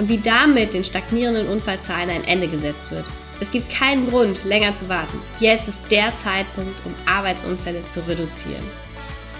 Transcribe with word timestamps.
und 0.00 0.08
wie 0.08 0.16
damit 0.16 0.72
den 0.72 0.82
stagnierenden 0.82 1.46
Unfallzahlen 1.46 2.08
ein 2.08 2.24
Ende 2.24 2.48
gesetzt 2.48 2.90
wird. 2.90 3.04
Es 3.38 3.50
gibt 3.50 3.70
keinen 3.70 4.08
Grund, 4.08 4.42
länger 4.44 4.74
zu 4.74 4.88
warten. 4.88 5.20
Jetzt 5.40 5.68
ist 5.68 5.78
der 5.90 6.10
Zeitpunkt, 6.16 6.74
um 6.86 6.94
Arbeitsunfälle 7.04 7.86
zu 7.86 8.00
reduzieren. 8.08 8.62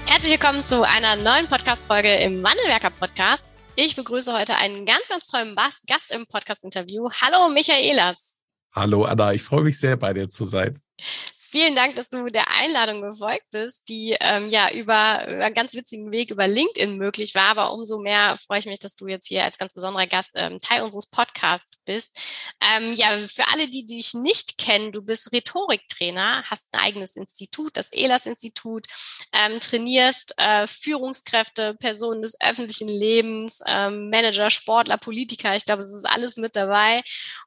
Herzlich 0.05 0.33
willkommen 0.33 0.63
zu 0.63 0.83
einer 0.83 1.17
neuen 1.17 1.47
Podcast-Folge 1.47 2.15
im 2.17 2.43
Wandelwerker-Podcast. 2.43 3.55
Ich 3.75 3.97
begrüße 3.97 4.39
heute 4.39 4.57
einen 4.57 4.85
ganz, 4.85 5.09
ganz 5.09 5.27
tollen 5.29 5.57
Gast 5.57 6.15
im 6.15 6.27
Podcast-Interview. 6.27 7.09
Hallo, 7.23 7.49
Michaelas. 7.49 8.37
Hallo, 8.73 9.05
Anna. 9.05 9.33
Ich 9.33 9.43
freue 9.43 9.63
mich 9.63 9.79
sehr, 9.79 9.97
bei 9.97 10.13
dir 10.13 10.29
zu 10.29 10.45
sein. 10.45 10.83
Vielen 11.51 11.75
Dank, 11.75 11.97
dass 11.97 12.11
du 12.11 12.27
der 12.27 12.47
Einladung 12.49 13.03
gefolgt 13.03 13.51
bist, 13.51 13.89
die 13.89 14.17
ähm, 14.21 14.51
ja 14.51 14.71
über, 14.71 15.27
über 15.27 15.45
einen 15.47 15.55
ganz 15.55 15.75
witzigen 15.75 16.13
Weg 16.13 16.31
über 16.31 16.47
LinkedIn 16.47 16.97
möglich 16.97 17.35
war. 17.35 17.47
Aber 17.47 17.73
umso 17.73 17.99
mehr 17.99 18.37
freue 18.37 18.61
ich 18.61 18.67
mich, 18.67 18.79
dass 18.79 18.95
du 18.95 19.09
jetzt 19.09 19.27
hier 19.27 19.43
als 19.43 19.59
ganz 19.59 19.75
besonderer 19.75 20.07
Gast 20.07 20.31
ähm, 20.37 20.61
Teil 20.61 20.83
unseres 20.83 21.11
Podcasts 21.11 21.73
bist. 21.85 22.17
Ähm, 22.73 22.93
ja, 22.93 23.09
für 23.27 23.49
alle, 23.53 23.67
die, 23.69 23.85
die 23.85 23.97
dich 23.97 24.15
nicht 24.15 24.59
kennen, 24.59 24.93
du 24.93 25.03
bist 25.03 25.33
Rhetoriktrainer, 25.33 26.45
hast 26.45 26.69
ein 26.71 26.79
eigenes 26.79 27.17
Institut, 27.17 27.77
das 27.77 27.91
ELAS-Institut, 27.91 28.87
ähm, 29.33 29.59
trainierst 29.59 30.35
äh, 30.37 30.69
Führungskräfte, 30.69 31.75
Personen 31.75 32.23
des 32.23 32.41
öffentlichen 32.41 32.87
Lebens, 32.87 33.61
ähm, 33.67 34.09
Manager, 34.09 34.51
Sportler, 34.51 34.99
Politiker. 34.99 35.57
Ich 35.57 35.65
glaube, 35.65 35.83
es 35.83 35.93
ist 35.93 36.09
alles 36.09 36.37
mit 36.37 36.55
dabei 36.55 37.03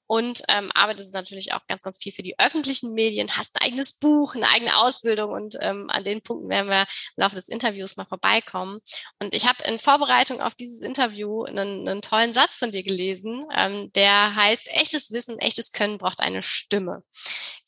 und 0.08 0.44
ähm, 0.50 0.72
arbeitest 0.74 1.14
natürlich 1.14 1.54
auch 1.54 1.66
ganz, 1.68 1.82
ganz 1.82 1.98
viel 1.98 2.12
für 2.12 2.22
die 2.22 2.38
öffentlichen 2.38 2.94
Medien, 2.94 3.38
hast 3.38 3.56
ein 3.56 3.66
eigenes 3.66 3.93
Buch, 4.00 4.36
eine 4.36 4.48
eigene 4.50 4.78
Ausbildung 4.78 5.32
und 5.32 5.58
ähm, 5.62 5.90
an 5.90 6.04
den 6.04 6.22
Punkten 6.22 6.50
werden 6.50 6.70
wir 6.70 6.82
im 6.82 7.24
Laufe 7.24 7.36
des 7.36 7.48
Interviews 7.48 7.98
mal 7.98 8.06
vorbeikommen. 8.06 8.80
Und 9.20 9.34
ich 9.34 9.48
habe 9.48 9.64
in 9.66 9.80
Vorbereitung 9.80 10.42
auf 10.42 10.56
dieses 10.56 10.82
Interview 10.82 11.44
einen, 11.44 11.88
einen 11.88 12.02
tollen 12.02 12.34
Satz 12.34 12.56
von 12.56 12.72
dir 12.72 12.84
gelesen, 12.84 13.46
ähm, 13.56 13.92
der 13.94 14.36
heißt, 14.36 14.68
echtes 14.68 15.12
Wissen, 15.12 15.40
echtes 15.40 15.72
Können 15.72 15.98
braucht 15.98 16.22
eine 16.22 16.42
Stimme. 16.42 17.04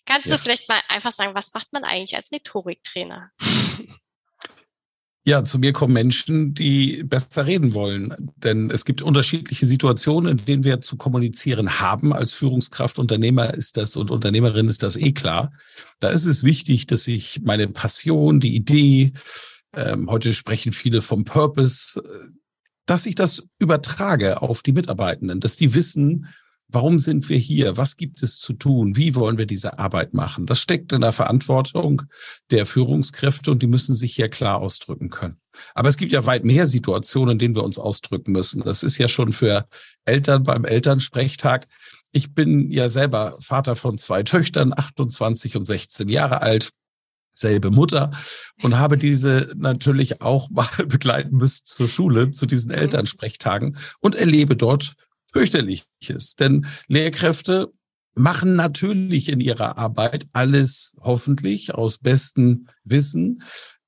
Kannst 0.06 0.30
ja. 0.30 0.38
du 0.38 0.42
vielleicht 0.42 0.70
mal 0.70 0.82
einfach 0.88 1.12
sagen, 1.12 1.36
was 1.36 1.54
macht 1.54 1.74
man 1.74 1.84
eigentlich 1.84 2.16
als 2.16 2.32
Rhetoriktrainer? 2.32 3.32
Ja, 5.28 5.44
zu 5.44 5.58
mir 5.58 5.74
kommen 5.74 5.94
Menschen, 5.94 6.54
die 6.54 7.04
besser 7.04 7.48
reden 7.48 7.74
wollen. 7.74 8.14
Denn 8.38 8.70
es 8.70 8.86
gibt 8.86 9.02
unterschiedliche 9.02 9.66
Situationen, 9.66 10.38
in 10.38 10.46
denen 10.46 10.64
wir 10.64 10.82
zu 10.82 10.98
kommunizieren 10.98 11.80
haben. 11.80 12.14
Als 12.14 12.32
Führungskraft, 12.32 13.00
Unternehmer 13.00 13.52
ist 13.56 13.76
das 13.76 13.98
und 13.98 14.12
Unternehmerin 14.12 14.68
ist 14.68 14.84
das 14.84 14.96
eh 14.98 15.14
klar. 15.14 15.52
Da 16.00 16.10
ist 16.10 16.26
es 16.26 16.44
wichtig, 16.44 16.86
dass 16.86 17.08
ich 17.08 17.42
meine 17.44 17.68
Passion, 17.68 18.40
die 18.40 18.56
Idee, 18.56 19.14
ähm, 19.76 20.12
heute 20.12 20.32
sprechen 20.32 20.74
viele 20.74 21.02
vom 21.02 21.26
Purpose, 21.26 22.00
äh, 22.00 22.30
dass 22.86 23.08
ich 23.08 23.16
das 23.16 23.48
übertrage 23.58 24.44
auf 24.44 24.62
die 24.62 24.74
Mitarbeitenden, 24.74 25.40
dass 25.40 25.58
die 25.58 25.74
wissen, 25.74 26.28
Warum 26.76 27.00
sind 27.00 27.30
wir 27.30 27.38
hier? 27.38 27.78
Was 27.78 27.96
gibt 27.96 28.22
es 28.22 28.38
zu 28.38 28.52
tun? 28.52 28.98
Wie 28.98 29.16
wollen 29.16 29.38
wir 29.38 29.46
diese 29.46 29.80
Arbeit 29.80 30.14
machen? 30.14 30.46
Das 30.46 30.60
steckt 30.60 30.92
in 30.92 31.00
der 31.00 31.14
Verantwortung 31.14 32.02
der 32.52 32.66
Führungskräfte 32.66 33.50
und 33.50 33.64
die 33.64 33.68
müssen 33.68 33.96
sich 33.96 34.14
hier 34.14 34.28
klar 34.28 34.60
ausdrücken 34.60 35.10
können. 35.10 35.38
Aber 35.74 35.88
es 35.88 35.96
gibt 35.96 36.12
ja 36.12 36.26
weit 36.26 36.44
mehr 36.44 36.68
Situationen, 36.68 37.34
in 37.34 37.40
denen 37.40 37.56
wir 37.56 37.64
uns 37.64 37.80
ausdrücken 37.80 38.34
müssen. 38.34 38.62
Das 38.62 38.84
ist 38.84 38.98
ja 38.98 39.08
schon 39.08 39.32
für 39.32 39.70
Eltern 40.04 40.44
beim 40.44 40.66
Elternsprechtag. 40.66 41.66
Ich 42.12 42.34
bin 42.34 42.70
ja 42.70 42.90
selber 42.90 43.38
Vater 43.40 43.78
von 43.78 43.98
zwei 43.98 44.24
Töchtern, 44.24 44.74
28 44.76 45.56
und 45.56 45.64
16 45.64 46.10
Jahre 46.10 46.42
alt 46.42 46.72
selbe 47.34 47.72
Mutter 47.72 48.12
und 48.64 48.80
habe 48.80 48.98
diese 48.98 49.54
natürlich 49.56 50.22
auch 50.22 50.50
mal 50.50 50.68
begleiten 50.88 51.38
müssen 51.38 51.66
zur 51.66 51.88
Schule, 51.88 52.32
zu 52.32 52.46
diesen 52.46 52.72
mhm. 52.72 52.80
Elternsprechtagen 52.80 53.78
und 54.02 54.16
erlebe 54.16 54.58
dort 54.58 54.96
fürchterliches. 55.36 56.36
Denn 56.40 56.66
Lehrkräfte 56.88 57.74
machen 58.16 58.56
natürlich 58.56 59.28
in 59.28 59.42
ihrer 59.42 59.78
Arbeit 59.78 60.28
alles 60.32 60.96
hoffentlich 61.02 61.76
aus 61.76 61.98
bestem 61.98 62.68
Wissen, 62.86 63.44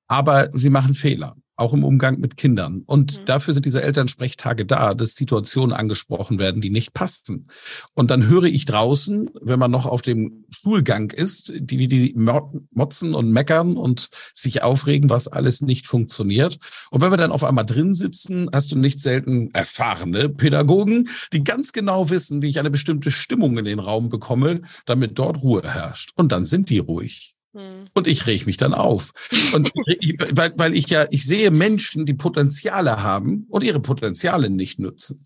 aber 0.08 0.50
sie 0.54 0.70
machen 0.70 0.94
Fehler 0.94 1.38
auch 1.58 1.74
im 1.74 1.84
Umgang 1.84 2.20
mit 2.20 2.38
Kindern. 2.38 2.84
Und 2.86 3.20
mhm. 3.20 3.26
dafür 3.26 3.54
sind 3.54 3.66
diese 3.66 3.82
Elternsprechtage 3.82 4.66
da, 4.66 4.94
dass 4.94 5.12
Situationen 5.14 5.76
angesprochen 5.76 6.40
werden, 6.40 6.62
die 6.62 6.70
nicht 6.70 6.94
passen. 6.94 7.48
Und 7.94 8.12
dann 8.12 8.28
höre 8.28 8.44
ich 8.44 8.66
draußen, 8.66 9.32
wenn 9.42 9.60
man 9.60 9.72
noch 9.72 9.86
auf 9.86 10.02
dem 10.02 10.46
Schulgang 10.50 11.12
ist, 11.12 11.52
die, 11.56 11.88
die 11.88 12.14
motzen 12.16 13.14
und 13.16 13.32
meckern 13.32 13.76
und 13.76 14.10
sich 14.36 14.64
aufregen, 14.64 15.10
was 15.10 15.28
alles 15.28 15.62
nicht 15.62 15.88
funktioniert. 15.88 16.60
Und 16.92 17.02
wenn 17.02 17.12
wir 17.12 17.18
dann 17.18 17.32
auf 17.32 17.44
einmal 17.44 17.66
drin 17.66 17.94
sitzen, 17.94 18.50
hast 18.54 18.72
du 18.72 18.78
nicht 18.78 19.00
selten 19.00 19.50
erfahrene 19.54 20.30
Pädagogen, 20.30 21.10
die 21.34 21.44
ganz 21.44 21.74
genau 21.74 22.10
wissen, 22.10 22.42
wie 22.42 22.50
ich 22.50 22.60
eine 22.60 22.72
bestimmte 22.72 23.12
Stimmung 23.12 23.58
in 23.58 23.66
den 23.66 23.80
Raum 23.80 24.10
bekomme, 24.10 24.62
damit 24.86 25.18
dort 25.18 25.42
Ruhe 25.42 25.64
herrscht. 25.64 26.12
Und 26.16 26.32
dann 26.32 26.46
sind 26.46 26.70
die 26.70 26.80
ruhig. 26.80 27.37
Hm. 27.58 27.86
Und 27.96 28.06
ich 28.06 28.28
reg 28.28 28.46
mich 28.46 28.58
dann 28.58 28.76
auf. 28.76 29.14
Und 29.54 29.72
ich, 30.00 30.16
weil, 30.32 30.54
weil 30.58 30.76
ich 30.76 30.88
ja, 30.90 31.08
ich 31.10 31.26
sehe 31.26 31.50
Menschen, 31.50 32.06
die 32.06 32.14
Potenziale 32.14 33.02
haben 33.02 33.48
und 33.50 33.64
ihre 33.64 33.80
Potenziale 33.80 34.52
nicht 34.52 34.78
nutzen. 34.78 35.26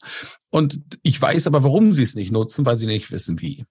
Und 0.50 0.80
ich 1.04 1.22
weiß 1.22 1.48
aber, 1.48 1.64
warum 1.64 1.92
sie 1.92 2.04
es 2.04 2.16
nicht 2.16 2.32
nutzen, 2.32 2.66
weil 2.66 2.78
sie 2.78 2.88
nicht 2.88 3.12
wissen, 3.12 3.42
wie. 3.42 3.66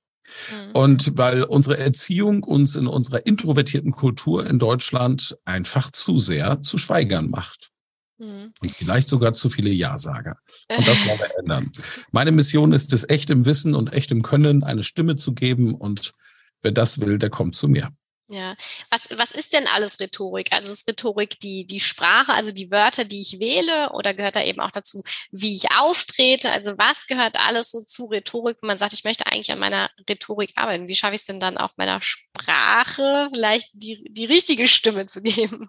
Mhm. 0.50 0.72
Und 0.74 1.12
weil 1.16 1.44
unsere 1.44 1.78
Erziehung 1.78 2.42
uns 2.42 2.76
in 2.76 2.86
unserer 2.86 3.24
introvertierten 3.24 3.92
Kultur 3.92 4.46
in 4.46 4.58
Deutschland 4.58 5.38
einfach 5.46 5.90
zu 5.90 6.18
sehr 6.18 6.62
zu 6.62 6.76
Schweigern 6.76 7.30
macht. 7.30 7.70
Mhm. 8.18 8.52
Und 8.60 8.72
vielleicht 8.72 9.08
sogar 9.08 9.32
zu 9.32 9.48
viele 9.48 9.70
Ja-Sager. 9.70 10.36
Und 10.76 10.86
das 10.86 11.08
wollen 11.08 11.18
wir 11.18 11.38
ändern. 11.38 11.68
Meine 12.12 12.32
Mission 12.32 12.72
ist 12.72 12.92
es, 12.92 13.08
echtem 13.08 13.46
Wissen 13.46 13.74
und 13.74 13.94
echtem 13.94 14.20
Können 14.20 14.64
eine 14.64 14.84
Stimme 14.84 15.16
zu 15.16 15.32
geben. 15.32 15.74
Und 15.74 16.12
wer 16.60 16.72
das 16.72 17.00
will, 17.00 17.18
der 17.18 17.30
kommt 17.30 17.56
zu 17.56 17.66
mir. 17.66 17.90
Ja, 18.32 18.54
was, 18.90 19.08
was 19.16 19.32
ist 19.32 19.54
denn 19.54 19.66
alles 19.66 19.98
Rhetorik? 19.98 20.52
Also 20.52 20.70
ist 20.70 20.86
Rhetorik 20.86 21.40
die, 21.40 21.66
die 21.66 21.80
Sprache, 21.80 22.32
also 22.32 22.52
die 22.52 22.70
Wörter, 22.70 23.04
die 23.04 23.20
ich 23.20 23.40
wähle, 23.40 23.90
oder 23.90 24.14
gehört 24.14 24.36
da 24.36 24.44
eben 24.44 24.60
auch 24.60 24.70
dazu, 24.70 25.02
wie 25.32 25.56
ich 25.56 25.72
auftrete? 25.76 26.52
Also 26.52 26.78
was 26.78 27.08
gehört 27.08 27.34
alles 27.44 27.72
so 27.72 27.82
zu 27.82 28.04
Rhetorik, 28.04 28.58
wenn 28.60 28.68
man 28.68 28.78
sagt, 28.78 28.92
ich 28.92 29.02
möchte 29.02 29.26
eigentlich 29.26 29.52
an 29.52 29.58
meiner 29.58 29.90
Rhetorik 30.08 30.52
arbeiten? 30.54 30.86
Wie 30.86 30.94
schaffe 30.94 31.16
ich 31.16 31.22
es 31.22 31.26
denn 31.26 31.40
dann 31.40 31.58
auch 31.58 31.70
meiner 31.76 32.00
Sprache 32.02 33.26
vielleicht 33.34 33.70
die, 33.72 34.08
die 34.08 34.26
richtige 34.26 34.68
Stimme 34.68 35.06
zu 35.06 35.22
geben? 35.22 35.68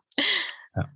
Ja. 0.76 0.88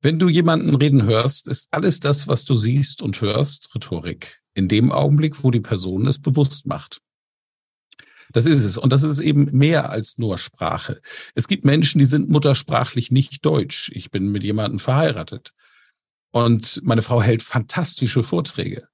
Wenn 0.00 0.18
du 0.18 0.28
jemanden 0.28 0.74
reden 0.74 1.04
hörst, 1.04 1.46
ist 1.46 1.68
alles 1.70 2.00
das, 2.00 2.26
was 2.26 2.44
du 2.44 2.56
siehst 2.56 3.02
und 3.02 3.20
hörst, 3.20 3.72
Rhetorik. 3.72 4.40
In 4.54 4.66
dem 4.66 4.90
Augenblick, 4.90 5.44
wo 5.44 5.52
die 5.52 5.60
Person 5.60 6.08
es 6.08 6.20
bewusst 6.20 6.66
macht. 6.66 7.00
Das 8.32 8.46
ist 8.46 8.64
es. 8.64 8.78
Und 8.78 8.92
das 8.92 9.02
ist 9.02 9.18
eben 9.18 9.50
mehr 9.56 9.90
als 9.90 10.18
nur 10.18 10.38
Sprache. 10.38 11.00
Es 11.34 11.48
gibt 11.48 11.64
Menschen, 11.64 11.98
die 11.98 12.06
sind 12.06 12.28
muttersprachlich 12.28 13.10
nicht 13.10 13.44
deutsch. 13.44 13.90
Ich 13.94 14.10
bin 14.10 14.28
mit 14.30 14.44
jemandem 14.44 14.78
verheiratet. 14.78 15.52
Und 16.30 16.80
meine 16.84 17.02
Frau 17.02 17.22
hält 17.22 17.42
fantastische 17.42 18.22
Vorträge. 18.22 18.88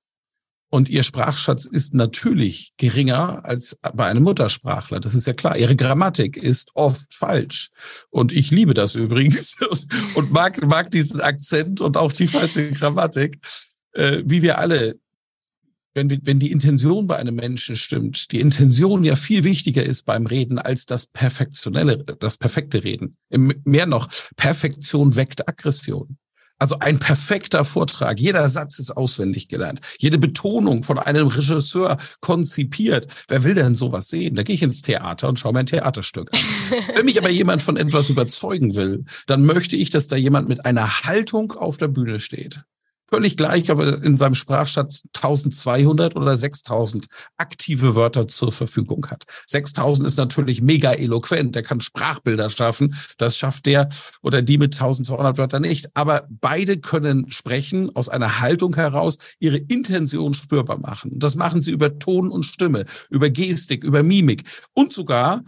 Und 0.71 0.89
ihr 0.89 1.05
Sprachschatz 1.05 1.67
ist 1.67 1.95
natürlich 1.95 2.73
geringer 2.79 3.45
als 3.45 3.79
bei 3.95 4.07
einem 4.07 4.25
Muttersprachler. 4.25 4.99
Das 4.99 5.15
ist 5.15 5.27
ja 5.27 5.33
klar. 5.33 5.57
Ihre 5.57 5.77
Grammatik 5.77 6.37
ist 6.37 6.71
oft 6.75 7.15
falsch. 7.15 7.71
Und 8.11 8.33
ich 8.33 8.51
liebe 8.51 8.75
das 8.75 8.97
übrigens 8.97 9.57
und 10.15 10.33
mag, 10.33 10.61
mag 10.67 10.91
diesen 10.91 11.21
Akzent 11.21 11.81
und 11.81 11.97
auch 11.97 12.13
die 12.13 12.27
falsche 12.27 12.73
Grammatik. 12.73 13.39
Äh, 13.93 14.23
wie 14.27 14.43
wir 14.43 14.59
alle 14.59 14.99
wenn, 15.95 16.21
wenn 16.25 16.41
die 16.41 16.51
Intention 16.51 17.07
bei 17.07 17.17
einem 17.17 17.37
Menschen 17.37 17.77
stimmt, 17.77 18.33
die 18.33 18.41
Intention 18.41 19.05
ja 19.05 19.17
viel 19.17 19.45
wichtiger 19.45 19.85
ist 19.85 20.03
beim 20.05 20.27
Reden 20.27 20.59
als 20.59 20.87
das 20.87 21.07
perfektionelle, 21.07 22.05
das 22.19 22.37
perfekte 22.37 22.85
Reden. 22.85 23.17
Mehr 23.31 23.87
noch, 23.87 24.09
Perfektion 24.37 25.17
weckt 25.17 25.49
Aggression. 25.49 26.19
Also 26.59 26.79
ein 26.79 27.01
perfekter 27.01 27.65
Vortrag, 27.65 28.21
jeder 28.21 28.49
Satz 28.49 28.79
ist 28.79 28.93
auswendig 28.93 29.49
gelernt, 29.49 29.81
jede 29.99 30.19
Betonung 30.19 30.85
von 30.85 30.99
einem 30.99 31.27
Regisseur 31.27 31.99
konzipiert. 32.21 33.09
Wer 33.27 33.43
will 33.43 33.55
denn 33.55 33.75
sowas 33.75 34.09
sehen? 34.09 34.37
Da 34.37 34.45
gehe 34.45 34.55
ich 34.55 34.63
ins 34.63 34.81
Theater 34.81 35.29
und 35.29 35.39
schaue 35.39 35.53
mir 35.53 35.61
ein 35.61 35.67
Theaterstück 35.67 36.31
an. 36.33 36.41
Wenn 36.95 37.07
mich 37.07 37.19
aber 37.19 37.31
jemand 37.31 37.61
von 37.61 37.77
etwas 37.77 38.09
überzeugen 38.09 38.77
will, 38.77 39.05
dann 39.27 39.45
möchte 39.45 39.75
ich, 39.77 39.91
dass 39.91 40.07
da 40.07 40.15
jemand 40.15 40.49
mit 40.49 40.65
einer 40.65 41.03
Haltung 41.03 41.53
auf 41.53 41.77
der 41.77 41.89
Bühne 41.89 42.21
steht 42.21 42.65
Völlig 43.11 43.37
gleich, 43.37 43.71
ob 43.71 43.81
er 43.81 44.03
in 44.03 44.17
seinem 44.17 44.35
Sprachschatz 44.35 45.03
1200 45.15 46.17
oder 46.17 46.37
6000 46.37 47.07
aktive 47.37 47.95
Wörter 47.95 48.29
zur 48.29 48.51
Verfügung 48.51 49.07
hat. 49.11 49.25
6000 49.47 50.07
ist 50.07 50.17
natürlich 50.17 50.63
mega 50.63 50.93
eloquent. 50.93 51.55
Der 51.55 51.63
kann 51.63 51.83
Sprachbilder 51.83 52.49
schaffen. 52.49 52.95
Das 53.19 53.37
schafft 53.37 53.67
der 53.67 53.91
oder 54.23 54.41
die 54.41 54.57
mit 54.57 54.75
1200 54.75 55.37
Wörtern 55.37 55.63
nicht. 55.63 55.95
Aber 55.95 56.27
beide 56.29 56.79
können 56.79 57.31
sprechen 57.31 57.95
aus 57.95 58.09
einer 58.09 58.41
Haltung 58.41 58.75
heraus, 58.75 59.19
ihre 59.39 59.59
Intention 59.59 60.33
spürbar 60.33 60.79
machen. 60.79 61.11
Das 61.19 61.37
machen 61.37 61.61
sie 61.61 61.73
über 61.73 61.99
Ton 61.99 62.31
und 62.31 62.45
Stimme, 62.45 62.87
über 63.11 63.29
Gestik, 63.29 63.85
über 63.85 64.03
Mimik 64.03 64.45
und 64.73 64.95
sogar 64.95 65.43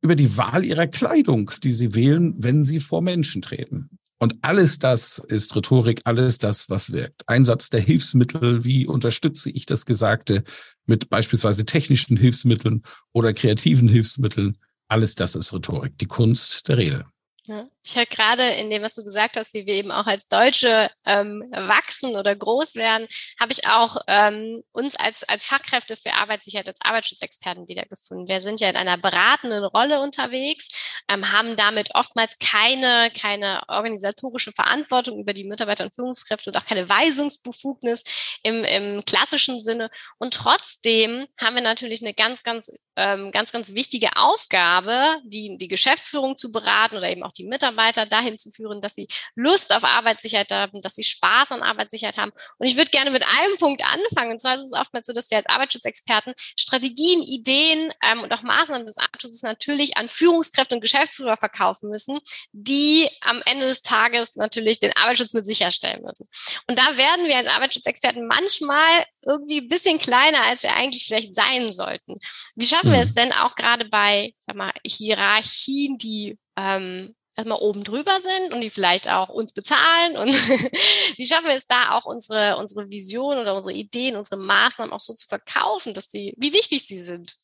über 0.00 0.16
die 0.16 0.36
Wahl 0.36 0.64
ihrer 0.64 0.88
Kleidung, 0.88 1.52
die 1.62 1.72
sie 1.72 1.94
wählen, 1.94 2.34
wenn 2.36 2.64
sie 2.64 2.80
vor 2.80 3.02
Menschen 3.02 3.40
treten. 3.42 3.90
Und 4.22 4.36
alles 4.42 4.78
das 4.78 5.18
ist 5.18 5.56
Rhetorik, 5.56 6.02
alles 6.04 6.38
das, 6.38 6.70
was 6.70 6.92
wirkt. 6.92 7.28
Einsatz 7.28 7.70
der 7.70 7.80
Hilfsmittel, 7.80 8.62
wie 8.62 8.86
unterstütze 8.86 9.50
ich 9.50 9.66
das 9.66 9.84
Gesagte 9.84 10.44
mit 10.86 11.10
beispielsweise 11.10 11.66
technischen 11.66 12.16
Hilfsmitteln 12.16 12.84
oder 13.10 13.34
kreativen 13.34 13.88
Hilfsmitteln, 13.88 14.58
alles 14.86 15.16
das 15.16 15.34
ist 15.34 15.52
Rhetorik, 15.52 15.98
die 15.98 16.06
Kunst 16.06 16.68
der 16.68 16.78
Rede. 16.78 17.06
Ja. 17.48 17.66
Ich 17.84 17.96
höre 17.96 18.06
gerade 18.06 18.44
in 18.44 18.70
dem, 18.70 18.82
was 18.82 18.94
du 18.94 19.02
gesagt 19.02 19.36
hast, 19.36 19.54
wie 19.54 19.66
wir 19.66 19.74
eben 19.74 19.90
auch 19.90 20.06
als 20.06 20.28
Deutsche 20.28 20.88
ähm, 21.04 21.42
wachsen 21.50 22.14
oder 22.16 22.34
groß 22.36 22.76
werden, 22.76 23.08
habe 23.40 23.50
ich 23.50 23.66
auch 23.66 23.96
ähm, 24.06 24.62
uns 24.70 24.94
als, 24.94 25.24
als 25.24 25.44
Fachkräfte 25.44 25.96
für 25.96 26.12
Arbeitssicherheit, 26.14 26.68
als 26.68 26.80
Arbeitsschutzexperten 26.80 27.68
wiedergefunden. 27.68 28.28
Wir 28.28 28.40
sind 28.40 28.60
ja 28.60 28.70
in 28.70 28.76
einer 28.76 28.98
beratenden 28.98 29.64
Rolle 29.64 30.00
unterwegs, 30.00 30.68
ähm, 31.08 31.32
haben 31.32 31.56
damit 31.56 31.92
oftmals 31.96 32.38
keine, 32.38 33.10
keine 33.20 33.62
organisatorische 33.66 34.52
Verantwortung 34.52 35.18
über 35.18 35.32
die 35.32 35.44
Mitarbeiter 35.44 35.84
und 35.84 35.94
Führungskräfte 35.94 36.50
und 36.50 36.56
auch 36.56 36.64
keine 36.64 36.88
Weisungsbefugnis 36.88 38.04
im, 38.44 38.62
im 38.62 39.04
klassischen 39.04 39.60
Sinne. 39.60 39.90
Und 40.18 40.34
trotzdem 40.34 41.26
haben 41.40 41.56
wir 41.56 41.62
natürlich 41.62 42.00
eine 42.00 42.14
ganz, 42.14 42.44
ganz, 42.44 42.72
ähm, 42.94 43.32
ganz, 43.32 43.50
ganz 43.50 43.74
wichtige 43.74 44.14
Aufgabe, 44.14 45.16
die, 45.24 45.56
die 45.58 45.68
Geschäftsführung 45.68 46.36
zu 46.36 46.52
beraten 46.52 46.96
oder 46.96 47.10
eben 47.10 47.24
auch 47.24 47.32
die 47.32 47.44
Mitarbeiter 47.44 47.71
Mitarbeiter 47.72 48.06
dahin 48.06 48.38
zu 48.38 48.50
führen, 48.50 48.80
dass 48.80 48.94
sie 48.94 49.08
Lust 49.34 49.74
auf 49.74 49.84
Arbeitssicherheit 49.84 50.50
haben, 50.52 50.80
dass 50.80 50.94
sie 50.94 51.02
Spaß 51.02 51.52
an 51.52 51.62
Arbeitssicherheit 51.62 52.18
haben. 52.18 52.32
Und 52.58 52.66
ich 52.66 52.76
würde 52.76 52.90
gerne 52.90 53.10
mit 53.10 53.24
einem 53.24 53.56
Punkt 53.58 53.82
anfangen. 53.84 54.32
Und 54.32 54.40
zwar 54.40 54.56
ist 54.56 54.66
es 54.66 54.72
oftmals 54.72 55.06
so, 55.06 55.12
dass 55.12 55.30
wir 55.30 55.38
als 55.38 55.46
Arbeitsschutzexperten 55.46 56.34
Strategien, 56.58 57.22
Ideen 57.22 57.92
ähm, 58.02 58.20
und 58.20 58.32
auch 58.32 58.42
Maßnahmen 58.42 58.86
des 58.86 58.98
Arbeitsschutzes 58.98 59.42
natürlich 59.42 59.96
an 59.96 60.08
Führungskräfte 60.08 60.74
und 60.74 60.80
Geschäftsführer 60.80 61.36
verkaufen 61.36 61.90
müssen, 61.90 62.18
die 62.52 63.08
am 63.20 63.42
Ende 63.46 63.66
des 63.66 63.82
Tages 63.82 64.36
natürlich 64.36 64.78
den 64.78 64.94
Arbeitsschutz 64.96 65.32
mit 65.32 65.46
sicherstellen 65.46 66.02
müssen. 66.02 66.28
Und 66.66 66.78
da 66.78 66.96
werden 66.96 67.26
wir 67.26 67.36
als 67.36 67.48
Arbeitsschutzexperten 67.48 68.26
manchmal 68.26 69.04
irgendwie 69.24 69.60
ein 69.60 69.68
bisschen 69.68 69.98
kleiner, 69.98 70.42
als 70.48 70.62
wir 70.62 70.74
eigentlich 70.76 71.04
vielleicht 71.06 71.34
sein 71.34 71.68
sollten. 71.68 72.16
Wie 72.56 72.66
schaffen 72.66 72.90
mhm. 72.90 72.94
wir 72.94 73.00
es 73.00 73.14
denn 73.14 73.32
auch 73.32 73.54
gerade 73.54 73.84
bei 73.86 74.34
sag 74.40 74.56
mal, 74.56 74.72
Hierarchien, 74.84 75.98
die 75.98 76.38
ähm, 76.56 77.14
erstmal 77.36 77.60
oben 77.60 77.84
drüber 77.84 78.18
sind 78.20 78.52
und 78.52 78.60
die 78.60 78.70
vielleicht 78.70 79.08
auch 79.10 79.28
uns 79.28 79.52
bezahlen 79.52 80.16
und 80.16 80.28
wie 81.16 81.24
schaffen 81.24 81.46
wir 81.46 81.54
es 81.54 81.66
da 81.66 81.92
auch 81.92 82.04
unsere, 82.04 82.56
unsere 82.56 82.90
Vision 82.90 83.38
oder 83.38 83.56
unsere 83.56 83.74
Ideen, 83.74 84.16
unsere 84.16 84.36
Maßnahmen 84.36 84.92
auch 84.92 85.00
so 85.00 85.14
zu 85.14 85.26
verkaufen, 85.26 85.94
dass 85.94 86.10
sie, 86.10 86.34
wie 86.36 86.52
wichtig 86.52 86.86
sie 86.86 87.02
sind? 87.02 87.34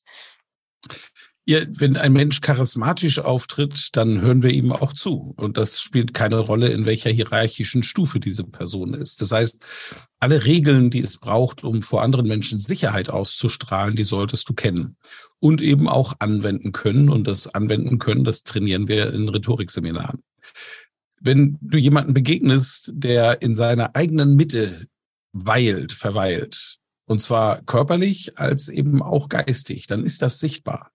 Ja, 1.49 1.61
wenn 1.67 1.97
ein 1.97 2.13
Mensch 2.13 2.43
charismatisch 2.43 3.21
auftritt, 3.21 3.97
dann 3.97 4.21
hören 4.21 4.43
wir 4.43 4.51
ihm 4.51 4.71
auch 4.71 4.93
zu. 4.93 5.33
Und 5.39 5.57
das 5.57 5.81
spielt 5.81 6.13
keine 6.13 6.41
Rolle, 6.41 6.69
in 6.69 6.85
welcher 6.85 7.09
hierarchischen 7.09 7.83
Stufe 7.83 8.21
diese 8.21 8.45
Person 8.45 8.93
ist. 8.93 9.23
Das 9.23 9.33
heißt, 9.33 9.59
alle 10.21 10.45
Regeln, 10.45 10.91
die 10.91 11.01
es 11.01 11.17
braucht, 11.17 11.65
um 11.65 11.81
vor 11.81 12.03
anderen 12.03 12.29
Menschen 12.29 12.59
Sicherheit 12.59 13.09
auszustrahlen, 13.09 13.97
die 13.97 14.05
solltest 14.05 14.47
du 14.51 14.53
kennen 14.53 14.99
und 15.41 15.63
eben 15.63 15.89
auch 15.89 16.17
anwenden 16.19 16.73
können. 16.73 17.09
Und 17.09 17.27
das 17.27 17.47
Anwenden 17.47 17.99
können, 17.99 18.25
das 18.25 18.43
trainieren 18.43 18.87
wir 18.87 19.11
in 19.15 19.31
Rhetorikseminaren. 19.31 20.23
Wenn 21.19 21.57
du 21.63 21.79
jemanden 21.79 22.13
begegnest, 22.13 22.93
der 22.93 23.41
in 23.41 23.55
seiner 23.55 23.97
eigenen 23.97 24.37
Mitte 24.37 24.87
weilt, 25.33 25.93
verweilt, 25.93 26.77
und 27.07 27.23
zwar 27.23 27.63
körperlich 27.63 28.39
als 28.39 28.69
eben 28.69 29.03
auch 29.03 29.31
geistig, 29.31 29.87
dann 29.87 30.05
ist 30.05 30.21
das 30.21 30.41
sichtbar. 30.41 30.93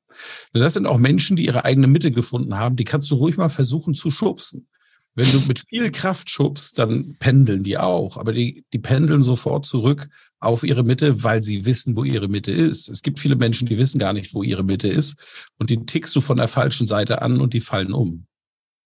Denn 0.54 0.62
das 0.62 0.74
sind 0.74 0.86
auch 0.86 0.98
Menschen, 0.98 1.36
die 1.36 1.46
ihre 1.46 1.66
eigene 1.66 1.88
Mitte 1.88 2.12
gefunden 2.12 2.58
haben, 2.58 2.76
die 2.76 2.84
kannst 2.84 3.10
du 3.12 3.16
ruhig 3.16 3.38
mal 3.38 3.50
versuchen 3.50 3.94
zu 3.94 4.12
schubsen. 4.12 4.68
Wenn 5.16 5.32
du 5.32 5.42
mit 5.42 5.60
viel 5.70 5.92
Kraft 5.92 6.30
schubst, 6.32 6.80
dann 6.80 7.16
pendeln 7.20 7.62
die 7.62 7.78
auch, 7.78 8.18
aber 8.18 8.34
die, 8.34 8.66
die 8.74 8.80
pendeln 8.80 9.22
sofort 9.22 9.66
zurück 9.66 10.10
auf 10.40 10.64
ihre 10.64 10.84
Mitte, 10.84 11.24
weil 11.24 11.44
sie 11.44 11.66
wissen, 11.66 11.96
wo 11.96 12.04
ihre 12.04 12.28
Mitte 12.28 12.52
ist. 12.52 12.90
Es 12.90 13.04
gibt 13.04 13.20
viele 13.20 13.36
Menschen, 13.36 13.68
die 13.68 13.78
wissen 13.78 14.00
gar 14.00 14.14
nicht, 14.14 14.34
wo 14.34 14.42
ihre 14.42 14.64
Mitte 14.64 14.88
ist 14.88 15.16
und 15.60 15.70
die 15.70 15.86
tickst 15.86 16.16
du 16.16 16.22
von 16.22 16.38
der 16.38 16.48
falschen 16.48 16.88
Seite 16.88 17.22
an 17.22 17.40
und 17.40 17.54
die 17.54 17.62
fallen 17.62 17.94
um. 17.94 18.26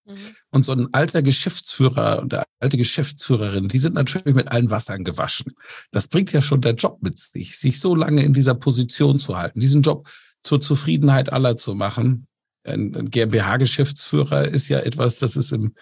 Mhm. 0.05 0.35
Und 0.51 0.65
so 0.65 0.73
ein 0.73 0.87
alter 0.93 1.21
Geschäftsführer 1.21 2.21
und 2.21 2.33
eine 2.33 2.43
alte 2.59 2.77
Geschäftsführerin, 2.77 3.69
die 3.69 3.79
sind 3.79 3.95
natürlich 3.95 4.35
mit 4.35 4.51
allen 4.51 4.69
Wassern 4.69 5.05
gewaschen. 5.05 5.53
Das 5.91 6.09
bringt 6.09 6.33
ja 6.33 6.41
schon 6.41 6.59
der 6.59 6.75
Job 6.75 6.99
mit 7.01 7.19
sich, 7.19 7.57
sich 7.57 7.79
so 7.79 7.95
lange 7.95 8.23
in 8.23 8.33
dieser 8.33 8.55
Position 8.55 9.17
zu 9.17 9.37
halten, 9.37 9.61
diesen 9.61 9.81
Job 9.81 10.09
zur 10.47 10.61
Zufriedenheit 10.61 11.31
aller 11.31 11.57
zu 11.57 11.75
machen. 11.75 12.27
Ein, 12.63 12.95
ein 12.95 13.11
GmbH-Geschäftsführer 13.11 14.47
ist 14.47 14.69
ja 14.69 14.79
etwas, 14.79 15.19
das 15.19 15.35
ist 15.35 15.51
im 15.51 15.73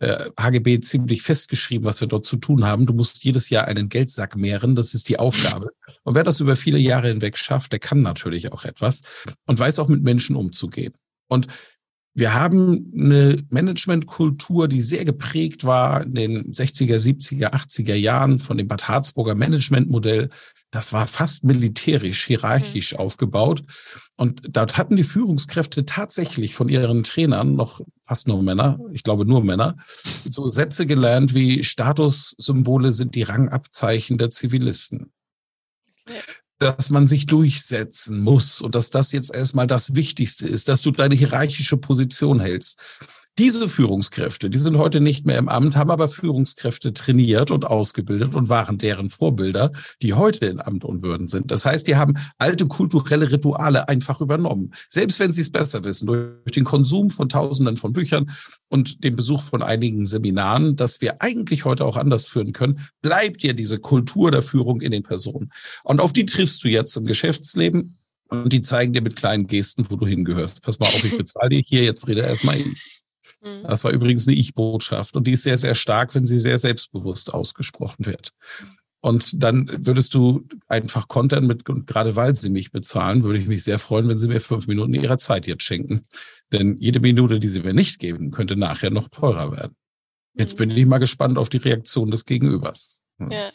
äh, 0.00 0.30
HGB 0.38 0.80
ziemlich 0.80 1.22
festgeschrieben, 1.22 1.84
was 1.84 2.00
wir 2.00 2.08
dort 2.08 2.24
zu 2.24 2.36
tun 2.36 2.64
haben. 2.64 2.86
Du 2.86 2.94
musst 2.94 3.22
jedes 3.24 3.50
Jahr 3.50 3.66
einen 3.66 3.88
Geldsack 3.88 4.36
mehren, 4.36 4.74
das 4.74 4.94
ist 4.94 5.08
die 5.08 5.18
Aufgabe. 5.18 5.70
Und 6.04 6.14
wer 6.14 6.24
das 6.24 6.40
über 6.40 6.56
viele 6.56 6.78
Jahre 6.78 7.08
hinweg 7.08 7.36
schafft, 7.36 7.72
der 7.72 7.78
kann 7.78 8.00
natürlich 8.00 8.52
auch 8.52 8.64
etwas 8.64 9.02
und 9.46 9.58
weiß 9.58 9.78
auch 9.80 9.88
mit 9.88 10.02
Menschen 10.02 10.36
umzugehen. 10.36 10.94
Und 11.28 11.48
wir 12.14 12.34
haben 12.34 12.92
eine 12.94 13.42
Managementkultur, 13.48 14.68
die 14.68 14.82
sehr 14.82 15.04
geprägt 15.04 15.64
war 15.64 16.02
in 16.02 16.14
den 16.14 16.52
60er, 16.52 16.96
70er, 16.96 17.52
80er 17.52 17.94
Jahren 17.94 18.38
von 18.38 18.58
dem 18.58 18.68
Bad 18.68 18.86
Harzburger 18.86 19.34
Managementmodell. 19.34 20.28
Das 20.72 20.92
war 20.92 21.06
fast 21.06 21.44
militärisch, 21.44 22.26
hierarchisch 22.26 22.94
mhm. 22.94 22.98
aufgebaut. 22.98 23.62
Und 24.16 24.42
dort 24.50 24.76
hatten 24.76 24.96
die 24.96 25.04
Führungskräfte 25.04 25.84
tatsächlich 25.84 26.54
von 26.54 26.68
ihren 26.68 27.04
Trainern, 27.04 27.54
noch 27.54 27.82
fast 28.06 28.26
nur 28.26 28.42
Männer, 28.42 28.80
ich 28.92 29.04
glaube 29.04 29.24
nur 29.24 29.44
Männer, 29.44 29.76
so 30.28 30.50
Sätze 30.50 30.86
gelernt 30.86 31.34
wie 31.34 31.62
Statussymbole 31.62 32.92
sind 32.92 33.14
die 33.14 33.22
Rangabzeichen 33.22 34.18
der 34.18 34.30
Zivilisten. 34.30 35.12
Okay 36.08 36.20
dass 36.62 36.90
man 36.90 37.08
sich 37.08 37.26
durchsetzen 37.26 38.20
muss 38.20 38.60
und 38.60 38.76
dass 38.76 38.90
das 38.90 39.10
jetzt 39.10 39.34
erstmal 39.34 39.66
das 39.66 39.96
Wichtigste 39.96 40.46
ist, 40.46 40.68
dass 40.68 40.80
du 40.80 40.92
deine 40.92 41.16
hierarchische 41.16 41.76
Position 41.76 42.38
hältst. 42.38 42.78
Diese 43.38 43.66
Führungskräfte, 43.66 44.50
die 44.50 44.58
sind 44.58 44.76
heute 44.76 45.00
nicht 45.00 45.24
mehr 45.24 45.38
im 45.38 45.48
Amt, 45.48 45.74
haben 45.74 45.90
aber 45.90 46.10
Führungskräfte 46.10 46.92
trainiert 46.92 47.50
und 47.50 47.64
ausgebildet 47.64 48.34
und 48.34 48.50
waren 48.50 48.76
deren 48.76 49.08
Vorbilder, 49.08 49.72
die 50.02 50.12
heute 50.12 50.44
in 50.44 50.60
Amt 50.60 50.84
und 50.84 51.02
Würden 51.02 51.28
sind. 51.28 51.50
Das 51.50 51.64
heißt, 51.64 51.86
die 51.86 51.96
haben 51.96 52.18
alte 52.36 52.66
kulturelle 52.66 53.30
Rituale 53.30 53.88
einfach 53.88 54.20
übernommen. 54.20 54.74
Selbst 54.90 55.18
wenn 55.18 55.32
sie 55.32 55.40
es 55.40 55.50
besser 55.50 55.82
wissen, 55.82 56.06
durch 56.06 56.52
den 56.54 56.64
Konsum 56.64 57.08
von 57.08 57.30
Tausenden 57.30 57.78
von 57.78 57.94
Büchern 57.94 58.30
und 58.68 59.02
den 59.02 59.16
Besuch 59.16 59.40
von 59.40 59.62
einigen 59.62 60.04
Seminaren, 60.04 60.76
dass 60.76 61.00
wir 61.00 61.22
eigentlich 61.22 61.64
heute 61.64 61.86
auch 61.86 61.96
anders 61.96 62.26
führen 62.26 62.52
können, 62.52 62.80
bleibt 63.00 63.42
dir 63.42 63.54
diese 63.54 63.78
Kultur 63.78 64.30
der 64.30 64.42
Führung 64.42 64.82
in 64.82 64.90
den 64.90 65.04
Personen. 65.04 65.50
Und 65.84 66.02
auf 66.02 66.12
die 66.12 66.26
triffst 66.26 66.62
du 66.64 66.68
jetzt 66.68 66.94
im 66.98 67.06
Geschäftsleben 67.06 67.96
und 68.28 68.52
die 68.52 68.60
zeigen 68.60 68.92
dir 68.92 69.00
mit 69.00 69.16
kleinen 69.16 69.46
Gesten, 69.46 69.86
wo 69.88 69.96
du 69.96 70.06
hingehörst. 70.06 70.60
Pass 70.60 70.78
mal 70.78 70.86
auf, 70.86 71.02
ich 71.02 71.16
bezahle 71.16 71.48
dir 71.48 71.62
hier, 71.64 71.82
jetzt 71.82 72.06
rede 72.08 72.20
erstmal 72.20 72.58
ich. 72.58 73.01
Mhm. 73.42 73.64
Das 73.64 73.84
war 73.84 73.92
übrigens 73.92 74.26
eine 74.26 74.36
Ich-Botschaft 74.36 75.16
und 75.16 75.26
die 75.26 75.32
ist 75.32 75.42
sehr, 75.42 75.58
sehr 75.58 75.74
stark, 75.74 76.14
wenn 76.14 76.26
sie 76.26 76.40
sehr 76.40 76.58
selbstbewusst 76.58 77.32
ausgesprochen 77.32 78.06
wird. 78.06 78.32
Und 79.04 79.42
dann 79.42 79.68
würdest 79.84 80.14
du 80.14 80.46
einfach 80.68 81.08
kontern 81.08 81.46
mit, 81.48 81.68
und 81.68 81.88
gerade 81.88 82.14
weil 82.14 82.36
sie 82.36 82.50
mich 82.50 82.70
bezahlen, 82.70 83.24
würde 83.24 83.40
ich 83.40 83.48
mich 83.48 83.64
sehr 83.64 83.80
freuen, 83.80 84.08
wenn 84.08 84.20
sie 84.20 84.28
mir 84.28 84.38
fünf 84.38 84.68
Minuten 84.68 84.94
ihrer 84.94 85.18
Zeit 85.18 85.48
jetzt 85.48 85.64
schenken. 85.64 86.06
Denn 86.52 86.76
jede 86.78 87.00
Minute, 87.00 87.40
die 87.40 87.48
sie 87.48 87.60
mir 87.60 87.74
nicht 87.74 87.98
geben, 87.98 88.30
könnte 88.30 88.54
nachher 88.54 88.90
noch 88.90 89.08
teurer 89.08 89.50
werden. 89.50 89.74
Jetzt 90.34 90.54
mhm. 90.54 90.58
bin 90.58 90.70
ich 90.70 90.86
mal 90.86 90.98
gespannt 90.98 91.36
auf 91.36 91.48
die 91.48 91.56
Reaktion 91.56 92.12
des 92.12 92.24
Gegenübers. 92.26 93.02
Ja. 93.18 93.50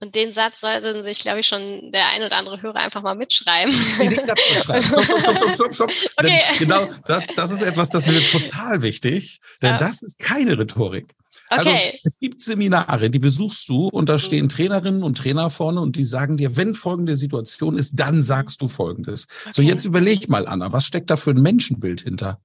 Und 0.00 0.14
den 0.14 0.34
Satz 0.34 0.60
sollten 0.60 1.02
sich, 1.02 1.20
glaube 1.20 1.40
ich, 1.40 1.46
schon 1.46 1.90
der 1.92 2.10
ein 2.14 2.22
oder 2.22 2.38
andere 2.38 2.60
Hörer 2.60 2.76
einfach 2.76 3.02
mal 3.02 3.14
mitschreiben. 3.14 3.74
Nee, 3.98 4.08
nicht 4.08 4.26
Satz 4.26 4.40
mitschreiben. 4.52 4.82
Stopp, 5.04 5.04
stopp, 5.04 5.54
stopp, 5.54 5.74
stopp, 5.74 5.90
Okay. 6.18 6.42
genau, 6.58 6.88
das, 7.06 7.26
das 7.36 7.50
ist 7.52 7.62
etwas, 7.62 7.90
das 7.90 8.06
mir 8.06 8.20
total 8.20 8.82
wichtig, 8.82 9.40
denn 9.62 9.78
das 9.78 10.02
ist 10.02 10.18
keine 10.18 10.58
Rhetorik. 10.58 11.14
Also, 11.48 11.70
okay. 11.70 11.84
Also, 11.84 11.98
es 12.04 12.18
gibt 12.18 12.40
Seminare, 12.40 13.10
die 13.10 13.18
besuchst 13.18 13.68
du 13.68 13.88
und 13.88 14.08
da 14.08 14.14
mhm. 14.14 14.18
stehen 14.18 14.48
Trainerinnen 14.48 15.02
und 15.02 15.18
Trainer 15.18 15.50
vorne 15.50 15.80
und 15.80 15.96
die 15.96 16.04
sagen 16.04 16.36
dir, 16.36 16.56
wenn 16.56 16.74
folgende 16.74 17.16
Situation 17.16 17.76
ist, 17.78 17.92
dann 17.94 18.22
sagst 18.22 18.60
du 18.62 18.68
folgendes. 18.68 19.26
Okay. 19.42 19.52
So, 19.52 19.62
jetzt 19.62 19.84
überleg 19.84 20.28
mal, 20.28 20.46
Anna, 20.46 20.72
was 20.72 20.86
steckt 20.86 21.10
da 21.10 21.16
für 21.16 21.30
ein 21.30 21.42
Menschenbild 21.42 22.00
hinter? 22.00 22.40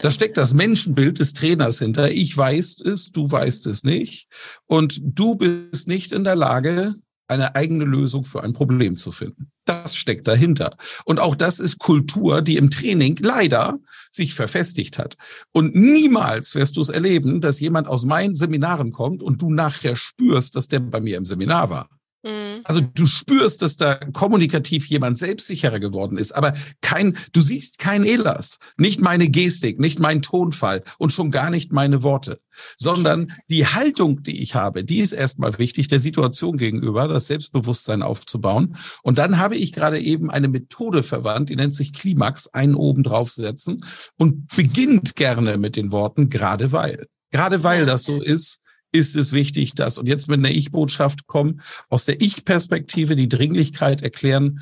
Da 0.00 0.10
steckt 0.10 0.36
das 0.36 0.54
Menschenbild 0.54 1.18
des 1.18 1.34
Trainers 1.34 1.78
hinter. 1.78 2.10
Ich 2.10 2.36
weiß 2.36 2.80
es, 2.80 3.12
du 3.12 3.30
weißt 3.30 3.66
es 3.66 3.84
nicht. 3.84 4.26
Und 4.66 5.00
du 5.02 5.34
bist 5.34 5.86
nicht 5.86 6.12
in 6.12 6.24
der 6.24 6.36
Lage, 6.36 6.94
eine 7.28 7.54
eigene 7.54 7.84
Lösung 7.84 8.24
für 8.24 8.42
ein 8.42 8.52
Problem 8.52 8.96
zu 8.96 9.12
finden. 9.12 9.50
Das 9.64 9.96
steckt 9.96 10.28
dahinter. 10.28 10.76
Und 11.04 11.20
auch 11.20 11.34
das 11.34 11.60
ist 11.60 11.78
Kultur, 11.78 12.42
die 12.42 12.56
im 12.56 12.70
Training 12.70 13.16
leider 13.20 13.78
sich 14.10 14.34
verfestigt 14.34 14.98
hat. 14.98 15.16
Und 15.52 15.74
niemals 15.74 16.54
wirst 16.54 16.76
du 16.76 16.80
es 16.80 16.88
erleben, 16.88 17.40
dass 17.40 17.60
jemand 17.60 17.86
aus 17.88 18.04
meinen 18.04 18.34
Seminaren 18.34 18.92
kommt 18.92 19.22
und 19.22 19.40
du 19.40 19.50
nachher 19.50 19.96
spürst, 19.96 20.56
dass 20.56 20.68
der 20.68 20.80
bei 20.80 21.00
mir 21.00 21.16
im 21.16 21.24
Seminar 21.24 21.70
war. 21.70 21.88
Mhm. 22.22 22.60
Also 22.64 22.80
du 22.80 23.06
spürst, 23.06 23.62
dass 23.62 23.76
da 23.76 23.96
kommunikativ 23.96 24.86
jemand 24.86 25.18
selbstsicherer 25.18 25.80
geworden 25.80 26.16
ist, 26.16 26.32
aber 26.32 26.54
kein, 26.80 27.16
du 27.32 27.40
siehst 27.40 27.78
kein 27.78 28.04
Elas, 28.04 28.58
nicht 28.76 29.00
meine 29.00 29.28
Gestik, 29.28 29.80
nicht 29.80 29.98
mein 29.98 30.22
Tonfall 30.22 30.84
und 30.98 31.12
schon 31.12 31.30
gar 31.30 31.50
nicht 31.50 31.72
meine 31.72 32.02
Worte, 32.02 32.40
sondern 32.76 33.32
die 33.48 33.66
Haltung, 33.66 34.22
die 34.22 34.42
ich 34.42 34.54
habe, 34.54 34.84
die 34.84 35.00
ist 35.00 35.12
erstmal 35.12 35.58
wichtig, 35.58 35.88
der 35.88 36.00
Situation 36.00 36.58
gegenüber, 36.58 37.08
das 37.08 37.26
Selbstbewusstsein 37.26 38.02
aufzubauen. 38.02 38.76
Und 39.02 39.18
dann 39.18 39.38
habe 39.38 39.56
ich 39.56 39.72
gerade 39.72 40.00
eben 40.00 40.30
eine 40.30 40.48
Methode 40.48 41.02
verwandt, 41.02 41.48
die 41.48 41.56
nennt 41.56 41.74
sich 41.74 41.92
Klimax, 41.92 42.48
einen 42.48 42.74
oben 42.74 43.02
draufsetzen 43.02 43.84
und 44.16 44.54
beginnt 44.54 45.16
gerne 45.16 45.58
mit 45.58 45.74
den 45.74 45.90
Worten 45.90 46.28
gerade 46.30 46.70
weil. 46.70 47.06
Gerade 47.32 47.64
weil 47.64 47.86
das 47.86 48.04
so 48.04 48.22
ist, 48.22 48.61
ist 48.92 49.16
es 49.16 49.32
wichtig, 49.32 49.74
dass, 49.74 49.98
und 49.98 50.06
jetzt 50.06 50.28
mit 50.28 50.38
einer 50.38 50.50
Ich-Botschaft 50.50 51.26
kommen, 51.26 51.60
aus 51.88 52.04
der 52.04 52.20
Ich-Perspektive 52.20 53.16
die 53.16 53.28
Dringlichkeit 53.28 54.02
erklären, 54.02 54.60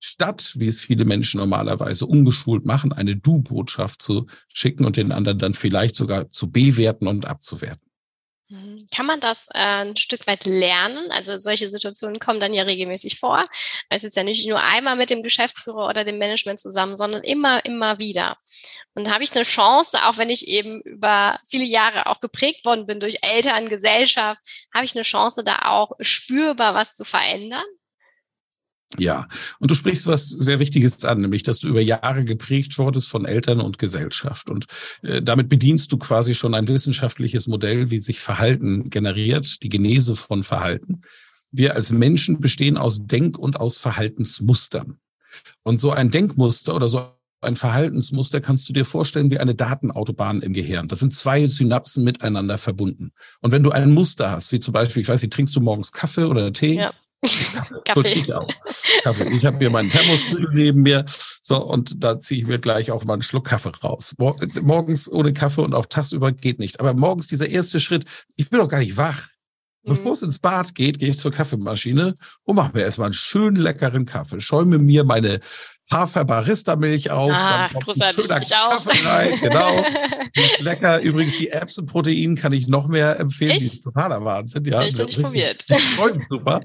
statt, 0.00 0.52
wie 0.56 0.66
es 0.66 0.80
viele 0.80 1.04
Menschen 1.04 1.38
normalerweise 1.38 2.06
ungeschult 2.06 2.64
machen, 2.64 2.92
eine 2.92 3.16
Du-Botschaft 3.16 4.02
zu 4.02 4.26
schicken 4.52 4.84
und 4.84 4.96
den 4.96 5.12
anderen 5.12 5.38
dann 5.38 5.54
vielleicht 5.54 5.96
sogar 5.96 6.30
zu 6.30 6.50
bewerten 6.50 7.06
und 7.06 7.26
abzuwerten. 7.26 7.87
Mhm. 8.50 8.86
Kann 8.94 9.04
man 9.04 9.20
das 9.20 9.48
äh, 9.48 9.58
ein 9.58 9.96
Stück 9.96 10.26
weit 10.26 10.46
lernen? 10.46 11.10
Also 11.10 11.38
solche 11.38 11.70
Situationen 11.70 12.18
kommen 12.18 12.40
dann 12.40 12.54
ja 12.54 12.62
regelmäßig 12.62 13.18
vor. 13.18 13.44
Es 13.90 14.04
ist 14.04 14.16
ja 14.16 14.24
nicht 14.24 14.48
nur 14.48 14.62
einmal 14.62 14.96
mit 14.96 15.10
dem 15.10 15.22
Geschäftsführer 15.22 15.86
oder 15.86 16.04
dem 16.04 16.18
Management 16.18 16.58
zusammen, 16.58 16.96
sondern 16.96 17.22
immer, 17.24 17.64
immer 17.66 17.98
wieder. 17.98 18.38
Und 18.94 19.12
habe 19.12 19.22
ich 19.22 19.34
eine 19.34 19.44
Chance, 19.44 19.98
auch 20.04 20.16
wenn 20.16 20.30
ich 20.30 20.48
eben 20.48 20.80
über 20.82 21.36
viele 21.48 21.64
Jahre 21.64 22.06
auch 22.06 22.20
geprägt 22.20 22.64
worden 22.64 22.86
bin 22.86 23.00
durch 23.00 23.18
Eltern, 23.22 23.68
Gesellschaft, 23.68 24.40
habe 24.74 24.86
ich 24.86 24.94
eine 24.94 25.02
Chance, 25.02 25.44
da 25.44 25.66
auch 25.66 25.92
spürbar 26.00 26.74
was 26.74 26.96
zu 26.96 27.04
verändern? 27.04 27.64
Ja, 28.96 29.28
und 29.58 29.70
du 29.70 29.74
sprichst 29.74 30.06
was 30.06 30.30
sehr 30.30 30.60
Wichtiges 30.60 31.04
an, 31.04 31.20
nämlich, 31.20 31.42
dass 31.42 31.58
du 31.58 31.68
über 31.68 31.82
Jahre 31.82 32.24
geprägt 32.24 32.78
wurdest 32.78 33.08
von 33.08 33.26
Eltern 33.26 33.60
und 33.60 33.78
Gesellschaft. 33.78 34.48
Und 34.48 34.64
äh, 35.02 35.20
damit 35.20 35.50
bedienst 35.50 35.92
du 35.92 35.98
quasi 35.98 36.34
schon 36.34 36.54
ein 36.54 36.68
wissenschaftliches 36.68 37.46
Modell, 37.48 37.90
wie 37.90 37.98
sich 37.98 38.20
Verhalten 38.20 38.88
generiert, 38.88 39.62
die 39.62 39.68
Genese 39.68 40.16
von 40.16 40.42
Verhalten. 40.42 41.02
Wir 41.50 41.74
als 41.74 41.92
Menschen 41.92 42.40
bestehen 42.40 42.78
aus 42.78 43.00
Denk- 43.06 43.38
und 43.38 43.60
aus 43.60 43.76
Verhaltensmustern. 43.76 44.98
Und 45.62 45.80
so 45.80 45.90
ein 45.90 46.10
Denkmuster 46.10 46.74
oder 46.74 46.88
so 46.88 47.12
ein 47.40 47.56
Verhaltensmuster 47.56 48.40
kannst 48.40 48.68
du 48.68 48.72
dir 48.72 48.84
vorstellen 48.84 49.30
wie 49.30 49.38
eine 49.38 49.54
Datenautobahn 49.54 50.42
im 50.42 50.52
Gehirn. 50.52 50.88
Das 50.88 50.98
sind 50.98 51.14
zwei 51.14 51.46
Synapsen 51.46 52.04
miteinander 52.04 52.58
verbunden. 52.58 53.12
Und 53.40 53.52
wenn 53.52 53.62
du 53.62 53.70
ein 53.70 53.92
Muster 53.92 54.30
hast, 54.30 54.50
wie 54.50 54.60
zum 54.60 54.72
Beispiel, 54.72 55.02
ich 55.02 55.08
weiß 55.08 55.22
nicht, 55.22 55.32
trinkst 55.32 55.54
du 55.54 55.60
morgens 55.60 55.92
Kaffee 55.92 56.24
oder 56.24 56.52
Tee? 56.52 56.74
Ja. 56.74 56.90
Kaffee. 57.84 58.12
Ich. 58.12 58.28
Kaffee. 59.02 59.28
ich 59.28 59.44
habe 59.44 59.58
hier 59.58 59.70
meinen 59.70 59.90
Thermoskrügel 59.90 60.50
neben 60.52 60.82
mir. 60.82 61.04
So, 61.42 61.62
und 61.62 62.02
da 62.02 62.20
ziehe 62.20 62.40
ich 62.42 62.46
mir 62.46 62.58
gleich 62.58 62.90
auch 62.90 63.04
mal 63.04 63.14
einen 63.14 63.22
Schluck 63.22 63.46
Kaffee 63.46 63.72
raus. 63.82 64.14
Morgens 64.18 65.10
ohne 65.10 65.32
Kaffee 65.32 65.62
und 65.62 65.74
auch 65.74 65.86
tagsüber 65.86 66.32
geht 66.32 66.58
nicht. 66.58 66.80
Aber 66.80 66.94
morgens 66.94 67.26
dieser 67.26 67.48
erste 67.48 67.80
Schritt, 67.80 68.04
ich 68.36 68.50
bin 68.50 68.60
doch 68.60 68.68
gar 68.68 68.80
nicht 68.80 68.96
wach. 68.96 69.26
Mhm. 69.82 69.94
Bevor 69.94 70.12
es 70.12 70.22
ins 70.22 70.38
Bad 70.38 70.74
geht, 70.74 70.98
gehe 70.98 71.10
ich 71.10 71.18
zur 71.18 71.32
Kaffeemaschine 71.32 72.14
und 72.44 72.56
mache 72.56 72.72
mir 72.74 72.82
erstmal 72.82 73.06
einen 73.06 73.14
schönen 73.14 73.56
leckeren 73.56 74.06
Kaffee. 74.06 74.40
Schäume 74.40 74.78
mir 74.78 75.04
meine 75.04 75.40
Hafer-Barista-Milch 75.90 77.10
auf. 77.10 77.32
Ah, 77.32 77.68
großartig, 77.68 78.26
ich 78.26 78.54
auch. 78.56 78.84
Rein, 79.06 79.38
genau. 79.40 79.84
Die 80.36 80.62
lecker. 80.62 81.00
Übrigens, 81.00 81.38
die 81.38 81.48
Erbsenprotein 81.48 82.34
kann 82.34 82.52
ich 82.52 82.68
noch 82.68 82.88
mehr 82.88 83.18
empfehlen. 83.18 83.52
Echt? 83.52 83.62
Die 83.62 83.66
ist 83.66 83.82
totaler 83.82 84.24
Wahnsinn. 84.24 84.64
Ja, 84.64 84.82
ich 84.82 84.96
nicht 84.96 85.20
probiert. 85.20 85.64
super. 86.28 86.60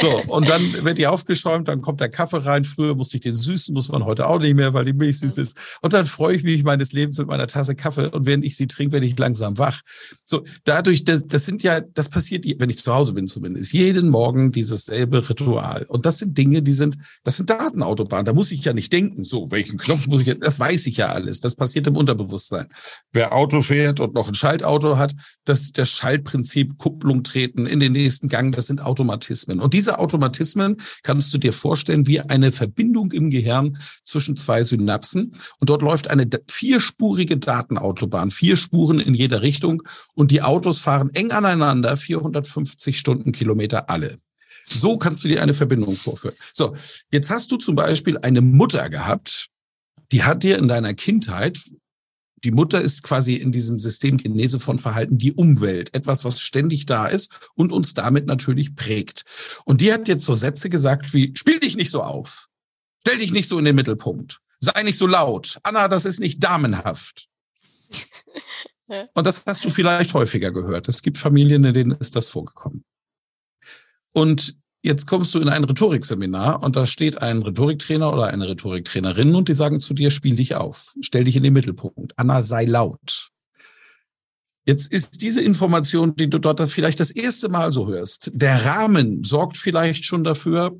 So, 0.00 0.22
und 0.26 0.48
dann 0.48 0.84
wird 0.84 0.98
die 0.98 1.06
aufgeschäumt, 1.06 1.68
dann 1.68 1.82
kommt 1.82 2.00
der 2.00 2.08
Kaffee 2.08 2.44
rein. 2.44 2.64
Früher 2.64 2.94
musste 2.94 3.16
ich 3.16 3.22
den 3.22 3.36
süßen, 3.36 3.72
muss 3.72 3.88
man 3.88 4.04
heute 4.04 4.26
auch 4.26 4.40
nicht 4.40 4.54
mehr, 4.54 4.74
weil 4.74 4.84
die 4.84 4.92
Milch 4.92 5.20
süß 5.20 5.38
ist. 5.38 5.56
Und 5.80 5.92
dann 5.92 6.06
freue 6.06 6.36
ich 6.36 6.42
mich 6.42 6.64
meines 6.64 6.92
Lebens 6.92 7.18
mit 7.18 7.28
meiner 7.28 7.46
Tasse 7.46 7.74
Kaffee. 7.74 8.08
Und 8.10 8.26
während 8.26 8.44
ich 8.44 8.56
sie 8.56 8.66
trinke, 8.66 8.92
werde 8.92 9.06
ich 9.06 9.18
langsam 9.18 9.56
wach. 9.58 9.80
So, 10.24 10.44
dadurch, 10.64 11.04
das, 11.04 11.26
das 11.26 11.44
sind 11.44 11.62
ja, 11.62 11.80
das 11.80 12.08
passiert, 12.08 12.44
wenn 12.58 12.70
ich 12.70 12.78
zu 12.78 12.92
Hause 12.92 13.12
bin 13.12 13.26
zumindest, 13.28 13.72
jeden 13.72 14.08
Morgen 14.08 14.52
dieses 14.52 14.86
selbe 14.86 15.28
Ritual. 15.28 15.84
Und 15.88 16.06
das 16.06 16.18
sind 16.18 16.36
Dinge, 16.36 16.62
die 16.62 16.72
sind, 16.72 16.98
das 17.22 17.36
sind 17.36 17.50
Datenautobahnen. 17.50 18.26
Da 18.26 18.32
muss 18.32 18.50
ich 18.50 18.63
ja 18.64 18.72
nicht 18.72 18.92
denken, 18.92 19.24
so, 19.24 19.50
welchen 19.50 19.78
Knopf 19.78 20.06
muss 20.06 20.22
ich 20.22 20.26
jetzt, 20.26 20.44
das 20.44 20.58
weiß 20.58 20.86
ich 20.86 20.96
ja 20.96 21.08
alles. 21.08 21.40
Das 21.40 21.54
passiert 21.54 21.86
im 21.86 21.96
Unterbewusstsein. 21.96 22.68
Wer 23.12 23.34
Auto 23.34 23.62
fährt 23.62 24.00
und 24.00 24.14
noch 24.14 24.28
ein 24.28 24.34
Schaltauto 24.34 24.98
hat, 24.98 25.14
das, 25.44 25.72
das 25.72 25.90
Schaltprinzip, 25.90 26.78
Kupplung 26.78 27.22
treten 27.22 27.66
in 27.66 27.80
den 27.80 27.92
nächsten 27.92 28.28
Gang, 28.28 28.54
das 28.54 28.66
sind 28.66 28.82
Automatismen. 28.82 29.60
Und 29.60 29.74
diese 29.74 29.98
Automatismen 29.98 30.76
kannst 31.02 31.32
du 31.34 31.38
dir 31.38 31.52
vorstellen 31.52 32.06
wie 32.06 32.20
eine 32.20 32.52
Verbindung 32.52 33.12
im 33.12 33.30
Gehirn 33.30 33.78
zwischen 34.04 34.36
zwei 34.36 34.64
Synapsen. 34.64 35.36
Und 35.60 35.70
dort 35.70 35.82
läuft 35.82 36.08
eine 36.08 36.28
vierspurige 36.48 37.36
Datenautobahn, 37.36 38.30
vier 38.30 38.56
Spuren 38.56 39.00
in 39.00 39.14
jeder 39.14 39.42
Richtung. 39.42 39.82
Und 40.14 40.30
die 40.30 40.42
Autos 40.42 40.78
fahren 40.78 41.10
eng 41.14 41.30
aneinander, 41.30 41.96
450 41.96 42.98
Stundenkilometer 42.98 43.90
alle. 43.90 44.18
So 44.66 44.98
kannst 44.98 45.24
du 45.24 45.28
dir 45.28 45.42
eine 45.42 45.54
Verbindung 45.54 45.96
vorführen. 45.96 46.34
So, 46.52 46.76
jetzt 47.10 47.30
hast 47.30 47.52
du 47.52 47.56
zum 47.56 47.74
Beispiel 47.74 48.18
eine 48.18 48.40
Mutter 48.40 48.88
gehabt, 48.90 49.48
die 50.12 50.22
hat 50.22 50.42
dir 50.42 50.58
in 50.58 50.68
deiner 50.68 50.94
Kindheit 50.94 51.58
die 52.44 52.50
Mutter 52.50 52.80
ist 52.80 53.02
quasi 53.02 53.34
in 53.34 53.52
diesem 53.52 53.78
System 53.78 54.18
Genese 54.18 54.60
von 54.60 54.78
Verhalten 54.78 55.16
die 55.16 55.32
Umwelt, 55.32 55.94
etwas, 55.94 56.24
was 56.24 56.40
ständig 56.40 56.84
da 56.84 57.06
ist 57.06 57.50
und 57.54 57.72
uns 57.72 57.94
damit 57.94 58.26
natürlich 58.26 58.76
prägt. 58.76 59.24
Und 59.64 59.80
die 59.80 59.92
hat 59.92 60.08
jetzt 60.08 60.26
so 60.26 60.34
Sätze 60.34 60.68
gesagt 60.68 61.14
wie, 61.14 61.32
spiel 61.36 61.58
dich 61.58 61.74
nicht 61.76 61.90
so 61.90 62.02
auf, 62.02 62.48
stell 63.00 63.18
dich 63.18 63.32
nicht 63.32 63.48
so 63.48 63.58
in 63.58 63.64
den 63.64 63.74
Mittelpunkt, 63.74 64.40
sei 64.60 64.82
nicht 64.82 64.98
so 64.98 65.06
laut, 65.06 65.58
Anna, 65.62 65.88
das 65.88 66.04
ist 66.04 66.20
nicht 66.20 66.44
damenhaft. 66.44 67.28
Und 69.14 69.26
das 69.26 69.42
hast 69.46 69.64
du 69.64 69.70
vielleicht 69.70 70.12
häufiger 70.12 70.50
gehört. 70.50 70.88
Es 70.88 71.00
gibt 71.00 71.16
Familien, 71.16 71.64
in 71.64 71.72
denen 71.72 71.92
ist 71.92 72.14
das 72.14 72.28
vorgekommen. 72.28 72.84
Und 74.14 74.56
jetzt 74.82 75.06
kommst 75.06 75.34
du 75.34 75.40
in 75.40 75.48
ein 75.48 75.64
Rhetorikseminar 75.64 76.62
und 76.62 76.76
da 76.76 76.86
steht 76.86 77.20
ein 77.20 77.42
Rhetoriktrainer 77.42 78.12
oder 78.12 78.28
eine 78.28 78.48
Rhetoriktrainerin 78.48 79.34
und 79.34 79.48
die 79.48 79.54
sagen 79.54 79.80
zu 79.80 79.92
dir, 79.92 80.10
spiel 80.10 80.36
dich 80.36 80.54
auf, 80.54 80.94
stell 81.00 81.24
dich 81.24 81.36
in 81.36 81.42
den 81.42 81.52
Mittelpunkt. 81.52 82.12
Anna, 82.16 82.40
sei 82.42 82.64
laut. 82.64 83.30
Jetzt 84.66 84.92
ist 84.92 85.20
diese 85.20 85.42
Information, 85.42 86.14
die 86.16 86.30
du 86.30 86.38
dort 86.38 86.60
vielleicht 86.70 87.00
das 87.00 87.10
erste 87.10 87.48
Mal 87.48 87.72
so 87.72 87.88
hörst, 87.88 88.30
der 88.32 88.64
Rahmen 88.64 89.24
sorgt 89.24 89.58
vielleicht 89.58 90.04
schon 90.04 90.22
dafür, 90.22 90.78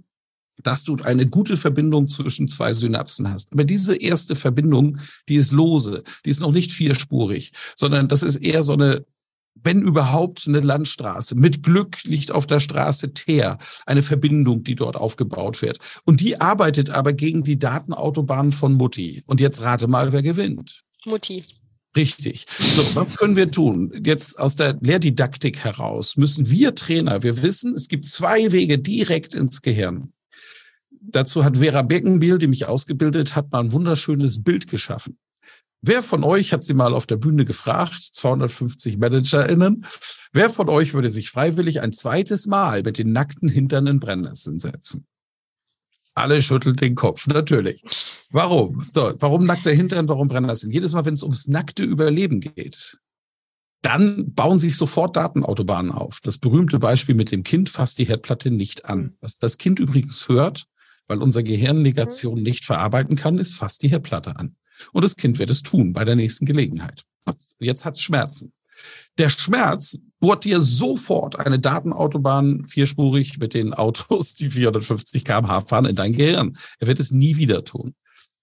dass 0.63 0.85
du 0.85 0.97
eine 1.03 1.27
gute 1.27 1.57
Verbindung 1.57 2.09
zwischen 2.09 2.47
zwei 2.47 2.73
Synapsen 2.73 3.29
hast. 3.29 3.53
Aber 3.53 3.65
diese 3.65 3.97
erste 3.97 4.37
Verbindung, 4.37 4.99
die 5.29 5.35
ist 5.35 5.51
lose, 5.51 6.05
die 6.25 6.31
ist 6.31 6.41
noch 6.41 6.53
nicht 6.53 6.71
vierspurig, 6.71 7.53
sondern 7.75 8.07
das 8.07 8.23
ist 8.23 8.37
eher 8.37 8.63
so 8.63 8.75
eine 8.75 9.05
wenn 9.55 9.81
überhaupt 9.81 10.47
eine 10.47 10.61
Landstraße. 10.61 11.35
Mit 11.35 11.63
Glück 11.63 12.03
liegt 12.05 12.33
auf 12.33 12.47
der 12.47 12.61
Straße 12.61 13.15
Teer 13.15 13.59
eine 13.87 14.03
Verbindung, 14.03 14.63
die 14.63 14.75
dort 14.75 14.97
aufgebaut 14.97 15.63
wird. 15.63 15.79
Und 16.05 16.21
die 16.21 16.41
arbeitet 16.41 16.91
aber 16.91 17.13
gegen 17.13 17.43
die 17.45 17.59
Datenautobahn 17.59 18.53
von 18.53 18.75
Mutti. 18.75 19.23
Und 19.27 19.41
jetzt 19.41 19.63
rate 19.63 19.87
mal, 19.87 20.13
wer 20.13 20.23
gewinnt. 20.23 20.83
Mutti. 21.07 21.45
Richtig. 21.97 22.47
So, 22.59 22.83
was 22.97 23.17
können 23.17 23.37
wir 23.37 23.51
tun? 23.51 23.93
Jetzt 24.05 24.39
aus 24.39 24.57
der 24.57 24.77
Lehrdidaktik 24.81 25.59
heraus 25.63 26.17
müssen 26.17 26.51
wir 26.51 26.75
Trainer, 26.75 27.23
wir 27.23 27.41
wissen, 27.43 27.75
es 27.75 27.87
gibt 27.89 28.07
zwei 28.07 28.51
Wege 28.51 28.79
direkt 28.79 29.35
ins 29.35 29.63
Gehirn. 29.63 30.13
Dazu 30.91 31.45
hat 31.45 31.59
Vera 31.59 31.83
Birkenbiel, 31.83 32.39
die 32.39 32.47
mich 32.47 32.67
ausgebildet 32.67 33.37
hat, 33.37 33.53
mal 33.53 33.61
ein 33.61 33.73
wunderschönes 33.73 34.43
Bild 34.43 34.69
geschaffen. 34.69 35.19
Wer 35.87 36.03
von 36.03 36.25
euch 36.25 36.53
hat 36.55 36.65
sie 36.65 36.73
mal 36.73 36.95
auf 36.95 37.07
der 37.07 37.17
Bühne 37.17 37.45
gefragt, 37.45 38.03
250 38.03 38.97
ManagerInnen, 38.97 39.85
wer 40.33 40.49
von 40.49 40.71
euch 40.71 40.95
würde 40.95 41.11
sich 41.11 41.31
freiwillig 41.31 41.83
ein 41.83 41.93
zweites 41.93 42.47
Mal 42.47 42.83
mit 42.83 42.97
den 42.97 43.13
nackten 43.13 43.51
Hintern 43.51 43.87
in 43.87 44.01
Brennnesseln 44.01 44.59
setzen? 44.59 45.07
Alle 46.15 46.41
schüttelt 46.41 46.81
den 46.81 46.95
Kopf, 46.95 47.27
natürlich. 47.27 47.83
Warum? 48.31 48.87
So, 48.93 49.13
warum 49.19 49.45
nackter 49.45 49.73
Hintern, 49.73 50.09
warum 50.09 50.29
Brennnesseln? 50.29 50.73
Jedes 50.73 50.93
Mal, 50.93 51.05
wenn 51.05 51.15
es 51.15 51.23
ums 51.23 51.49
nackte 51.49 51.83
Überleben 51.83 52.41
geht, 52.41 52.99
dann 53.83 54.33
bauen 54.33 54.59
sich 54.59 54.79
sofort 54.79 55.17
Datenautobahnen 55.17 55.93
auf. 55.93 56.21
Das 56.23 56.39
berühmte 56.39 56.79
Beispiel 56.79 57.15
mit 57.15 57.31
dem 57.31 57.43
Kind 57.43 57.69
fasst 57.69 57.99
die 57.99 58.07
Herdplatte 58.07 58.51
nicht 58.51 58.87
an. 58.87 59.17
Was 59.21 59.37
das 59.37 59.59
Kind 59.59 59.79
übrigens 59.81 60.27
hört, 60.29 60.67
weil 61.09 61.21
unser 61.21 61.43
Gehirn 61.43 61.83
Negation 61.83 62.43
nicht 62.43 62.65
verarbeiten 62.65 63.17
kann, 63.17 63.37
ist 63.37 63.55
fasst 63.55 63.83
die 63.83 63.89
Herdplatte 63.89 64.37
an. 64.37 64.57
Und 64.93 65.03
das 65.03 65.17
Kind 65.17 65.39
wird 65.39 65.51
es 65.51 65.63
tun 65.63 65.93
bei 65.93 66.05
der 66.05 66.17
nächsten 66.17 66.47
Gelegenheit. 66.47 67.05
Jetzt 67.59 67.85
hat 67.85 67.95
es 67.95 68.01
Schmerzen. 68.01 68.53
Der 69.19 69.29
Schmerz 69.29 69.99
bohrt 70.21 70.45
dir 70.45 70.61
sofort 70.61 71.39
eine 71.39 71.59
Datenautobahn 71.61 72.67
vierspurig 72.67 73.39
mit 73.39 73.55
den 73.55 73.73
Autos, 73.73 74.35
die 74.35 74.51
450 74.51 75.25
km/h 75.25 75.63
fahren, 75.63 75.85
in 75.85 75.97
dein 75.97 76.13
Gehirn. 76.13 76.59
Er 76.81 76.89
wird 76.89 77.01
es 77.01 77.11
nie 77.11 77.37
wieder 77.37 77.65
tun. 77.65 77.95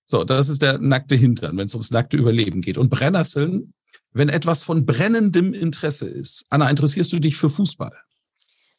So, 0.05 0.23
das 0.23 0.49
ist 0.49 0.61
der 0.61 0.77
nackte 0.77 1.15
Hintern, 1.15 1.57
wenn 1.57 1.65
es 1.65 1.73
ums 1.73 1.91
nackte 1.91 2.17
Überleben 2.17 2.61
geht. 2.61 2.77
Und 2.77 2.89
Brennnesseln, 2.89 3.73
wenn 4.13 4.29
etwas 4.29 4.63
von 4.63 4.85
brennendem 4.85 5.53
Interesse 5.53 6.07
ist. 6.07 6.45
Anna, 6.49 6.69
interessierst 6.69 7.13
du 7.13 7.19
dich 7.19 7.37
für 7.37 7.49
Fußball? 7.49 7.93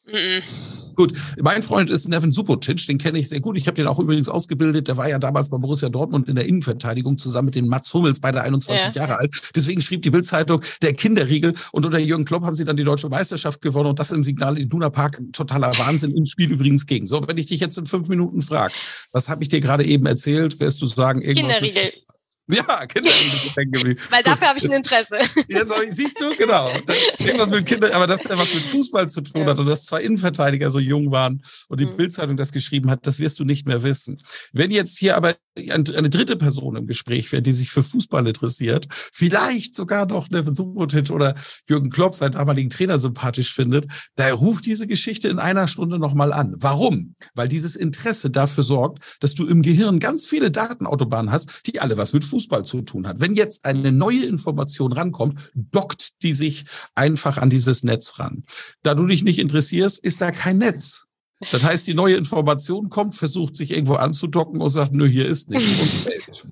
Mm 0.05 0.15
-mm. 0.15 0.83
Gut, 0.95 1.13
mein 1.41 1.63
Freund 1.63 1.89
ist 1.89 2.07
Nevin 2.07 2.31
Subotic, 2.31 2.85
den 2.87 2.97
kenne 2.97 3.19
ich 3.19 3.29
sehr 3.29 3.39
gut. 3.39 3.57
Ich 3.57 3.67
habe 3.67 3.75
den 3.75 3.87
auch 3.87 3.99
übrigens 3.99 4.29
ausgebildet. 4.29 4.87
Der 4.87 4.97
war 4.97 5.09
ja 5.09 5.17
damals 5.17 5.49
bei 5.49 5.57
Borussia 5.57 5.89
Dortmund 5.89 6.27
in 6.29 6.35
der 6.35 6.45
Innenverteidigung 6.45 7.17
zusammen 7.17 7.47
mit 7.47 7.55
dem 7.55 7.67
Mats 7.67 7.93
Hummels, 7.93 8.19
beide 8.19 8.41
21 8.41 8.85
ja. 8.85 8.91
Jahre 8.91 9.17
alt. 9.17 9.33
Deswegen 9.55 9.81
schrieb 9.81 10.03
die 10.03 10.11
Bildzeitung 10.11 10.61
der 10.81 10.93
Kinderriegel 10.93 11.53
und 11.71 11.85
unter 11.85 11.97
Jürgen 11.97 12.25
Klopp 12.25 12.43
haben 12.43 12.55
sie 12.55 12.65
dann 12.65 12.77
die 12.77 12.83
deutsche 12.83 13.09
Meisterschaft 13.09 13.61
gewonnen 13.61 13.89
und 13.89 13.99
das 13.99 14.11
im 14.11 14.23
Signal 14.23 14.57
in 14.57 14.69
Luna 14.69 14.89
Park. 14.89 15.19
Totaler 15.31 15.71
Wahnsinn 15.79 16.11
im 16.11 16.25
Spiel 16.25 16.51
übrigens 16.51 16.85
gegen. 16.85 17.07
So, 17.07 17.27
wenn 17.27 17.37
ich 17.37 17.47
dich 17.47 17.59
jetzt 17.59 17.77
in 17.77 17.85
fünf 17.85 18.07
Minuten 18.07 18.41
frage, 18.41 18.73
was 19.11 19.29
habe 19.29 19.43
ich 19.43 19.49
dir 19.49 19.61
gerade 19.61 19.83
eben 19.83 20.05
erzählt, 20.05 20.59
wirst 20.59 20.81
du 20.81 20.85
sagen, 20.85 21.21
irgendwas 21.21 21.57
Kinderriegel. 21.57 22.02
Ja, 22.47 22.85
Kinderriegel 22.87 23.97
Weil 24.09 24.21
dafür 24.21 24.49
habe 24.49 24.59
ich 24.59 24.65
ein 24.65 24.73
Interesse. 24.73 25.17
Jetzt 25.47 25.71
ich, 25.81 25.93
siehst 25.95 26.19
du, 26.19 26.35
genau. 26.35 26.71
Irgendwas 27.19 27.49
mit 27.49 27.65
Kindern, 27.65 27.91
aber 27.93 28.05
das 28.05 28.25
ja 28.25 28.37
was 28.37 28.53
mit 28.53 28.63
Fußball 28.63 29.07
zu 29.07 29.21
tun 29.21 29.41
ja. 29.41 29.47
hat 29.47 29.59
und 29.59 29.65
dass 29.65 29.85
zwei 29.85 30.01
Innenverteidiger 30.01 30.69
so 30.69 30.79
jung 30.79 31.11
waren 31.11 31.41
und 31.69 31.79
die 31.79 31.85
mhm. 31.85 31.95
Bildzeitung 31.95 32.35
das 32.35 32.51
geschrieben 32.51 32.89
hat, 32.89 33.07
das 33.07 33.19
wirst 33.19 33.39
du 33.39 33.45
nicht 33.45 33.65
mehr 33.65 33.83
wissen. 33.83 34.17
Wenn 34.51 34.71
jetzt 34.71 34.97
hier 34.97 35.15
aber 35.15 35.35
eine 35.55 36.09
dritte 36.09 36.35
Person 36.35 36.75
im 36.75 36.87
Gespräch 36.87 37.31
wäre, 37.31 37.41
die 37.41 37.53
sich 37.53 37.69
für 37.69 37.83
Fußball 37.83 38.27
interessiert, 38.27 38.87
vielleicht 39.13 39.77
sogar 39.77 40.05
noch 40.05 40.29
Nevin 40.29 40.55
Subotic 40.55 41.11
oder 41.11 41.35
Jürgen 41.69 41.91
Klopp, 41.91 42.15
seinen 42.15 42.33
damaligen 42.33 42.69
Trainer, 42.69 42.99
sympathisch 42.99 43.53
findet, 43.53 43.85
da 44.15 44.33
ruft 44.33 44.65
diese 44.65 44.87
Geschichte 44.87 45.29
in 45.29 45.39
einer 45.39 45.69
Stunde 45.69 45.97
nochmal 45.97 46.33
an. 46.33 46.55
Warum? 46.57 47.15
Weil 47.35 47.47
dieses 47.47 47.77
Interesse 47.77 48.29
dafür 48.29 48.63
sorgt, 48.63 49.17
dass 49.21 49.33
du 49.33 49.47
im 49.47 49.61
Gehirn 49.61 49.99
ganz 49.99 50.25
viele 50.25 50.51
Datenautobahnen 50.51 51.31
hast, 51.31 51.61
die 51.67 51.79
alle 51.79 51.95
was 51.95 52.11
mit 52.11 52.23
Fußball 52.33 52.65
zu 52.65 52.81
tun 52.81 53.07
hat. 53.07 53.19
Wenn 53.19 53.35
jetzt 53.35 53.63
eine 53.63 53.91
neue 53.91 54.25
Information 54.25 54.91
rankommt, 54.91 55.51
dockt 55.53 56.23
die 56.23 56.33
sich 56.33 56.65
einfach 56.95 57.37
an 57.37 57.51
dieses 57.51 57.83
Netz 57.83 58.17
ran. 58.17 58.43
Da 58.81 58.95
du 58.95 59.05
dich 59.05 59.23
nicht 59.23 59.37
interessierst, 59.37 60.03
ist 60.03 60.19
da 60.19 60.31
kein 60.31 60.57
Netz. 60.57 61.05
Das 61.51 61.61
heißt, 61.61 61.85
die 61.85 61.93
neue 61.93 62.15
Information 62.15 62.89
kommt, 62.89 63.13
versucht 63.13 63.55
sich 63.55 63.69
irgendwo 63.69 63.95
anzudocken 63.95 64.61
und 64.61 64.71
sagt, 64.71 64.93
nö, 64.93 65.07
hier 65.07 65.27
ist 65.27 65.47
nichts 65.47 65.79
und 65.79 65.89
fällt, 65.89 66.47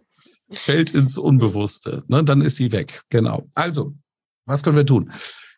fällt 0.52 0.90
ins 0.92 1.18
Unbewusste. 1.18 2.04
Ne, 2.08 2.24
dann 2.24 2.42
ist 2.42 2.58
sie 2.58 2.72
weg. 2.72 3.02
Genau. 3.10 3.50
Also, 3.56 3.96
was 4.46 4.62
können 4.62 4.78
wir 4.78 4.86
tun? 4.86 5.12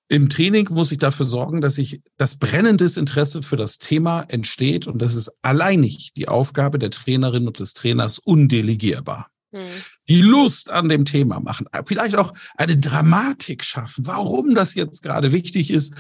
Im 0.08 0.30
Training 0.30 0.70
muss 0.72 0.94
ich 0.94 1.00
dafür 1.00 1.26
sorgen, 1.26 1.60
dass 1.60 1.78
ich 1.78 2.02
das 2.16 2.38
brennendes 2.38 2.96
Interesse 2.96 3.42
für 3.42 3.58
das 3.58 3.78
Thema 3.78 4.22
entsteht 4.22 4.88
und 4.88 5.02
das 5.02 5.16
ist 5.16 5.32
alleinig 5.42 6.14
die 6.16 6.30
Aufgabe 6.30 6.80
der 6.80 6.92
Trainerin 6.92 7.48
und 7.48 7.60
des 7.60 7.74
Trainers 7.74 8.20
undelegierbar. 8.20 9.33
Hm. 9.54 9.62
Die 10.10 10.22
Lust 10.22 10.72
an 10.72 10.90
dem 10.90 11.06
Thema 11.06 11.40
machen, 11.40 11.68
vielleicht 11.86 12.16
auch 12.16 12.34
eine 12.56 12.78
Dramatik 12.78 13.64
schaffen, 13.64 14.08
warum 14.08 14.56
das 14.56 14.74
jetzt 14.74 15.04
gerade 15.04 15.32
wichtig 15.32 15.70
ist. 15.70 15.94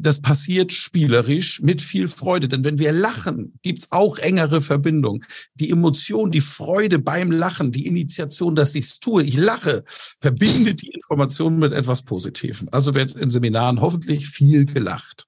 Das 0.00 0.20
passiert 0.20 0.72
spielerisch 0.72 1.60
mit 1.60 1.82
viel 1.82 2.06
Freude. 2.06 2.46
Denn 2.46 2.62
wenn 2.62 2.78
wir 2.78 2.92
lachen, 2.92 3.58
gibt's 3.62 3.88
auch 3.90 4.18
engere 4.18 4.62
Verbindung. 4.62 5.24
Die 5.54 5.70
Emotion, 5.70 6.30
die 6.30 6.40
Freude 6.40 7.00
beim 7.00 7.32
Lachen, 7.32 7.72
die 7.72 7.86
Initiation, 7.86 8.54
dass 8.54 8.76
ich's 8.76 9.00
tue, 9.00 9.24
ich 9.24 9.36
lache, 9.36 9.84
verbindet 10.20 10.82
die 10.82 10.90
Information 10.90 11.58
mit 11.58 11.72
etwas 11.72 12.02
Positivem. 12.02 12.68
Also 12.70 12.94
wird 12.94 13.12
in 13.12 13.30
Seminaren 13.30 13.80
hoffentlich 13.80 14.28
viel 14.28 14.66
gelacht. 14.66 15.26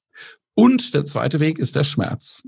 Und 0.55 0.95
der 0.95 1.05
zweite 1.05 1.41
Weg 1.41 1.59
ist 1.59 1.75
der 1.75 1.85
Schmerz. 1.85 2.43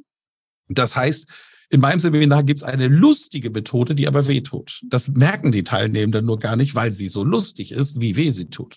Das 0.69 0.95
heißt, 0.95 1.27
in 1.73 1.81
meinem 1.81 1.99
Seminar 1.99 2.43
gibt 2.43 2.59
es 2.59 2.63
eine 2.63 2.87
lustige 2.87 3.49
Methode, 3.49 3.95
die 3.95 4.07
aber 4.07 4.29
weh 4.29 4.43
tut. 4.43 4.83
Das 4.85 5.09
merken 5.09 5.53
die 5.53 5.63
Teilnehmenden 5.63 6.27
nur 6.27 6.39
gar 6.39 6.55
nicht, 6.55 6.75
weil 6.75 6.93
sie 6.93 7.09
so 7.09 7.25
lustig 7.25 7.73
ist, 7.73 7.99
wie 7.99 8.15
weh 8.15 8.31
sie 8.31 8.51
tut. 8.51 8.77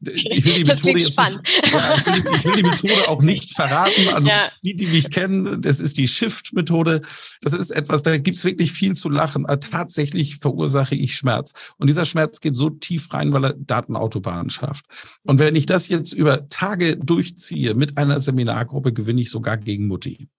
Ich 0.00 0.24
will 0.24 0.54
die 0.54 0.62
das 0.62 0.82
Methode 0.82 1.00
spannend. 1.00 1.42
Nicht, 1.42 1.70
ja, 1.70 1.94
ich, 1.94 2.06
will, 2.06 2.32
ich, 2.34 2.44
will, 2.44 2.52
die 2.54 2.62
Methode 2.62 3.08
auch 3.08 3.20
nicht 3.20 3.50
verraten 3.54 4.08
an 4.08 4.24
ja. 4.24 4.50
die, 4.64 4.74
die 4.74 4.86
mich 4.86 5.10
kennen. 5.10 5.60
Das 5.60 5.80
ist 5.80 5.98
die 5.98 6.08
Shift-Methode. 6.08 7.02
Das 7.42 7.52
ist 7.52 7.68
etwas, 7.68 8.02
da 8.02 8.16
gibt's 8.16 8.42
wirklich 8.42 8.72
viel 8.72 8.94
zu 8.94 9.10
lachen. 9.10 9.44
Aber 9.44 9.60
tatsächlich 9.60 10.38
verursache 10.38 10.94
ich 10.94 11.14
Schmerz. 11.14 11.52
Und 11.76 11.88
dieser 11.88 12.06
Schmerz 12.06 12.40
geht 12.40 12.54
so 12.54 12.70
tief 12.70 13.12
rein, 13.12 13.34
weil 13.34 13.44
er 13.44 13.52
Datenautobahnen 13.52 14.48
schafft. 14.48 14.86
Und 15.24 15.40
wenn 15.40 15.56
ich 15.56 15.66
das 15.66 15.88
jetzt 15.88 16.14
über 16.14 16.48
Tage 16.48 16.96
durchziehe 16.96 17.74
mit 17.74 17.98
einer 17.98 18.18
Seminargruppe, 18.22 18.94
gewinne 18.94 19.20
ich 19.20 19.28
sogar 19.28 19.58
gegen 19.58 19.88
Mutti. 19.88 20.30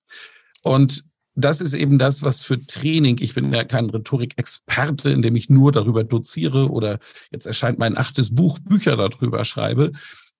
Und 0.63 1.05
das 1.35 1.61
ist 1.61 1.73
eben 1.73 1.97
das, 1.97 2.21
was 2.21 2.41
für 2.41 2.65
Training, 2.65 3.17
ich 3.19 3.33
bin 3.33 3.51
ja 3.53 3.63
kein 3.63 3.89
Rhetorikexperte, 3.89 5.09
indem 5.09 5.35
ich 5.35 5.49
nur 5.49 5.71
darüber 5.71 6.03
doziere 6.03 6.69
oder 6.69 6.99
jetzt 7.31 7.45
erscheint 7.45 7.79
mein 7.79 7.97
achtes 7.97 8.33
Buch, 8.33 8.59
Bücher 8.59 8.95
darüber 8.95 9.43
schreibe, 9.45 9.91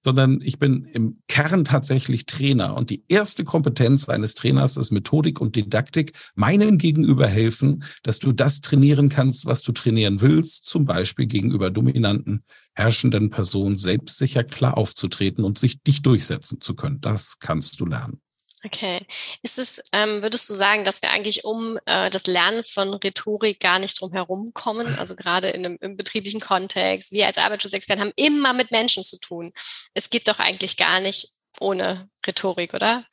sondern 0.04 0.42
ich 0.42 0.60
bin 0.60 0.84
im 0.84 1.22
Kern 1.28 1.64
tatsächlich 1.64 2.26
Trainer. 2.26 2.76
Und 2.76 2.90
die 2.90 3.04
erste 3.08 3.44
Kompetenz 3.46 4.10
eines 4.10 4.36
Trainers 4.36 4.76
ist 4.78 4.92
Methodik 4.92 5.40
und 5.40 5.56
Didaktik, 5.56 6.12
meinem 6.36 6.78
Gegenüber 6.78 7.26
helfen, 7.26 7.84
dass 8.04 8.20
du 8.20 8.34
das 8.34 8.62
trainieren 8.62 9.10
kannst, 9.10 9.46
was 9.46 9.62
du 9.62 9.72
trainieren 9.72 10.20
willst, 10.22 10.66
zum 10.66 10.86
Beispiel 10.86 11.26
gegenüber 11.26 11.72
dominanten, 11.72 12.44
herrschenden 12.74 13.30
Personen 13.30 13.78
selbstsicher 13.78 14.44
klar 14.44 14.78
aufzutreten 14.78 15.44
und 15.46 15.58
sich 15.58 15.82
dich 15.82 16.02
durchsetzen 16.02 16.60
zu 16.60 16.76
können. 16.76 17.00
Das 17.00 17.40
kannst 17.40 17.80
du 17.80 17.86
lernen. 17.86 18.20
Okay. 18.66 19.06
Ist 19.42 19.60
es, 19.60 19.82
ähm, 19.92 20.24
würdest 20.24 20.50
du 20.50 20.54
sagen, 20.54 20.86
dass 20.86 21.02
wir 21.02 21.12
eigentlich 21.12 21.44
um 21.44 21.78
äh, 21.86 22.10
das 22.10 22.28
Lernen 22.28 22.64
von 22.64 22.94
Rhetorik 22.94 23.60
gar 23.60 23.78
nicht 23.80 24.00
drum 24.00 24.14
herum 24.14 24.52
kommen? 24.54 24.96
Also 24.96 25.16
gerade 25.16 25.50
in 25.50 25.66
einem, 25.66 25.78
im 25.82 25.98
betrieblichen 25.98 26.40
Kontext. 26.40 27.12
Wir 27.12 27.28
als 27.28 27.38
Arbeitsschutzexperten 27.38 28.02
haben 28.02 28.14
immer 28.16 28.54
mit 28.54 28.72
Menschen 28.72 29.04
zu 29.04 29.20
tun. 29.20 29.52
Es 29.94 30.10
geht 30.10 30.30
doch 30.30 30.40
eigentlich 30.40 30.78
gar 30.78 31.02
nicht 31.02 31.28
ohne 31.60 32.10
Rhetorik, 32.26 32.74
oder? 32.74 33.06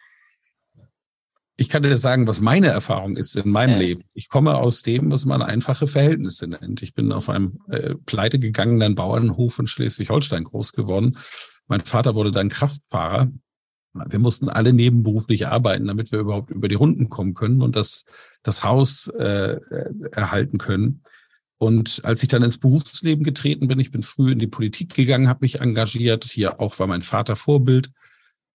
Ich 1.57 1.69
kann 1.69 1.83
dir 1.83 1.99
sagen, 1.99 2.27
was 2.27 2.41
meine 2.41 2.69
Erfahrung 2.69 3.17
ist 3.17 3.37
in 3.37 3.51
meinem 3.51 3.73
ja. 3.73 3.79
Leben. 3.79 4.05
Ich 4.15 4.29
komme 4.29 4.57
aus 4.57 4.83
dem, 4.83 5.11
was 5.11 5.27
man 5.27 5.43
einfache 5.43 5.89
Verhältnisse 5.89 6.47
nennt. 6.47 6.81
Ich 6.81 6.95
bin 6.95 7.13
auf 7.13 7.29
einem 7.29 7.59
äh, 7.69 7.97
pleite 8.07 8.39
gegangenen 8.39 8.95
Bauernhof 8.95 9.59
in 9.59 9.67
Schleswig-Holstein 9.67 10.45
groß 10.45 10.73
geworden. 10.73 11.19
Mein 11.67 11.81
Vater 11.83 12.15
wurde 12.15 12.31
dann 12.31 12.49
Kraftfahrer 12.49 13.31
wir 13.93 14.19
mussten 14.19 14.49
alle 14.49 14.73
nebenberuflich 14.73 15.47
arbeiten, 15.47 15.87
damit 15.87 16.13
wir 16.13 16.21
überhaupt 16.21 16.51
über 16.51 16.69
die 16.69 16.77
Runden 16.77 17.09
kommen 17.09 17.35
können 17.35 17.63
und 17.63 17.75
das, 17.77 18.05
das 18.43 18.63
Haus 18.63 19.09
äh, 19.09 19.59
erhalten 20.13 20.59
können. 20.59 21.03
Und 21.59 22.01
als 22.05 22.23
ich 22.23 22.29
dann 22.29 22.43
ins 22.43 22.59
Berufsleben 22.59 23.25
getreten 23.25 23.69
bin, 23.69 23.81
ich 23.81 23.91
bin 23.91 24.03
früh 24.03 24.33
in 24.33 24.39
die 24.39 24.47
Politik 24.47 24.95
gegangen, 24.95 25.29
habe 25.29 25.41
mich 25.43 25.61
engagiert. 25.61 26.25
Hier 26.25 26.61
auch 26.61 26.79
war 26.79 26.87
mein 26.87 27.03
Vater 27.03 27.37
Vorbild 27.37 27.91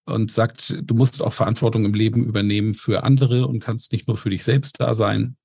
und 0.05 0.31
sagt, 0.31 0.77
du 0.81 0.95
musst 0.95 1.21
auch 1.21 1.33
Verantwortung 1.33 1.85
im 1.85 1.93
Leben 1.93 2.25
übernehmen 2.25 2.73
für 2.73 3.03
andere 3.03 3.47
und 3.47 3.59
kannst 3.59 3.91
nicht 3.91 4.07
nur 4.07 4.17
für 4.17 4.29
dich 4.29 4.43
selbst 4.43 4.79
da 4.79 4.93
sein. 4.93 5.35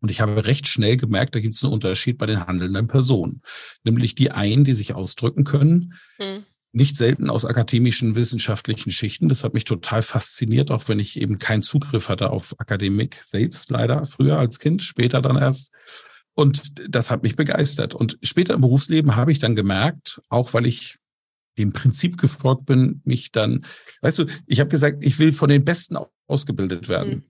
Und 0.00 0.10
ich 0.10 0.20
habe 0.20 0.46
recht 0.46 0.66
schnell 0.66 0.96
gemerkt, 0.96 1.34
da 1.34 1.40
gibt 1.40 1.54
es 1.54 1.62
einen 1.62 1.72
Unterschied 1.72 2.18
bei 2.18 2.26
den 2.26 2.46
handelnden 2.46 2.86
Personen. 2.86 3.42
Nämlich 3.84 4.14
die 4.14 4.32
einen, 4.32 4.64
die 4.64 4.74
sich 4.74 4.94
ausdrücken 4.94 5.44
können, 5.44 5.94
hm 6.16 6.44
nicht 6.76 6.96
selten 6.96 7.30
aus 7.30 7.46
akademischen 7.46 8.14
wissenschaftlichen 8.14 8.90
Schichten. 8.90 9.30
Das 9.30 9.42
hat 9.42 9.54
mich 9.54 9.64
total 9.64 10.02
fasziniert, 10.02 10.70
auch 10.70 10.88
wenn 10.88 10.98
ich 10.98 11.18
eben 11.18 11.38
keinen 11.38 11.62
Zugriff 11.62 12.10
hatte 12.10 12.30
auf 12.30 12.54
Akademik 12.58 13.22
selbst, 13.24 13.70
leider 13.70 14.04
früher 14.04 14.38
als 14.38 14.58
Kind, 14.58 14.82
später 14.82 15.22
dann 15.22 15.36
erst. 15.36 15.72
Und 16.34 16.74
das 16.94 17.10
hat 17.10 17.22
mich 17.22 17.34
begeistert. 17.34 17.94
Und 17.94 18.18
später 18.22 18.52
im 18.52 18.60
Berufsleben 18.60 19.16
habe 19.16 19.32
ich 19.32 19.38
dann 19.38 19.56
gemerkt, 19.56 20.20
auch 20.28 20.52
weil 20.52 20.66
ich 20.66 20.98
dem 21.56 21.72
Prinzip 21.72 22.18
gefolgt 22.18 22.66
bin, 22.66 23.00
mich 23.04 23.32
dann, 23.32 23.64
weißt 24.02 24.18
du, 24.18 24.26
ich 24.46 24.60
habe 24.60 24.68
gesagt, 24.68 25.02
ich 25.02 25.18
will 25.18 25.32
von 25.32 25.48
den 25.48 25.64
Besten 25.64 25.96
ausgebildet 26.26 26.90
werden. 26.90 27.10
Mhm. 27.10 27.22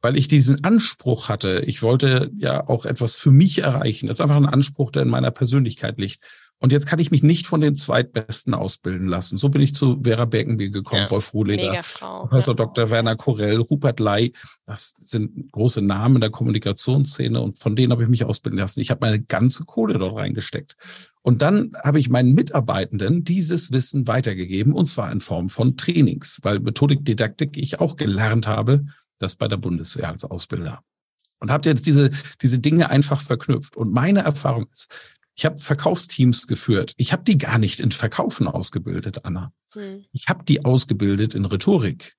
Weil 0.00 0.16
ich 0.16 0.28
diesen 0.28 0.62
Anspruch 0.62 1.28
hatte, 1.28 1.64
ich 1.66 1.82
wollte 1.82 2.30
ja 2.36 2.68
auch 2.68 2.86
etwas 2.86 3.16
für 3.16 3.32
mich 3.32 3.58
erreichen. 3.58 4.06
Das 4.06 4.18
ist 4.18 4.20
einfach 4.20 4.36
ein 4.36 4.46
Anspruch, 4.46 4.92
der 4.92 5.02
in 5.02 5.08
meiner 5.08 5.32
Persönlichkeit 5.32 5.98
liegt. 5.98 6.20
Und 6.58 6.72
jetzt 6.72 6.86
kann 6.86 6.98
ich 6.98 7.10
mich 7.10 7.22
nicht 7.22 7.46
von 7.46 7.60
den 7.60 7.76
Zweitbesten 7.76 8.54
ausbilden 8.54 9.08
lassen. 9.08 9.36
So 9.36 9.50
bin 9.50 9.60
ich 9.60 9.74
zu 9.74 10.00
Vera 10.02 10.24
Beckenbier 10.24 10.70
gekommen, 10.70 11.02
ja. 11.02 11.08
Rolf 11.08 11.34
Ruhleder, 11.34 11.70
Professor 12.00 12.54
ja. 12.54 12.64
Dr. 12.64 12.88
Werner 12.88 13.14
Korell, 13.14 13.60
Rupert 13.60 14.00
Ley. 14.00 14.32
Das 14.64 14.94
sind 15.00 15.52
große 15.52 15.82
Namen 15.82 16.16
in 16.16 16.20
der 16.22 16.30
Kommunikationsszene 16.30 17.38
und 17.40 17.58
von 17.58 17.76
denen 17.76 17.92
habe 17.92 18.04
ich 18.04 18.08
mich 18.08 18.24
ausbilden 18.24 18.58
lassen. 18.58 18.80
Ich 18.80 18.90
habe 18.90 19.04
meine 19.04 19.20
ganze 19.20 19.64
Kohle 19.64 19.98
dort 19.98 20.16
reingesteckt. 20.16 20.76
Und 21.20 21.42
dann 21.42 21.72
habe 21.84 21.98
ich 21.98 22.08
meinen 22.08 22.32
Mitarbeitenden 22.32 23.22
dieses 23.22 23.70
Wissen 23.70 24.06
weitergegeben 24.06 24.72
und 24.72 24.86
zwar 24.86 25.12
in 25.12 25.20
Form 25.20 25.50
von 25.50 25.76
Trainings, 25.76 26.40
weil 26.42 26.60
Methodik, 26.60 27.04
Didaktik 27.04 27.58
ich 27.58 27.80
auch 27.80 27.96
gelernt 27.96 28.46
habe, 28.46 28.86
das 29.18 29.34
bei 29.34 29.46
der 29.46 29.58
Bundeswehr 29.58 30.08
als 30.08 30.24
Ausbilder. 30.24 30.80
Und 31.38 31.50
habt 31.50 31.66
jetzt 31.66 31.86
diese, 31.86 32.10
diese 32.40 32.58
Dinge 32.58 32.88
einfach 32.88 33.20
verknüpft. 33.20 33.76
Und 33.76 33.92
meine 33.92 34.20
Erfahrung 34.20 34.66
ist, 34.72 35.15
ich 35.36 35.44
habe 35.44 35.58
Verkaufsteams 35.58 36.46
geführt. 36.46 36.94
Ich 36.96 37.12
habe 37.12 37.22
die 37.22 37.36
gar 37.36 37.58
nicht 37.58 37.80
in 37.80 37.92
Verkaufen 37.92 38.48
ausgebildet, 38.48 39.24
Anna. 39.24 39.52
Hm. 39.74 40.06
Ich 40.12 40.28
habe 40.28 40.44
die 40.44 40.64
ausgebildet 40.64 41.34
in 41.34 41.44
Rhetorik. 41.44 42.16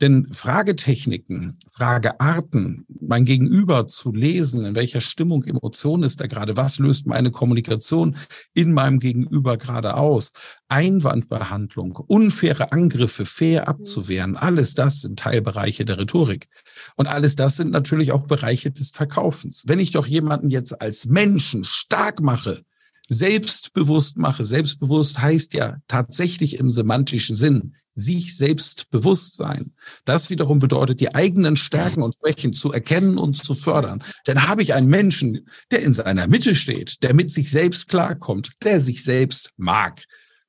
Denn 0.00 0.32
Fragetechniken, 0.32 1.58
Fragearten, 1.70 2.86
mein 3.00 3.26
Gegenüber 3.26 3.86
zu 3.86 4.14
lesen, 4.14 4.64
in 4.64 4.74
welcher 4.74 5.02
Stimmung, 5.02 5.44
Emotion 5.44 6.02
ist 6.02 6.22
er 6.22 6.28
gerade, 6.28 6.56
was 6.56 6.78
löst 6.78 7.06
meine 7.06 7.30
Kommunikation 7.30 8.16
in 8.54 8.72
meinem 8.72 8.98
Gegenüber 8.98 9.58
gerade 9.58 9.94
aus, 9.94 10.32
Einwandbehandlung, 10.68 11.96
unfaire 11.96 12.72
Angriffe 12.72 13.26
fair 13.26 13.68
abzuwehren, 13.68 14.36
alles 14.36 14.74
das 14.74 15.00
sind 15.00 15.18
Teilbereiche 15.18 15.84
der 15.84 15.98
Rhetorik. 15.98 16.48
Und 16.96 17.06
alles 17.06 17.36
das 17.36 17.56
sind 17.56 17.70
natürlich 17.70 18.12
auch 18.12 18.26
Bereiche 18.26 18.70
des 18.70 18.92
Verkaufens. 18.92 19.64
Wenn 19.66 19.80
ich 19.80 19.90
doch 19.90 20.06
jemanden 20.06 20.48
jetzt 20.48 20.80
als 20.80 21.06
Menschen 21.06 21.62
stark 21.62 22.20
mache, 22.20 22.64
selbstbewusst 23.10 24.16
mache, 24.16 24.44
selbstbewusst 24.44 25.20
heißt 25.20 25.52
ja 25.54 25.78
tatsächlich 25.88 26.58
im 26.58 26.70
semantischen 26.70 27.34
Sinn, 27.34 27.74
sich 27.96 28.36
selbst 28.36 28.88
bewusst 28.90 29.36
sein. 29.36 29.72
Das 30.04 30.30
wiederum 30.30 30.60
bedeutet, 30.60 31.00
die 31.00 31.12
eigenen 31.14 31.56
Stärken 31.56 32.02
und 32.02 32.14
Schwächen 32.20 32.52
zu 32.52 32.72
erkennen 32.72 33.18
und 33.18 33.36
zu 33.36 33.54
fördern. 33.54 34.04
Dann 34.24 34.46
habe 34.46 34.62
ich 34.62 34.74
einen 34.74 34.86
Menschen, 34.86 35.48
der 35.72 35.82
in 35.82 35.92
seiner 35.92 36.28
Mitte 36.28 36.54
steht, 36.54 37.02
der 37.02 37.12
mit 37.12 37.32
sich 37.32 37.50
selbst 37.50 37.88
klarkommt, 37.88 38.52
der 38.62 38.80
sich 38.80 39.02
selbst 39.02 39.50
mag. 39.56 40.04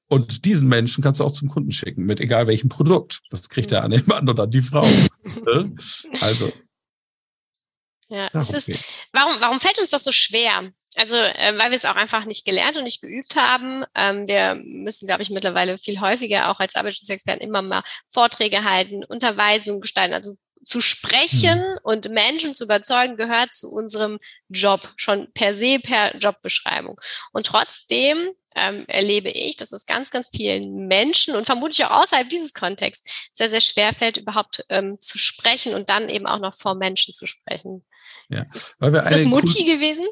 Und 0.07 0.45
diesen 0.45 0.67
Menschen 0.67 1.03
kannst 1.03 1.19
du 1.19 1.23
auch 1.23 1.31
zum 1.31 1.49
Kunden 1.49 1.71
schicken, 1.71 2.05
mit 2.05 2.19
egal 2.19 2.45
welchem 2.45 2.69
Produkt. 2.69 3.21
Das 3.31 3.49
kriegt 3.49 3.71
er 3.71 3.83
an 3.83 3.91
den 3.91 4.03
Mann 4.05 4.29
oder 4.29 4.45
die 4.45 4.61
Frau. 4.61 4.87
Ne? 5.45 5.73
also. 6.21 6.47
Ja, 8.11 8.29
es 8.33 8.51
ist, 8.51 8.69
warum, 9.13 9.39
warum 9.39 9.61
fällt 9.61 9.79
uns 9.79 9.89
das 9.89 10.03
so 10.03 10.11
schwer? 10.11 10.69
Also, 10.97 11.15
äh, 11.15 11.57
weil 11.57 11.71
wir 11.71 11.77
es 11.77 11.85
auch 11.85 11.95
einfach 11.95 12.25
nicht 12.25 12.43
gelernt 12.43 12.75
und 12.75 12.83
nicht 12.83 13.01
geübt 13.01 13.37
haben. 13.37 13.85
Ähm, 13.95 14.27
wir 14.27 14.55
müssen, 14.55 15.07
glaube 15.07 15.21
ich, 15.21 15.29
mittlerweile 15.29 15.77
viel 15.77 16.01
häufiger 16.01 16.49
auch 16.49 16.59
als 16.59 16.75
Arbeitsschutzexperten 16.75 17.41
immer 17.41 17.61
mal 17.61 17.81
Vorträge 18.09 18.65
halten, 18.65 19.05
Unterweisungen 19.05 19.79
gestalten. 19.79 20.13
Also 20.13 20.35
zu 20.65 20.81
sprechen 20.81 21.59
mhm. 21.59 21.77
und 21.83 22.09
Menschen 22.09 22.53
zu 22.53 22.65
überzeugen, 22.65 23.15
gehört 23.15 23.53
zu 23.53 23.71
unserem 23.71 24.19
Job, 24.49 24.91
schon 24.97 25.31
per 25.33 25.53
se, 25.53 25.79
per 25.79 26.17
Jobbeschreibung. 26.17 26.99
Und 27.31 27.45
trotzdem 27.45 28.31
ähm, 28.55 28.83
erlebe 28.87 29.29
ich, 29.29 29.55
dass 29.55 29.71
es 29.71 29.85
ganz, 29.85 30.11
ganz 30.11 30.29
vielen 30.29 30.87
Menschen 30.87 31.35
und 31.35 31.45
vermutlich 31.45 31.85
auch 31.85 32.03
außerhalb 32.03 32.27
dieses 32.27 32.53
Kontexts 32.53 33.31
sehr, 33.33 33.49
sehr 33.49 33.61
schwer 33.61 33.93
fällt, 33.93 34.17
überhaupt 34.17 34.65
ähm, 34.69 34.99
zu 34.99 35.17
sprechen 35.17 35.73
und 35.73 35.89
dann 35.89 36.09
eben 36.09 36.27
auch 36.27 36.39
noch 36.39 36.53
vor 36.53 36.75
Menschen 36.75 37.13
zu 37.13 37.25
sprechen. 37.25 37.85
Ja, 38.31 38.45
weil 38.79 38.93
wir 38.93 39.03
ist 39.03 39.11
das 39.11 39.25
Mutti 39.25 39.65
gewesen? 39.65 40.05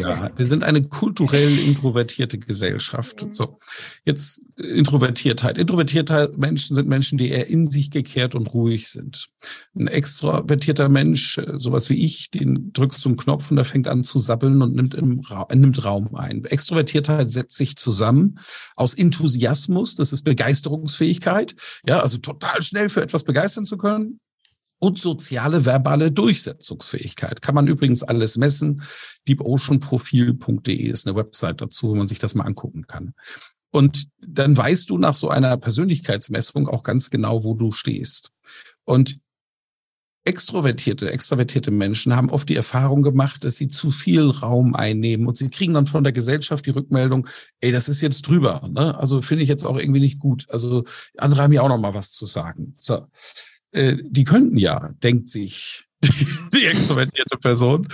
Ja, 0.00 0.30
wir 0.34 0.46
sind 0.46 0.64
eine 0.64 0.82
kulturell 0.82 1.58
introvertierte 1.58 2.38
Gesellschaft. 2.38 3.22
Mhm. 3.22 3.32
So, 3.32 3.58
jetzt 4.06 4.40
Introvertiertheit. 4.56 5.58
Introvertiertheit 5.58 6.38
Menschen 6.38 6.74
sind 6.74 6.88
Menschen, 6.88 7.18
die 7.18 7.28
eher 7.28 7.48
in 7.48 7.66
sich 7.66 7.90
gekehrt 7.90 8.34
und 8.34 8.54
ruhig 8.54 8.88
sind. 8.88 9.28
Ein 9.74 9.86
extrovertierter 9.86 10.88
Mensch, 10.88 11.38
sowas 11.58 11.90
wie 11.90 12.02
ich, 12.02 12.30
den 12.30 12.72
drückst 12.72 13.04
du 13.04 13.10
einen 13.10 13.18
Knopf 13.18 13.50
und 13.50 13.56
der 13.56 13.66
fängt 13.66 13.86
an 13.86 14.02
zu 14.02 14.18
sabbeln 14.18 14.62
und 14.62 14.74
nimmt, 14.74 14.94
im 14.94 15.20
Ra 15.20 15.46
nimmt 15.54 15.84
Raum 15.84 16.14
ein. 16.14 16.46
Extrovertiertheit 16.46 17.30
setzt 17.30 17.58
sich 17.58 17.76
zusammen 17.76 18.38
aus 18.76 18.94
Enthusiasmus, 18.94 19.94
das 19.94 20.14
ist 20.14 20.22
Begeisterungsfähigkeit. 20.22 21.54
Ja, 21.86 22.00
also 22.00 22.16
total 22.16 22.62
schnell 22.62 22.88
für 22.88 23.02
etwas 23.02 23.24
begeistern 23.24 23.66
zu 23.66 23.76
können 23.76 24.20
und 24.82 24.98
soziale 24.98 25.64
verbale 25.64 26.10
Durchsetzungsfähigkeit. 26.10 27.40
Kann 27.40 27.54
man 27.54 27.68
übrigens 27.68 28.02
alles 28.02 28.36
messen. 28.36 28.82
deepoceanprofil.de 29.28 30.88
ist 30.88 31.06
eine 31.06 31.14
Website 31.14 31.60
dazu, 31.60 31.90
wo 31.90 31.94
man 31.94 32.08
sich 32.08 32.18
das 32.18 32.34
mal 32.34 32.46
angucken 32.46 32.88
kann. 32.88 33.14
Und 33.70 34.08
dann 34.18 34.56
weißt 34.56 34.90
du 34.90 34.98
nach 34.98 35.14
so 35.14 35.28
einer 35.28 35.56
Persönlichkeitsmessung 35.56 36.66
auch 36.66 36.82
ganz 36.82 37.10
genau, 37.10 37.44
wo 37.44 37.54
du 37.54 37.70
stehst. 37.70 38.32
Und 38.82 39.20
extrovertierte, 40.24 41.12
extravertierte 41.12 41.70
Menschen 41.70 42.16
haben 42.16 42.30
oft 42.30 42.48
die 42.48 42.56
Erfahrung 42.56 43.02
gemacht, 43.02 43.44
dass 43.44 43.54
sie 43.54 43.68
zu 43.68 43.92
viel 43.92 44.30
Raum 44.30 44.74
einnehmen 44.74 45.28
und 45.28 45.36
sie 45.36 45.48
kriegen 45.48 45.74
dann 45.74 45.86
von 45.86 46.02
der 46.02 46.12
Gesellschaft 46.12 46.66
die 46.66 46.70
Rückmeldung, 46.70 47.28
ey, 47.60 47.70
das 47.70 47.88
ist 47.88 48.00
jetzt 48.00 48.22
drüber. 48.22 48.68
Ne? 48.68 48.98
Also 48.98 49.22
finde 49.22 49.44
ich 49.44 49.48
jetzt 49.48 49.64
auch 49.64 49.78
irgendwie 49.78 50.00
nicht 50.00 50.18
gut. 50.18 50.46
Also 50.48 50.82
andere 51.18 51.42
haben 51.42 51.52
ja 51.52 51.62
auch 51.62 51.68
noch 51.68 51.78
mal 51.78 51.94
was 51.94 52.10
zu 52.10 52.26
sagen. 52.26 52.74
So. 52.76 53.06
Äh, 53.72 53.96
die 54.02 54.24
könnten 54.24 54.56
ja, 54.56 54.90
denkt 55.02 55.28
sich 55.28 55.86
die, 56.04 56.26
die 56.54 56.66
extrovertierte 56.66 57.38
Person. 57.38 57.88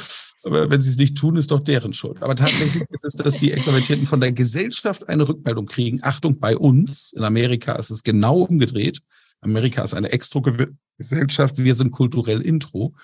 Aber 0.44 0.70
wenn 0.70 0.80
sie 0.80 0.90
es 0.90 0.96
nicht 0.96 1.16
tun, 1.16 1.36
ist 1.36 1.50
doch 1.50 1.60
deren 1.60 1.92
Schuld. 1.92 2.22
Aber 2.22 2.36
tatsächlich 2.36 2.84
ist 2.90 3.04
es, 3.04 3.14
dass 3.14 3.36
die 3.36 3.52
Extrovertierten 3.52 4.06
von 4.06 4.20
der 4.20 4.32
Gesellschaft 4.32 5.08
eine 5.08 5.28
Rückmeldung 5.28 5.66
kriegen. 5.66 5.98
Achtung, 6.02 6.38
bei 6.38 6.56
uns, 6.56 7.12
in 7.12 7.24
Amerika 7.24 7.74
ist 7.74 7.90
es 7.90 8.02
genau 8.02 8.42
umgedreht. 8.42 9.00
Amerika 9.40 9.82
ist 9.82 9.94
eine 9.94 10.10
Extro-Gesellschaft, 10.10 11.58
wir 11.58 11.74
sind 11.74 11.90
kulturell 11.90 12.40
Intro. 12.40 12.94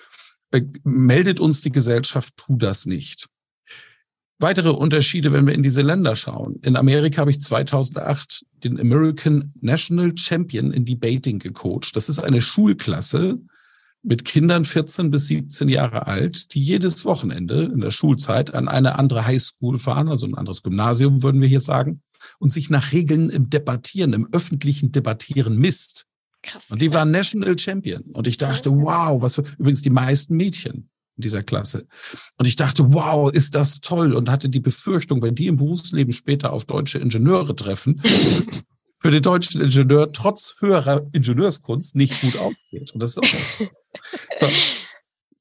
Äh, 0.51 0.63
meldet 0.83 1.39
uns 1.39 1.61
die 1.61 1.71
Gesellschaft, 1.71 2.33
tu 2.37 2.57
das 2.57 2.85
nicht 2.85 3.29
weitere 4.39 4.69
Unterschiede, 4.69 5.31
wenn 5.31 5.47
wir 5.47 5.53
in 5.53 5.63
diese 5.63 5.81
Länder 5.81 6.15
schauen. 6.15 6.59
In 6.63 6.75
Amerika 6.75 7.21
habe 7.21 7.31
ich 7.31 7.41
2008 7.41 8.45
den 8.63 8.79
American 8.79 9.53
National 9.61 10.15
Champion 10.17 10.71
in 10.71 10.85
Debating 10.85 11.39
gecoacht. 11.39 11.95
Das 11.95 12.09
ist 12.09 12.19
eine 12.19 12.41
Schulklasse 12.41 13.39
mit 14.03 14.23
Kindern 14.23 14.65
14 14.65 15.09
bis 15.09 15.27
17 15.27 15.67
Jahre 15.67 16.05
alt, 16.05 16.53
die 16.53 16.61
jedes 16.61 17.05
Wochenende 17.05 17.63
in 17.63 17.81
der 17.81 17.91
Schulzeit 17.91 18.53
an 18.53 18.67
eine 18.67 18.99
andere 18.99 19.25
Highschool 19.25 19.79
fahren, 19.79 20.09
also 20.09 20.27
ein 20.27 20.35
anderes 20.35 20.61
Gymnasium, 20.61 21.23
würden 21.23 21.41
wir 21.41 21.47
hier 21.47 21.61
sagen, 21.61 22.01
und 22.37 22.51
sich 22.51 22.69
nach 22.69 22.91
Regeln 22.91 23.29
im 23.29 23.49
Debattieren, 23.49 24.13
im 24.13 24.27
öffentlichen 24.31 24.91
Debattieren 24.91 25.57
misst. 25.57 26.05
Krass. 26.43 26.69
Und 26.69 26.81
die 26.81 26.93
waren 26.93 27.09
National 27.09 27.57
Champion. 27.57 28.03
Und 28.13 28.27
ich 28.27 28.37
dachte, 28.37 28.71
wow, 28.71 29.19
was 29.21 29.35
für, 29.35 29.43
übrigens 29.57 29.81
die 29.81 29.89
meisten 29.89 30.35
Mädchen 30.35 30.89
in 31.17 31.21
dieser 31.21 31.43
Klasse. 31.43 31.87
Und 32.37 32.45
ich 32.45 32.55
dachte, 32.55 32.93
wow, 32.93 33.31
ist 33.31 33.55
das 33.55 33.81
toll 33.81 34.13
und 34.13 34.29
hatte 34.29 34.49
die 34.49 34.59
Befürchtung, 34.59 35.21
wenn 35.21 35.35
die 35.35 35.47
im 35.47 35.57
Berufsleben 35.57 36.13
später 36.13 36.53
auf 36.53 36.65
deutsche 36.65 36.99
Ingenieure 36.99 37.55
treffen, 37.55 38.01
für 38.99 39.11
den 39.11 39.21
deutschen 39.21 39.61
Ingenieur 39.61 40.11
trotz 40.11 40.55
höherer 40.59 41.05
Ingenieurskunst 41.11 41.95
nicht 41.95 42.19
gut 42.21 42.37
ausgeht. 42.39 42.91
Und 42.93 43.01
das 43.01 43.11
ist 43.11 43.19
auch 43.19 43.67
so. 44.37 44.47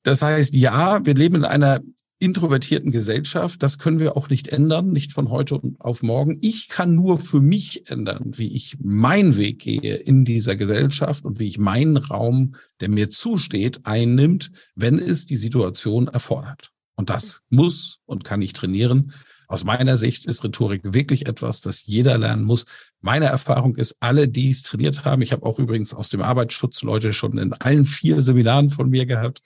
Das 0.02 0.20
heißt, 0.20 0.54
ja, 0.54 1.04
wir 1.04 1.14
leben 1.14 1.36
in 1.36 1.44
einer 1.44 1.80
introvertierten 2.24 2.90
Gesellschaft. 2.90 3.62
Das 3.62 3.78
können 3.78 4.00
wir 4.00 4.16
auch 4.16 4.30
nicht 4.30 4.48
ändern, 4.48 4.90
nicht 4.90 5.12
von 5.12 5.28
heute 5.28 5.60
auf 5.78 6.02
morgen. 6.02 6.38
Ich 6.40 6.68
kann 6.68 6.94
nur 6.94 7.20
für 7.20 7.40
mich 7.40 7.90
ändern, 7.90 8.32
wie 8.36 8.52
ich 8.54 8.78
meinen 8.80 9.36
Weg 9.36 9.60
gehe 9.60 9.96
in 9.96 10.24
dieser 10.24 10.56
Gesellschaft 10.56 11.24
und 11.24 11.38
wie 11.38 11.46
ich 11.46 11.58
meinen 11.58 11.98
Raum, 11.98 12.54
der 12.80 12.88
mir 12.88 13.10
zusteht, 13.10 13.80
einnimmt, 13.84 14.50
wenn 14.74 14.98
es 14.98 15.26
die 15.26 15.36
Situation 15.36 16.08
erfordert. 16.08 16.70
Und 16.96 17.10
das 17.10 17.42
muss 17.50 17.98
und 18.06 18.24
kann 18.24 18.40
ich 18.40 18.54
trainieren. 18.54 19.12
Aus 19.48 19.64
meiner 19.64 19.96
Sicht 19.96 20.26
ist 20.26 20.44
Rhetorik 20.44 20.82
wirklich 20.84 21.26
etwas, 21.26 21.60
das 21.60 21.86
jeder 21.86 22.18
lernen 22.18 22.44
muss. 22.44 22.66
Meine 23.00 23.26
Erfahrung 23.26 23.76
ist, 23.76 23.96
alle, 24.00 24.28
die 24.28 24.50
es 24.50 24.62
trainiert 24.62 25.04
haben, 25.04 25.22
ich 25.22 25.32
habe 25.32 25.44
auch 25.44 25.58
übrigens 25.58 25.94
aus 25.94 26.08
dem 26.08 26.22
Arbeitsschutz 26.22 26.82
Leute 26.82 27.12
schon 27.12 27.38
in 27.38 27.52
allen 27.52 27.84
vier 27.84 28.22
Seminaren 28.22 28.70
von 28.70 28.88
mir 28.88 29.06
gehabt. 29.06 29.42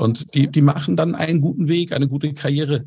Und 0.00 0.34
die, 0.34 0.48
die 0.48 0.62
machen 0.62 0.96
dann 0.96 1.14
einen 1.14 1.40
guten 1.40 1.68
Weg, 1.68 1.92
eine 1.92 2.08
gute 2.08 2.34
Karriere. 2.34 2.86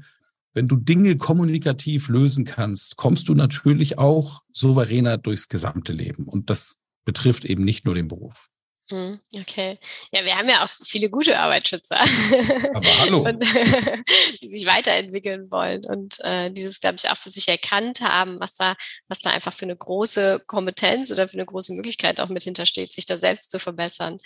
Wenn 0.53 0.67
du 0.67 0.75
Dinge 0.75 1.15
kommunikativ 1.17 2.09
lösen 2.09 2.43
kannst, 2.43 2.97
kommst 2.97 3.29
du 3.29 3.35
natürlich 3.35 3.97
auch 3.97 4.43
souveräner 4.51 5.17
durchs 5.17 5.47
gesamte 5.47 5.93
Leben. 5.93 6.25
Und 6.25 6.49
das 6.49 6.81
betrifft 7.05 7.45
eben 7.45 7.63
nicht 7.63 7.85
nur 7.85 7.95
den 7.95 8.09
Beruf. 8.09 8.50
Hm, 8.91 9.21
okay. 9.39 9.80
Ja, 10.12 10.25
wir 10.25 10.38
haben 10.38 10.49
ja 10.49 10.65
auch 10.65 10.69
viele 10.84 11.10
gute 11.10 11.39
Arbeitsschützer. 11.39 11.97
Aber 11.97 12.89
hallo. 12.99 13.19
und, 13.19 13.41
die 14.41 14.47
sich 14.49 14.65
weiterentwickeln 14.65 15.49
wollen 15.49 15.86
und 15.86 16.19
äh, 16.19 16.51
die 16.51 16.63
das, 16.63 16.82
glaube 16.82 16.97
ich, 16.97 17.10
auch 17.10 17.15
für 17.15 17.30
sich 17.30 17.47
erkannt 17.47 18.01
haben, 18.01 18.41
was 18.41 18.56
da, 18.56 18.75
was 19.08 19.21
da 19.21 19.30
einfach 19.30 19.54
für 19.54 19.63
eine 19.63 19.77
große 19.77 20.43
Kompetenz 20.45 21.10
oder 21.10 21.30
für 21.30 21.36
eine 21.36 21.45
große 21.45 21.73
Möglichkeit 21.73 22.19
auch 22.19 22.27
mit 22.27 22.43
hintersteht, 22.43 22.91
sich 22.91 23.06
da 23.06 23.17
selbst 23.17 23.49
zu 23.51 23.60
verbessern. 23.60 24.17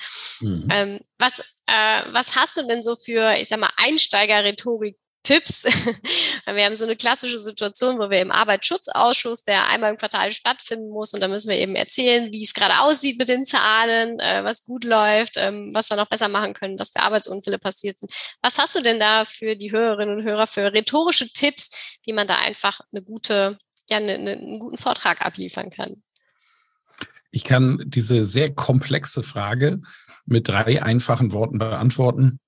Mhm. 0.42 0.68
Ähm, 0.72 1.00
was, 1.20 1.42
äh, 1.68 2.02
was 2.12 2.36
hast 2.36 2.58
du 2.58 2.66
denn 2.66 2.82
so 2.82 2.96
für, 2.96 3.36
ich 3.36 3.50
sag 3.50 3.60
mal, 3.60 3.72
Einsteiger-Rhetorik 3.78 4.98
Tipps. 5.26 5.64
wir 6.46 6.64
haben 6.64 6.76
so 6.76 6.86
eine 6.86 6.96
klassische 6.96 7.40
Situation, 7.40 8.00
wo 8.00 8.10
wir 8.10 8.22
im 8.22 8.32
Arbeitsschutzausschuss, 8.32 9.44
der 9.44 9.68
einmal 9.68 9.92
im 9.92 9.98
Quartal 9.98 10.32
stattfinden 10.32 10.90
muss, 10.90 11.14
und 11.14 11.20
da 11.20 11.28
müssen 11.28 11.50
wir 11.50 11.58
eben 11.58 11.76
erzählen, 11.76 12.32
wie 12.32 12.44
es 12.44 12.54
gerade 12.54 12.80
aussieht 12.82 13.18
mit 13.20 13.28
den 13.28 13.46
Zahlen, 13.46 14.20
äh, 14.20 14.44
was 14.44 14.64
gut 14.64 14.84
läuft, 14.84 15.34
ähm, 15.36 15.72
was 15.74 15.90
wir 15.90 15.98
noch 15.98 16.08
besser 16.08 16.30
machen 16.30 16.54
können, 16.54 16.80
was 16.80 16.92
für 16.92 17.02
Arbeitsunfälle 17.02 17.60
passiert 17.60 18.00
sind. 18.00 18.12
Was 18.42 18.58
hast 18.58 18.76
du 18.76 18.82
denn 18.82 19.00
da 19.00 19.26
für 19.26 19.56
die 19.56 19.72
Hörerinnen 19.72 20.20
und 20.20 20.24
Hörer 20.24 20.48
für 20.48 20.72
rhetorische 20.72 21.28
Tipps, 21.28 21.98
wie 22.06 22.14
man 22.14 22.28
da 22.28 22.36
einfach 22.36 22.80
eine 22.94 23.02
gute, 23.02 23.58
ja, 23.90 23.98
eine, 23.98 24.14
eine, 24.14 24.32
einen 24.34 24.60
guten 24.60 24.78
Vortrag 24.78 25.26
abliefern 25.26 25.72
kann? 25.72 26.04
Ich 27.32 27.44
kann 27.44 27.82
diese 27.86 28.26
sehr 28.26 28.54
komplexe 28.54 29.24
Frage 29.24 29.82
mit 30.26 30.48
drei 30.48 30.82
einfachen 30.82 31.32
Worten 31.34 31.58
beantworten. 31.58 32.40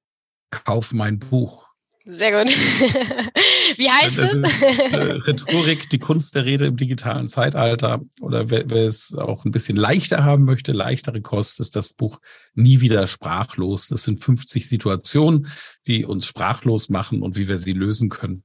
kauf 0.50 0.94
mein 0.94 1.20
Buch. 1.20 1.67
Sehr 2.10 2.32
gut. 2.32 2.50
Wie 3.78 3.90
heißt 3.90 4.18
das 4.18 4.32
es? 4.32 4.42
Ist, 4.42 4.94
äh, 4.94 4.96
Rhetorik, 4.98 5.90
die 5.90 6.00
Kunst 6.00 6.36
der 6.36 6.46
Rede 6.46 6.66
im 6.66 6.78
digitalen 6.78 7.28
Zeitalter. 7.28 8.02
Oder 8.22 8.50
wer, 8.50 8.70
wer, 8.70 8.88
es 8.88 9.14
auch 9.14 9.44
ein 9.44 9.52
bisschen 9.52 9.76
leichter 9.76 10.24
haben 10.24 10.46
möchte, 10.46 10.72
leichtere 10.72 11.22
Kost, 11.22 11.60
ist 11.60 11.76
das 11.76 11.92
Buch 11.92 12.22
Nie 12.54 12.80
wieder 12.80 13.08
sprachlos. 13.08 13.90
Das 13.90 14.04
sind 14.04 14.24
50 14.24 14.70
Situationen, 14.70 15.48
die 15.86 16.06
uns 16.06 16.26
sprachlos 16.26 16.88
machen 16.88 17.22
und 17.22 17.36
wie 17.36 17.50
wir 17.50 17.58
sie 17.58 17.74
lösen 17.74 18.08
können. 18.08 18.44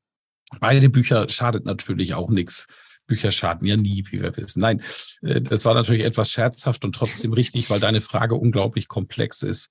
Beide 0.59 0.89
Bücher 0.89 1.29
schadet 1.29 1.65
natürlich 1.65 2.15
auch 2.15 2.31
nichts. 2.31 2.67
Bücher 3.07 3.31
schaden 3.31 3.67
ja 3.67 3.77
nie, 3.77 4.05
wie 4.11 4.23
wir 4.23 4.37
wissen. 4.37 4.61
Nein, 4.61 4.83
äh, 5.23 5.41
das 5.41 5.65
war 5.65 5.75
natürlich 5.75 6.05
etwas 6.05 6.31
scherzhaft 6.31 6.85
und 6.85 6.95
trotzdem 6.95 7.33
richtig, 7.33 7.71
weil 7.71 7.81
deine 7.81 8.01
Frage 8.01 8.35
unglaublich 8.35 8.89
komplex 8.89 9.43
ist. 9.43 9.71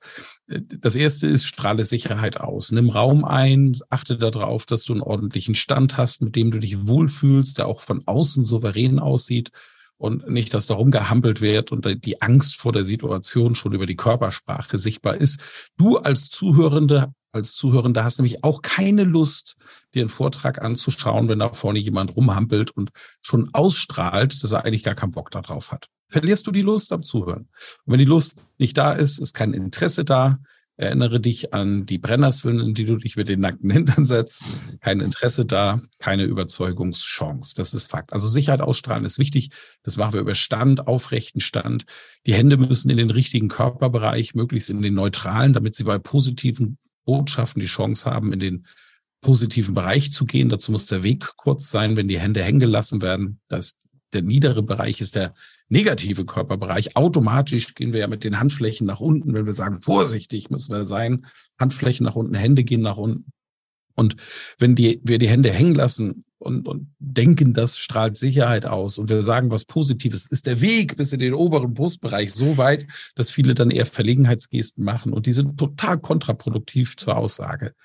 Das 0.80 0.96
erste 0.96 1.28
ist, 1.28 1.46
strahle 1.46 1.86
Sicherheit 1.86 2.40
aus. 2.40 2.72
Nimm 2.72 2.90
Raum 2.90 3.24
ein, 3.24 3.78
achte 3.90 4.18
darauf, 4.18 4.66
dass 4.66 4.84
du 4.84 4.94
einen 4.94 5.02
ordentlichen 5.02 5.56
Stand 5.56 5.98
hast, 5.98 6.22
mit 6.22 6.36
dem 6.36 6.52
du 6.52 6.60
dich 6.60 6.88
wohlfühlst, 6.88 7.58
der 7.58 7.68
auch 7.68 7.82
von 7.82 8.04
außen 8.06 8.44
souverän 8.44 9.00
aussieht 9.00 9.52
und 9.98 10.28
nicht, 10.30 10.54
dass 10.54 10.68
darum 10.68 10.92
gehampelt 10.92 11.42
wird 11.42 11.72
und 11.72 12.06
die 12.06 12.22
Angst 12.22 12.58
vor 12.58 12.74
der 12.74 12.86
Situation 12.86 13.56
schon 13.56 13.74
über 13.74 13.86
die 13.86 13.96
Körpersprache 13.96 14.78
sichtbar 14.78 15.16
ist. 15.16 15.40
Du 15.78 15.98
als 15.98 16.30
Zuhörende 16.30 17.14
als 17.34 17.54
Zuhörender 17.54 18.04
hast 18.04 18.18
nämlich 18.20 18.44
auch 18.44 18.62
keine 18.62 19.04
Lust, 19.04 19.56
dir 19.94 20.02
einen 20.02 20.10
Vortrag 20.10 20.62
anzuschauen, 20.62 21.30
wenn 21.30 21.40
da 21.40 21.54
vorne 21.54 21.80
jemand 21.80 22.16
rumhampelt 22.16 22.72
und 22.72 22.92
schon 23.22 23.50
ausstrahlt, 23.54 24.44
dass 24.44 24.52
er 24.52 24.66
eigentlich 24.66 24.84
gar 24.84 24.96
keinen 24.96 25.12
Bock 25.12 25.32
darauf 25.32 25.72
hat. 25.72 25.88
Verlierst 26.12 26.46
du 26.46 26.52
die 26.52 26.62
Lust 26.62 26.92
am 26.92 27.04
Zuhören. 27.04 27.48
Und 27.86 27.94
wenn 27.94 28.00
die 28.00 28.06
Lust 28.06 28.36
nicht 28.58 28.78
da 28.78 28.94
ist, 28.94 29.20
ist 29.20 29.34
kein 29.34 29.54
Interesse 29.54 30.06
da. 30.06 30.40
Erinnere 30.78 31.20
dich 31.20 31.54
an 31.54 31.86
die 31.86 32.00
Brennnesseln, 32.00 32.60
in 32.60 32.74
die 32.74 32.86
du 32.86 32.98
dich 32.98 33.16
mit 33.16 33.30
den 33.30 33.40
nackten 33.40 33.70
Hintern 33.70 34.04
setzt. 34.04 34.46
Kein 34.80 35.00
Interesse 35.00 35.46
da, 35.46 35.82
keine 36.00 36.24
Überzeugungschance. 36.24 37.54
Das 37.56 37.74
ist 37.74 37.92
Fakt. 37.92 38.14
Also 38.14 38.28
Sicherheit 38.28 38.62
ausstrahlen 38.62 39.06
ist 39.06 39.20
wichtig. 39.20 39.52
Das 39.84 39.98
machen 39.98 40.14
wir 40.14 40.22
über 40.22 40.34
Stand, 40.34 40.88
aufrechten 40.88 41.40
Stand. 41.40 41.86
Die 42.26 42.34
Hände 42.34 42.58
müssen 42.58 42.90
in 42.90 42.98
den 42.98 43.12
richtigen 43.12 43.48
Körperbereich, 43.48 44.34
möglichst 44.34 44.70
in 44.70 44.82
den 44.82 44.96
neutralen, 44.96 45.54
damit 45.54 45.76
sie 45.76 45.84
bei 45.84 46.00
positiven 46.00 46.78
Botschaften 47.06 47.60
die 47.60 47.68
Chance 47.68 48.10
haben, 48.10 48.34
in 48.34 48.40
den 48.40 48.66
positiven 49.22 49.76
Bereich 49.76 50.12
zu 50.12 50.26
gehen. 50.26 50.50
Dazu 50.50 50.72
muss 50.72 50.86
der 50.86 51.04
Weg 51.04 51.36
kurz 51.38 51.70
sein, 51.70 51.96
wenn 51.96 52.08
die 52.08 52.20
Hände 52.20 52.44
hängen 52.44 52.60
gelassen 52.60 53.02
werden. 53.02 53.40
Das, 53.48 53.78
der 54.14 54.22
niedere 54.22 54.64
Bereich 54.64 55.02
ist 55.02 55.16
der 55.16 55.34
negative 55.70 56.26
Körperbereich. 56.26 56.96
Automatisch 56.96 57.76
gehen 57.76 57.94
wir 57.94 58.02
ja 58.02 58.08
mit 58.08 58.24
den 58.24 58.40
Handflächen 58.40 58.88
nach 58.88 59.00
unten, 59.00 59.34
wenn 59.34 59.46
wir 59.46 59.54
sagen, 59.54 59.82
vorsichtig 59.82 60.50
müssen 60.50 60.74
wir 60.74 60.86
sein. 60.86 61.26
Handflächen 61.60 62.06
nach 62.06 62.16
unten, 62.16 62.34
Hände 62.34 62.64
gehen 62.64 62.82
nach 62.82 62.98
unten. 62.98 63.32
Und 63.96 64.16
wenn 64.58 64.76
die, 64.76 65.02
wir 65.04 65.18
die 65.18 65.28
Hände 65.28 65.52
hängen 65.52 65.76
lassen 65.76 66.26
und, 66.40 66.68
und 66.68 66.88
denken, 67.00 67.54
das 67.54 67.78
strahlt 67.78 68.18
Sicherheit 68.18 68.66
aus 68.66 68.98
und 68.98 69.10
wir 69.10 69.22
sagen 69.22 69.52
was 69.52 69.66
Positives, 69.66 70.28
ist 70.28 70.48
der 70.48 70.62
Weg 70.62 70.98
bis 70.98 71.14
in 71.14 71.20
den 71.20 71.34
oberen 71.34 71.74
Brustbereich 71.74 72.32
so 72.34 72.58
weit, 72.58 72.88
dass 73.16 73.30
viele 73.30 73.54
dann 73.54 73.70
eher 73.70 73.86
Verlegenheitsgesten 73.86 74.84
machen 74.84 75.14
und 75.14 75.26
die 75.26 75.34
sind 75.34 75.58
total 75.58 76.00
kontraproduktiv 76.00 76.98
zur 76.98 77.18
Aussage. 77.18 77.76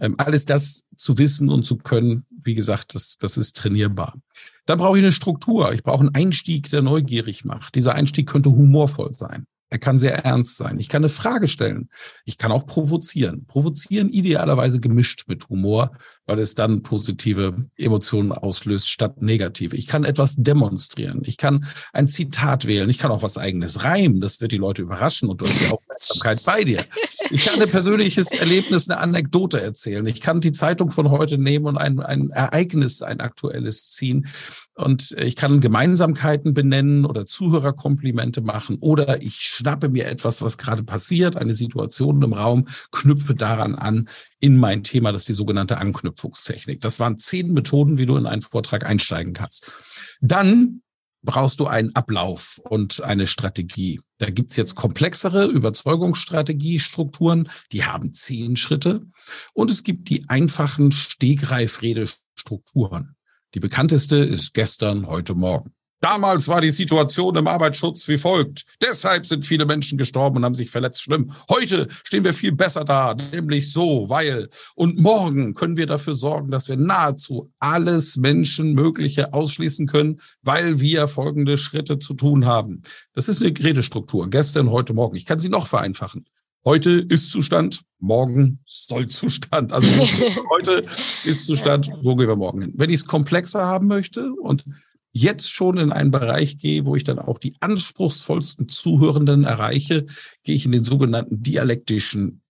Ähm, 0.00 0.16
alles 0.18 0.44
das 0.44 0.84
zu 0.96 1.18
wissen 1.18 1.48
und 1.48 1.64
zu 1.64 1.78
können, 1.78 2.26
wie 2.42 2.54
gesagt, 2.54 2.94
das, 2.94 3.16
das 3.16 3.36
ist 3.36 3.56
trainierbar. 3.56 4.20
Da 4.66 4.76
brauche 4.76 4.98
ich 4.98 5.04
eine 5.04 5.12
Struktur. 5.12 5.72
Ich 5.72 5.82
brauche 5.82 6.00
einen 6.00 6.14
Einstieg, 6.14 6.70
der 6.70 6.82
neugierig 6.82 7.44
macht. 7.44 7.74
Dieser 7.74 7.94
Einstieg 7.94 8.28
könnte 8.28 8.50
humorvoll 8.50 9.12
sein. 9.12 9.46
Er 9.74 9.78
kann 9.78 9.98
sehr 9.98 10.24
ernst 10.24 10.56
sein. 10.56 10.78
Ich 10.78 10.88
kann 10.88 11.02
eine 11.02 11.08
Frage 11.08 11.48
stellen. 11.48 11.88
Ich 12.24 12.38
kann 12.38 12.52
auch 12.52 12.64
provozieren. 12.64 13.44
Provozieren 13.46 14.08
idealerweise 14.08 14.78
gemischt 14.78 15.24
mit 15.26 15.48
Humor, 15.48 15.90
weil 16.26 16.38
es 16.38 16.54
dann 16.54 16.82
positive 16.84 17.56
Emotionen 17.76 18.30
auslöst 18.30 18.88
statt 18.88 19.20
negative. 19.20 19.76
Ich 19.76 19.88
kann 19.88 20.04
etwas 20.04 20.36
demonstrieren. 20.36 21.22
Ich 21.24 21.38
kann 21.38 21.66
ein 21.92 22.06
Zitat 22.06 22.66
wählen. 22.66 22.88
Ich 22.88 22.98
kann 22.98 23.10
auch 23.10 23.22
was 23.22 23.36
eigenes 23.36 23.82
reimen. 23.82 24.20
Das 24.20 24.40
wird 24.40 24.52
die 24.52 24.58
Leute 24.58 24.82
überraschen 24.82 25.28
und 25.28 25.40
du 25.40 25.46
hast 25.46 25.60
die 25.60 25.72
Aufmerksamkeit 25.72 26.44
bei 26.44 26.62
dir. 26.62 26.84
Ich 27.30 27.46
kann 27.46 27.60
ein 27.60 27.68
persönliches 27.68 28.28
Erlebnis, 28.32 28.88
eine 28.88 29.00
Anekdote 29.00 29.60
erzählen. 29.60 30.06
Ich 30.06 30.20
kann 30.20 30.40
die 30.40 30.52
Zeitung 30.52 30.90
von 30.90 31.10
heute 31.10 31.38
nehmen 31.38 31.66
und 31.66 31.78
ein, 31.78 32.00
ein 32.00 32.30
Ereignis, 32.30 33.02
ein 33.02 33.20
aktuelles 33.20 33.90
ziehen. 33.90 34.26
Und 34.74 35.12
ich 35.12 35.36
kann 35.36 35.60
Gemeinsamkeiten 35.60 36.52
benennen 36.52 37.04
oder 37.04 37.26
Zuhörerkomplimente 37.26 38.40
machen 38.40 38.78
oder 38.80 39.22
ich 39.22 39.36
schnappe 39.36 39.88
mir 39.88 40.06
etwas, 40.06 40.42
was 40.42 40.58
gerade 40.58 40.82
passiert, 40.82 41.36
eine 41.36 41.54
Situation 41.54 42.20
im 42.22 42.32
Raum, 42.32 42.66
knüpfe 42.90 43.34
daran 43.34 43.74
an 43.74 44.08
in 44.40 44.56
mein 44.58 44.82
Thema, 44.82 45.12
das 45.12 45.22
ist 45.22 45.28
die 45.28 45.34
sogenannte 45.34 45.78
Anknüpfungstechnik. 45.78 46.80
Das 46.80 46.98
waren 47.00 47.18
zehn 47.18 47.52
Methoden, 47.52 47.98
wie 47.98 48.06
du 48.06 48.16
in 48.16 48.26
einen 48.26 48.42
Vortrag 48.42 48.84
einsteigen 48.84 49.32
kannst. 49.32 49.72
Dann 50.20 50.82
brauchst 51.24 51.58
du 51.60 51.66
einen 51.66 51.94
Ablauf 51.96 52.60
und 52.64 53.02
eine 53.02 53.26
Strategie. 53.26 54.00
Da 54.18 54.28
gibt's 54.30 54.56
jetzt 54.56 54.74
komplexere 54.74 55.46
Überzeugungsstrategiestrukturen, 55.46 57.48
die 57.72 57.84
haben 57.84 58.12
zehn 58.12 58.56
Schritte. 58.56 59.06
Und 59.52 59.70
es 59.70 59.82
gibt 59.82 60.10
die 60.10 60.28
einfachen 60.28 60.92
Stegreifredestrukturen. 60.92 63.16
Die 63.54 63.60
bekannteste 63.60 64.16
ist 64.16 64.52
gestern, 64.54 65.06
heute 65.06 65.34
Morgen. 65.34 65.74
Damals 66.04 66.48
war 66.48 66.60
die 66.60 66.70
Situation 66.70 67.34
im 67.34 67.46
Arbeitsschutz 67.46 68.06
wie 68.08 68.18
folgt. 68.18 68.66
Deshalb 68.82 69.24
sind 69.24 69.42
viele 69.42 69.64
Menschen 69.64 69.96
gestorben 69.96 70.36
und 70.36 70.44
haben 70.44 70.54
sich 70.54 70.70
verletzt. 70.70 71.00
Schlimm. 71.00 71.32
Heute 71.48 71.88
stehen 72.04 72.24
wir 72.24 72.34
viel 72.34 72.52
besser 72.52 72.84
da, 72.84 73.14
nämlich 73.14 73.72
so, 73.72 74.06
weil. 74.10 74.50
Und 74.74 74.98
morgen 74.98 75.54
können 75.54 75.78
wir 75.78 75.86
dafür 75.86 76.14
sorgen, 76.14 76.50
dass 76.50 76.68
wir 76.68 76.76
nahezu 76.76 77.50
alles 77.58 78.18
Menschenmögliche 78.18 79.32
ausschließen 79.32 79.86
können, 79.86 80.20
weil 80.42 80.78
wir 80.78 81.08
folgende 81.08 81.56
Schritte 81.56 81.98
zu 81.98 82.12
tun 82.12 82.44
haben. 82.44 82.82
Das 83.14 83.30
ist 83.30 83.42
eine 83.42 83.58
Redestruktur. 83.58 84.28
Gestern, 84.28 84.70
heute, 84.70 84.92
morgen. 84.92 85.16
Ich 85.16 85.24
kann 85.24 85.38
sie 85.38 85.48
noch 85.48 85.68
vereinfachen. 85.68 86.26
Heute 86.66 86.90
ist 86.90 87.30
Zustand, 87.30 87.80
morgen 87.98 88.58
soll 88.66 89.08
Zustand. 89.08 89.72
Also 89.72 89.88
heute 90.50 90.82
ist 91.24 91.46
Zustand, 91.46 91.90
wo 92.02 92.14
gehen 92.14 92.28
wir 92.28 92.36
morgen 92.36 92.60
hin? 92.60 92.72
Wenn 92.76 92.90
ich 92.90 92.96
es 92.96 93.06
komplexer 93.06 93.64
haben 93.64 93.86
möchte 93.86 94.30
und 94.34 94.66
jetzt 95.14 95.50
schon 95.50 95.78
in 95.78 95.92
einen 95.92 96.10
Bereich 96.10 96.58
gehe, 96.58 96.84
wo 96.84 96.96
ich 96.96 97.04
dann 97.04 97.18
auch 97.18 97.38
die 97.38 97.54
anspruchsvollsten 97.60 98.68
Zuhörenden 98.68 99.44
erreiche, 99.44 100.06
gehe 100.42 100.56
ich 100.56 100.66
in 100.66 100.72
den 100.72 100.84
sogenannten 100.84 101.40
dialektischen 101.42 102.42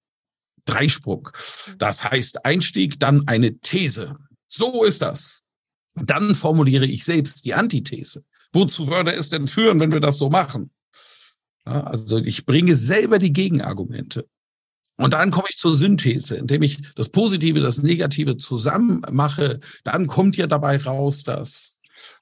Dreisprung. 0.64 1.28
Das 1.78 2.02
heißt 2.02 2.44
Einstieg, 2.44 2.98
dann 2.98 3.28
eine 3.28 3.58
These. 3.58 4.16
So 4.48 4.82
ist 4.82 5.02
das. 5.02 5.42
Dann 5.94 6.34
formuliere 6.34 6.86
ich 6.86 7.04
selbst 7.04 7.44
die 7.44 7.54
Antithese. 7.54 8.24
Wozu 8.52 8.88
würde 8.88 9.12
es 9.12 9.28
denn 9.28 9.46
führen, 9.46 9.78
wenn 9.78 9.92
wir 9.92 10.00
das 10.00 10.16
so 10.16 10.30
machen? 10.30 10.70
Also 11.64 12.18
ich 12.18 12.46
bringe 12.46 12.76
selber 12.76 13.18
die 13.18 13.32
Gegenargumente. 13.32 14.26
Und 14.96 15.12
dann 15.12 15.30
komme 15.30 15.48
ich 15.50 15.56
zur 15.56 15.74
Synthese, 15.74 16.36
indem 16.36 16.62
ich 16.62 16.80
das 16.94 17.08
Positive, 17.08 17.60
das 17.60 17.82
Negative 17.82 18.36
zusammen 18.36 19.02
mache. 19.10 19.60
Dann 19.82 20.06
kommt 20.06 20.36
ja 20.36 20.46
dabei 20.46 20.78
raus, 20.78 21.24
dass. 21.24 21.73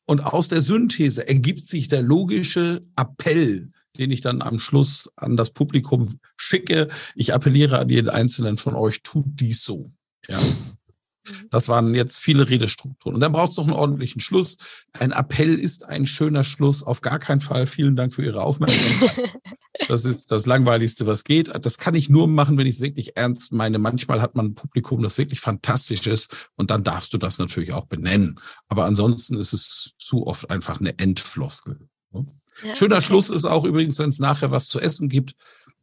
Und 0.06 0.20
aus 0.20 0.48
der 0.48 0.62
Synthese 0.62 1.26
ergibt 1.28 1.66
sich 1.66 1.88
der 1.88 2.02
logische 2.02 2.82
Appell, 2.96 3.70
den 3.98 4.10
ich 4.10 4.20
dann 4.20 4.42
am 4.42 4.58
Schluss 4.58 5.10
an 5.16 5.36
das 5.36 5.50
Publikum 5.50 6.18
schicke. 6.36 6.88
Ich 7.14 7.34
appelliere 7.34 7.78
an 7.78 7.88
jeden 7.88 8.08
Einzelnen 8.08 8.56
von 8.56 8.74
euch, 8.74 9.02
tut 9.02 9.26
dies 9.26 9.64
so. 9.64 9.92
Ja. 10.28 10.40
Mhm. 10.40 11.48
Das 11.50 11.68
waren 11.68 11.94
jetzt 11.94 12.18
viele 12.18 12.48
Redestrukturen. 12.48 13.14
Und 13.14 13.20
dann 13.20 13.32
braucht 13.32 13.50
es 13.50 13.56
noch 13.56 13.64
einen 13.64 13.74
ordentlichen 13.74 14.20
Schluss. 14.20 14.56
Ein 14.92 15.12
Appell 15.12 15.54
ist 15.58 15.84
ein 15.84 16.06
schöner 16.06 16.44
Schluss. 16.44 16.82
Auf 16.82 17.00
gar 17.00 17.18
keinen 17.18 17.40
Fall. 17.40 17.66
Vielen 17.66 17.96
Dank 17.96 18.14
für 18.14 18.24
Ihre 18.24 18.42
Aufmerksamkeit. 18.42 19.34
Das 19.88 20.04
ist 20.04 20.32
das 20.32 20.46
Langweiligste, 20.46 21.06
was 21.06 21.24
geht. 21.24 21.50
Das 21.64 21.78
kann 21.78 21.94
ich 21.94 22.08
nur 22.08 22.28
machen, 22.28 22.56
wenn 22.58 22.66
ich 22.66 22.76
es 22.76 22.80
wirklich 22.80 23.16
ernst 23.16 23.52
meine. 23.52 23.78
Manchmal 23.78 24.20
hat 24.20 24.34
man 24.34 24.46
ein 24.46 24.54
Publikum, 24.54 25.02
das 25.02 25.18
wirklich 25.18 25.40
fantastisch 25.40 26.06
ist. 26.06 26.50
Und 26.56 26.70
dann 26.70 26.84
darfst 26.84 27.12
du 27.14 27.18
das 27.18 27.38
natürlich 27.38 27.72
auch 27.72 27.86
benennen. 27.86 28.40
Aber 28.68 28.84
ansonsten 28.84 29.36
ist 29.36 29.52
es 29.52 29.92
zu 29.98 30.26
oft 30.26 30.50
einfach 30.50 30.80
eine 30.80 30.98
Endfloskel. 30.98 31.88
Ja, 32.12 32.74
Schöner 32.74 32.96
okay. 32.96 33.04
Schluss 33.06 33.30
ist 33.30 33.44
auch 33.44 33.64
übrigens, 33.64 33.98
wenn 33.98 34.10
es 34.10 34.18
nachher 34.18 34.50
was 34.50 34.68
zu 34.68 34.80
essen 34.80 35.08
gibt. 35.08 35.34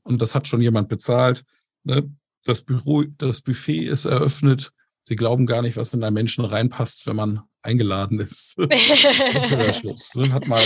Und 0.03 0.21
das 0.21 0.35
hat 0.35 0.47
schon 0.47 0.61
jemand 0.61 0.89
bezahlt. 0.89 1.43
Ne? 1.83 2.09
Das, 2.45 2.61
Büro, 2.61 3.03
das 3.03 3.41
Buffet 3.41 3.85
ist 3.85 4.05
eröffnet 4.05 4.71
Sie 5.09 5.15
glauben 5.15 5.47
gar 5.47 5.63
nicht, 5.63 5.75
was 5.75 5.91
in 5.91 6.03
einen 6.03 6.13
Menschen 6.13 6.45
reinpasst, 6.45 7.07
wenn 7.07 7.15
man 7.15 7.41
eingeladen 7.63 8.19
ist. 8.19 8.55
hat 8.59 10.47
mal, 10.47 10.63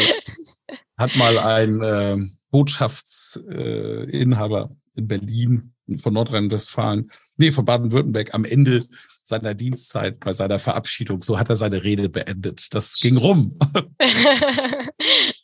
hat 0.98 1.16
mal 1.16 1.38
ein 1.40 1.82
äh, 1.82 2.18
Botschaftsinhaber 2.54 4.70
äh, 4.70 5.00
in 5.00 5.08
Berlin 5.08 5.74
von 5.98 6.14
Nordrhein-Westfalen, 6.14 7.12
nee, 7.38 7.52
von 7.52 7.66
Baden-Württemberg 7.66 8.36
am 8.36 8.46
Ende 8.46 8.88
seiner 9.24 9.56
Dienstzeit 9.56 10.20
bei 10.20 10.34
seiner 10.34 10.60
Verabschiedung, 10.60 11.24
so 11.24 11.40
hat 11.40 11.50
er 11.50 11.56
seine 11.56 11.84
Rede 11.84 12.10
beendet. 12.10 12.76
Das 12.76 13.00
ging 13.00 13.18
rum. 13.18 13.58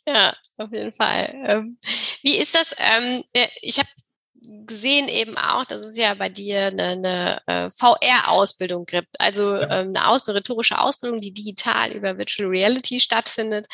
ja, 0.06 0.36
auf 0.56 0.72
jeden 0.72 0.92
Fall. 0.92 1.34
Ähm, 1.46 1.78
wie 2.22 2.36
ist 2.36 2.54
das? 2.54 2.76
Ähm, 2.78 3.24
ich 3.60 3.80
habe 3.80 3.88
gesehen 4.66 5.08
eben 5.08 5.36
auch, 5.38 5.64
dass 5.64 5.84
es 5.84 5.96
ja 5.96 6.14
bei 6.14 6.28
dir 6.28 6.66
eine, 6.66 6.82
eine 6.82 7.42
äh, 7.46 7.70
VR-Ausbildung 7.70 8.84
gibt, 8.86 9.20
also 9.20 9.54
ja. 9.56 9.80
ähm, 9.80 9.88
eine 9.94 10.08
aus 10.08 10.26
rhetorische 10.26 10.78
Ausbildung, 10.78 11.20
die 11.20 11.32
digital 11.32 11.92
über 11.92 12.18
Virtual 12.18 12.48
Reality 12.48 13.00
stattfindet. 13.00 13.66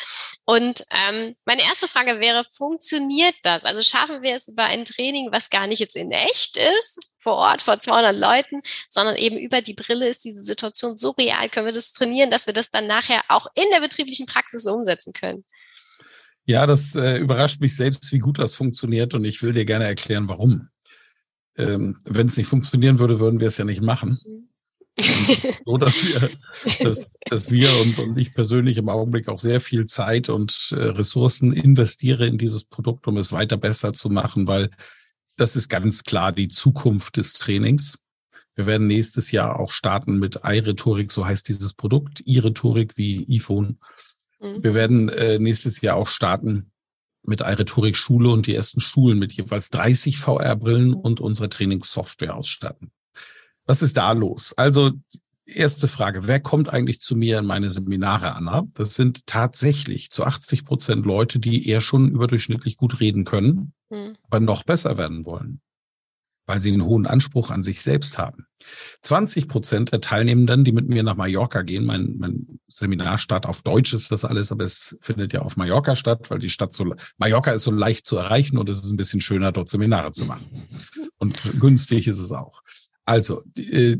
Und 0.45 0.83
ähm, 1.07 1.35
meine 1.45 1.63
erste 1.63 1.87
Frage 1.87 2.19
wäre, 2.19 2.43
funktioniert 2.43 3.35
das? 3.43 3.65
Also 3.65 3.81
schaffen 3.81 4.21
wir 4.21 4.35
es 4.35 4.47
über 4.47 4.65
ein 4.65 4.85
Training, 4.85 5.29
was 5.31 5.49
gar 5.49 5.67
nicht 5.67 5.79
jetzt 5.79 5.95
in 5.95 6.11
echt 6.11 6.57
ist, 6.57 6.99
vor 7.19 7.35
Ort 7.35 7.61
vor 7.61 7.79
200 7.79 8.15
Leuten, 8.15 8.61
sondern 8.89 9.15
eben 9.15 9.37
über 9.37 9.61
die 9.61 9.73
Brille 9.73 10.07
ist 10.07 10.23
diese 10.23 10.43
Situation 10.43 10.95
so 10.95 11.11
real, 11.11 11.49
können 11.49 11.65
wir 11.65 11.73
das 11.73 11.91
trainieren, 11.91 12.31
dass 12.31 12.47
wir 12.47 12.53
das 12.53 12.71
dann 12.71 12.87
nachher 12.87 13.21
auch 13.29 13.47
in 13.55 13.65
der 13.73 13.81
betrieblichen 13.81 14.27
Praxis 14.27 14.65
umsetzen 14.65 15.13
können? 15.13 15.43
Ja, 16.47 16.65
das 16.65 16.95
äh, 16.95 17.17
überrascht 17.17 17.59
mich 17.59 17.75
selbst, 17.75 18.09
wie 18.13 18.19
gut 18.19 18.39
das 18.39 18.53
funktioniert 18.53 19.13
und 19.13 19.25
ich 19.25 19.43
will 19.43 19.51
dir 19.51 19.65
gerne 19.65 19.83
erklären, 19.83 20.29
warum. 20.29 20.69
Ähm, 21.57 21.97
Wenn 22.05 22.27
es 22.27 22.37
nicht 22.37 22.47
funktionieren 22.47 22.99
würde, 22.99 23.19
würden 23.19 23.41
wir 23.41 23.49
es 23.49 23.57
ja 23.57 23.65
nicht 23.65 23.81
machen. 23.81 24.19
so, 25.65 25.77
dass 25.77 26.03
wir, 26.07 26.29
dass, 26.85 27.17
dass 27.29 27.51
wir 27.51 27.69
und, 27.81 27.99
und 27.99 28.17
ich 28.17 28.33
persönlich 28.33 28.77
im 28.77 28.87
Augenblick 28.87 29.27
auch 29.27 29.37
sehr 29.37 29.59
viel 29.59 29.87
Zeit 29.87 30.29
und 30.29 30.69
äh, 30.71 30.75
Ressourcen 30.75 31.51
investiere 31.51 32.25
in 32.25 32.37
dieses 32.37 32.63
Produkt, 32.63 33.07
um 33.07 33.17
es 33.17 33.33
weiter 33.33 33.57
besser 33.57 33.91
zu 33.91 34.09
machen, 34.09 34.47
weil 34.47 34.69
das 35.35 35.57
ist 35.57 35.67
ganz 35.67 36.03
klar 36.03 36.31
die 36.31 36.47
Zukunft 36.47 37.17
des 37.17 37.33
Trainings. 37.33 37.99
Wir 38.55 38.67
werden 38.67 38.87
nächstes 38.87 39.31
Jahr 39.31 39.59
auch 39.59 39.71
starten 39.71 40.17
mit 40.17 40.39
iRhetorik, 40.43 41.11
so 41.11 41.25
heißt 41.25 41.49
dieses 41.49 41.73
Produkt, 41.73 42.21
iRhetorik 42.25 42.95
wie 42.95 43.27
iPhone. 43.29 43.79
Mhm. 44.39 44.63
Wir 44.63 44.73
werden 44.73 45.09
äh, 45.09 45.39
nächstes 45.39 45.81
Jahr 45.81 45.95
auch 45.95 46.07
starten 46.07 46.71
mit 47.23 47.41
iRhetorik 47.41 47.97
Schule 47.97 48.29
und 48.29 48.47
die 48.47 48.55
ersten 48.55 48.79
Schulen 48.79 49.19
mit 49.19 49.33
jeweils 49.33 49.69
30 49.69 50.17
VR-Brillen 50.17 50.93
und 50.93 51.19
unsere 51.19 51.49
Trainingssoftware 51.49 52.35
ausstatten. 52.35 52.91
Was 53.65 53.81
ist 53.81 53.97
da 53.97 54.13
los? 54.13 54.53
Also 54.57 54.91
erste 55.45 55.89
Frage, 55.89 56.25
wer 56.27 56.39
kommt 56.39 56.69
eigentlich 56.69 57.01
zu 57.01 57.15
mir 57.15 57.39
in 57.39 57.45
meine 57.45 57.69
Seminare, 57.69 58.33
Anna? 58.35 58.65
Das 58.75 58.95
sind 58.95 59.27
tatsächlich 59.27 60.09
zu 60.09 60.23
80 60.23 60.63
Prozent 60.63 61.05
Leute, 61.05 61.39
die 61.39 61.67
eher 61.67 61.81
schon 61.81 62.09
überdurchschnittlich 62.09 62.77
gut 62.77 63.01
reden 63.01 63.25
können, 63.25 63.73
mhm. 63.89 64.15
aber 64.23 64.39
noch 64.39 64.63
besser 64.63 64.97
werden 64.97 65.25
wollen 65.25 65.61
weil 66.47 66.61
sie 66.61 66.71
einen 66.71 66.85
hohen 66.85 67.05
Anspruch 67.05 67.51
an 67.51 67.61
sich 67.61 67.81
selbst 67.81 68.17
haben. 68.17 68.47
20 69.01 69.47
Prozent 69.47 69.91
der 69.91 70.01
Teilnehmenden, 70.01 70.63
die 70.63 70.71
mit 70.71 70.87
mir 70.87 71.03
nach 71.03 71.15
Mallorca 71.15 71.61
gehen, 71.61 71.85
mein, 71.85 72.15
mein 72.17 72.59
Seminar 72.67 73.19
statt 73.19 73.45
auf 73.45 73.61
Deutsch 73.61 73.93
ist 73.93 74.11
das 74.11 74.25
alles, 74.25 74.51
aber 74.51 74.63
es 74.63 74.97
findet 75.01 75.33
ja 75.33 75.41
auf 75.41 75.57
Mallorca 75.57 75.95
statt, 75.95 76.29
weil 76.29 76.39
die 76.39 76.49
Stadt 76.49 76.73
so, 76.73 76.95
Mallorca 77.17 77.51
ist 77.51 77.63
so 77.63 77.71
leicht 77.71 78.07
zu 78.07 78.15
erreichen 78.15 78.57
und 78.57 78.69
es 78.69 78.81
ist 78.81 78.89
ein 78.89 78.97
bisschen 78.97 79.21
schöner, 79.21 79.51
dort 79.51 79.69
Seminare 79.69 80.11
zu 80.11 80.25
machen. 80.25 80.67
Und 81.17 81.39
günstig 81.59 82.07
ist 82.07 82.19
es 82.19 82.31
auch. 82.31 82.63
Also, 83.05 83.43
die, 83.45 83.73
äh, 83.73 83.97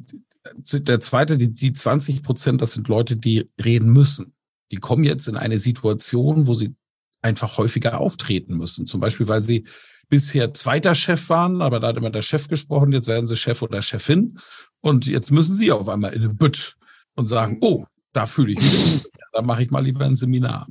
der 0.74 1.02
zweite, 1.02 1.38
die, 1.38 1.54
die 1.54 1.74
20 1.74 2.24
Prozent, 2.24 2.62
das 2.62 2.72
sind 2.72 2.88
Leute, 2.88 3.18
die 3.18 3.52
reden 3.64 3.92
müssen. 3.92 4.34
Die 4.72 4.78
kommen 4.78 5.04
jetzt 5.04 5.28
in 5.28 5.36
eine 5.36 5.60
Situation, 5.60 6.48
wo 6.48 6.54
sie 6.54 6.76
einfach 7.22 7.58
häufiger 7.58 8.00
auftreten 8.00 8.56
müssen. 8.56 8.88
Zum 8.88 9.02
Beispiel, 9.02 9.28
weil 9.28 9.44
sie 9.44 9.66
bisher 10.10 10.54
zweiter 10.54 10.96
Chef 10.96 11.30
waren, 11.30 11.62
aber 11.62 11.80
da 11.80 11.88
hat 11.88 11.98
immer 11.98 12.10
der 12.10 12.22
Chef 12.22 12.48
gesprochen, 12.48 12.91
jetzt 12.91 13.08
werden 13.08 13.28
sie 13.28 13.36
Chef 13.36 13.62
oder 13.62 13.82
Chefin 13.82 14.39
und 14.82 15.06
jetzt 15.06 15.32
müssen 15.32 15.54
sie 15.54 15.72
auf 15.72 15.89
einmal 15.89 16.13
in 16.13 16.24
eine 16.24 16.34
Bütt 16.34 16.78
und 17.15 17.26
sagen, 17.26 17.58
oh, 17.62 17.86
da 18.13 18.26
fühle 18.26 18.54
ich 18.54 18.60
mich, 18.60 19.08
da 19.34 19.41
mache 19.41 19.63
ich 19.63 19.72
mal 19.72 19.84
lieber 19.84 20.06
ein 20.06 20.15
Seminar. 20.15 20.67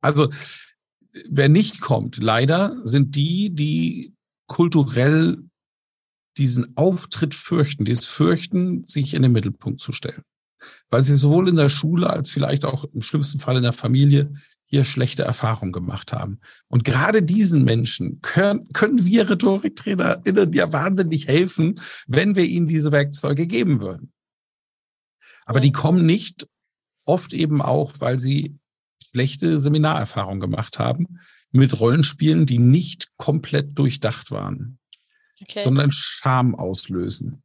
Also 0.00 0.30
wer 1.28 1.48
nicht 1.48 1.80
kommt, 1.80 2.18
leider 2.18 2.76
sind 2.84 3.16
die, 3.16 3.50
die 3.54 4.14
kulturell 4.46 5.38
diesen 6.36 6.76
Auftritt 6.76 7.34
fürchten, 7.34 7.84
die 7.84 7.92
es 7.92 8.04
fürchten, 8.04 8.84
sich 8.84 9.14
in 9.14 9.22
den 9.22 9.32
Mittelpunkt 9.32 9.80
zu 9.80 9.92
stellen. 9.92 10.22
Weil 10.90 11.04
sie 11.04 11.16
sowohl 11.16 11.48
in 11.48 11.56
der 11.56 11.68
Schule 11.68 12.10
als 12.10 12.30
vielleicht 12.30 12.64
auch 12.64 12.84
im 12.84 13.02
schlimmsten 13.02 13.38
Fall 13.38 13.56
in 13.56 13.62
der 13.62 13.72
Familie 13.72 14.34
hier 14.66 14.84
schlechte 14.84 15.22
Erfahrungen 15.22 15.72
gemacht 15.72 16.12
haben. 16.12 16.40
Und 16.68 16.84
gerade 16.84 17.22
diesen 17.22 17.64
Menschen 17.64 18.20
können, 18.20 18.68
können 18.72 19.04
wir 19.04 19.30
RhetoriktrainerInnen 19.30 20.52
ja 20.52 20.72
wahnsinnig 20.72 21.28
helfen, 21.28 21.80
wenn 22.06 22.34
wir 22.34 22.44
ihnen 22.44 22.66
diese 22.66 22.92
Werkzeuge 22.92 23.46
geben 23.46 23.80
würden. 23.80 24.12
Aber 25.44 25.60
die 25.60 25.72
kommen 25.72 26.04
nicht 26.04 26.48
oft 27.04 27.32
eben 27.32 27.62
auch, 27.62 27.92
weil 28.00 28.18
sie 28.18 28.58
schlechte 29.10 29.60
Seminarerfahrungen 29.60 30.40
gemacht 30.40 30.80
haben 30.80 31.20
mit 31.52 31.78
Rollenspielen, 31.78 32.44
die 32.44 32.58
nicht 32.58 33.08
komplett 33.16 33.78
durchdacht 33.78 34.32
waren, 34.32 34.78
okay. 35.40 35.60
sondern 35.60 35.92
Scham 35.92 36.56
auslösen. 36.56 37.44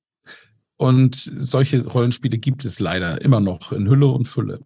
Und 0.78 1.16
solche 1.16 1.86
Rollenspiele 1.86 2.40
gibt 2.40 2.66
es 2.66 2.80
leider 2.80 3.22
immer 3.22 3.40
noch 3.40 3.72
in 3.72 3.88
Hülle 3.88 4.08
und 4.08 4.28
Fülle 4.28 4.66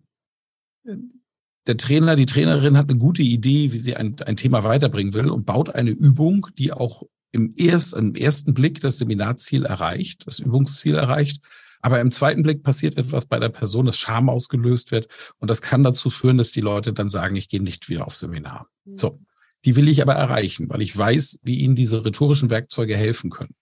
der 1.68 1.78
Trainer, 1.78 2.16
die 2.16 2.26
Trainerin 2.26 2.78
hat 2.78 2.90
eine 2.90 3.00
gute 3.00 3.24
Idee, 3.24 3.72
wie 3.72 3.80
sie 3.80 3.96
ein, 3.96 4.16
ein 4.26 4.36
Thema 4.36 4.64
weiterbringen 4.64 5.14
will 5.14 5.30
und 5.30 5.46
baut 5.46 5.74
eine 5.74 5.92
Übung, 5.92 6.48
die 6.58 6.72
auch 6.72 7.04
im, 7.32 7.54
erst, 7.58 7.94
im 7.94 8.16
ersten 8.16 8.54
Blick 8.54 8.80
das 8.82 8.98
Seminarziel 8.98 9.66
erreicht, 9.66 10.28
das 10.28 10.40
Übungsziel 10.40 10.96
erreicht. 10.96 11.44
Aber 11.82 12.00
im 12.00 12.12
zweiten 12.12 12.44
Blick 12.44 12.64
passiert 12.64 12.98
etwas 12.98 13.26
bei 13.26 13.40
der 13.40 13.50
Person, 13.50 13.86
das 13.86 13.98
Scham 13.98 14.30
ausgelöst 14.30 14.92
wird. 14.92 15.08
Und 15.38 15.50
das 15.50 15.62
kann 15.62 15.84
dazu 15.84 16.10
führen, 16.10 16.38
dass 16.38 16.52
die 16.52 16.62
Leute 16.62 16.94
dann 16.94 17.10
sagen, 17.10 17.36
ich 17.36 17.50
gehe 17.50 17.62
nicht 17.62 17.90
wieder 17.90 18.08
auf 18.08 18.16
Seminar. 18.16 18.68
Mhm. 18.86 18.98
So. 18.98 19.20
Die 19.66 19.76
will 19.76 19.90
ich 19.90 20.02
aber 20.02 20.14
erreichen, 20.14 20.70
weil 20.70 20.82
ich 20.82 20.96
weiß, 20.96 21.40
wie 21.44 21.60
ihnen 21.60 21.76
diese 21.76 22.06
rhetorischen 22.06 22.50
Werkzeuge 22.50 22.96
helfen 22.96 23.32
können. 23.32 23.56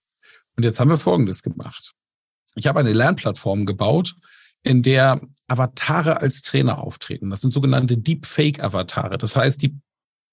Und 0.56 0.62
jetzt 0.62 0.78
haben 0.78 0.90
wir 0.90 0.98
Folgendes 0.98 1.42
gemacht. 1.42 1.92
Ich 2.54 2.66
habe 2.66 2.80
eine 2.80 2.92
Lernplattform 2.92 3.66
gebaut, 3.66 4.14
in 4.64 4.82
der 4.82 5.20
Avatare 5.46 6.20
als 6.20 6.42
Trainer 6.42 6.82
auftreten. 6.82 7.30
Das 7.30 7.42
sind 7.42 7.52
sogenannte 7.52 7.96
Deepfake-Avatare. 7.96 9.18
Das 9.18 9.36
heißt, 9.36 9.62
die, 9.62 9.78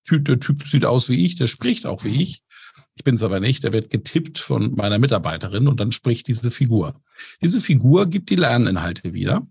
der 0.10 0.40
Typ 0.40 0.66
sieht 0.68 0.86
aus 0.86 1.10
wie 1.10 1.26
ich, 1.26 1.36
der 1.36 1.48
spricht 1.48 1.86
auch 1.86 2.04
wie 2.04 2.22
ich. 2.22 2.42
Ich 2.96 3.04
bin 3.04 3.16
es 3.16 3.24
aber 3.24 3.40
nicht. 3.40 3.64
Der 3.64 3.74
wird 3.74 3.90
getippt 3.90 4.40
von 4.40 4.74
meiner 4.76 5.00
Mitarbeiterin 5.00 5.68
und 5.68 5.80
dann 5.80 5.92
spricht 5.92 6.28
diese 6.28 6.50
Figur. 6.50 7.02
Diese 7.42 7.62
Figur 7.62 8.08
gibt 8.08 8.30
die 8.30 8.36
Lerninhalte 8.36 9.14
wieder. 9.14 9.46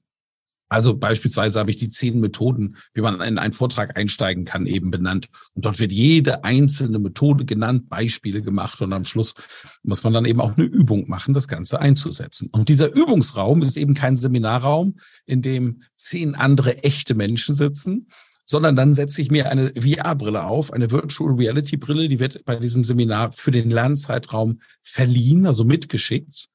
Also 0.71 0.97
beispielsweise 0.97 1.59
habe 1.59 1.71
ich 1.71 1.79
die 1.79 1.91
zehn 1.91 2.21
Methoden, 2.21 2.77
wie 2.95 3.01
man 3.01 3.21
in 3.21 3.39
einen 3.39 3.53
Vortrag 3.53 3.99
einsteigen 3.99 4.45
kann, 4.45 4.67
eben 4.67 4.93
benannt. 4.93 5.29
Und 5.55 5.65
dort 5.65 5.81
wird 5.81 5.91
jede 5.91 6.45
einzelne 6.45 7.01
Methode 7.01 7.45
genannt, 7.45 7.89
Beispiele 7.89 8.41
gemacht 8.41 8.81
und 8.81 8.93
am 8.93 9.05
Schluss 9.05 9.35
muss 9.83 10.05
man 10.05 10.13
dann 10.13 10.25
eben 10.25 10.41
auch 10.41 10.57
eine 10.57 10.65
Übung 10.67 11.09
machen, 11.09 11.35
das 11.35 11.49
Ganze 11.49 11.81
einzusetzen. 11.81 12.51
Und 12.53 12.69
dieser 12.69 12.93
Übungsraum 12.93 13.63
ist 13.63 13.77
eben 13.77 13.95
kein 13.95 14.15
Seminarraum, 14.15 15.01
in 15.27 15.43
dem 15.43 15.83
zehn 15.97 16.37
andere 16.37 16.85
echte 16.85 17.17
Menschen 17.17 17.57
sitzen, 17.57 18.07
sondern 18.45 18.77
dann 18.77 18.95
setze 18.95 19.23
ich 19.23 19.31
mir 19.33 19.51
eine 19.51 19.73
VR-Brille 19.77 20.45
auf, 20.45 20.73
eine 20.73 20.93
Virtual 20.93 21.35
Reality 21.35 21.79
Brille, 21.79 22.09
die 22.09 22.21
wird 22.21 22.45
bei 22.45 22.55
diesem 22.55 22.85
Seminar 22.85 23.33
für 23.33 23.51
den 23.51 23.73
Lernzeitraum 23.73 24.61
verliehen, 24.83 25.47
also 25.47 25.65
mitgeschickt. 25.65 26.49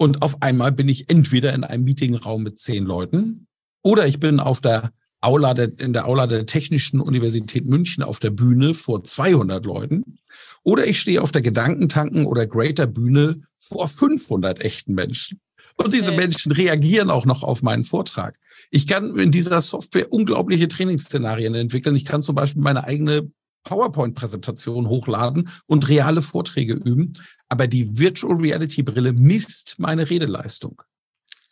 Und 0.00 0.22
auf 0.22 0.40
einmal 0.40 0.72
bin 0.72 0.88
ich 0.88 1.10
entweder 1.10 1.52
in 1.52 1.62
einem 1.62 1.84
Meetingraum 1.84 2.42
mit 2.42 2.58
zehn 2.58 2.86
Leuten 2.86 3.46
oder 3.82 4.06
ich 4.06 4.18
bin 4.18 4.40
auf 4.40 4.62
der 4.62 4.92
Aula 5.20 5.52
der, 5.52 5.78
in 5.78 5.92
der 5.92 6.08
Aula 6.08 6.26
der 6.26 6.46
Technischen 6.46 7.02
Universität 7.02 7.66
München 7.66 8.02
auf 8.02 8.18
der 8.18 8.30
Bühne 8.30 8.72
vor 8.72 9.04
200 9.04 9.62
Leuten 9.66 10.16
oder 10.62 10.86
ich 10.86 10.98
stehe 10.98 11.20
auf 11.20 11.32
der 11.32 11.42
Gedankentanken 11.42 12.24
oder 12.24 12.46
Greater 12.46 12.86
Bühne 12.86 13.42
vor 13.58 13.88
500 13.88 14.62
echten 14.62 14.94
Menschen. 14.94 15.38
Und 15.76 15.92
diese. 15.92 16.12
Menschen 16.12 16.52
reagieren 16.52 17.10
auch 17.10 17.26
noch 17.26 17.42
auf 17.42 17.60
meinen 17.60 17.84
Vortrag. 17.84 18.38
Ich 18.70 18.86
kann 18.86 19.18
in 19.18 19.30
dieser 19.30 19.60
Software 19.60 20.10
unglaubliche 20.10 20.68
Trainingsszenarien 20.68 21.54
entwickeln. 21.54 21.94
Ich 21.94 22.06
kann 22.06 22.22
zum 22.22 22.36
Beispiel 22.36 22.62
meine 22.62 22.84
eigene 22.84 23.30
PowerPoint-Präsentation 23.64 24.88
hochladen 24.88 25.50
und 25.66 25.86
reale 25.90 26.22
Vorträge 26.22 26.72
üben 26.72 27.12
aber 27.50 27.66
die 27.66 27.98
Virtual 27.98 28.36
Reality 28.36 28.82
Brille 28.82 29.12
misst 29.12 29.74
meine 29.78 30.08
Redeleistung. 30.08 30.80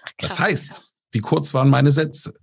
Ach, 0.03 0.13
das 0.19 0.39
heißt, 0.39 0.95
wie 1.11 1.19
kurz 1.19 1.53
waren 1.53 1.69
meine 1.69 1.91
Sätze? 1.91 2.35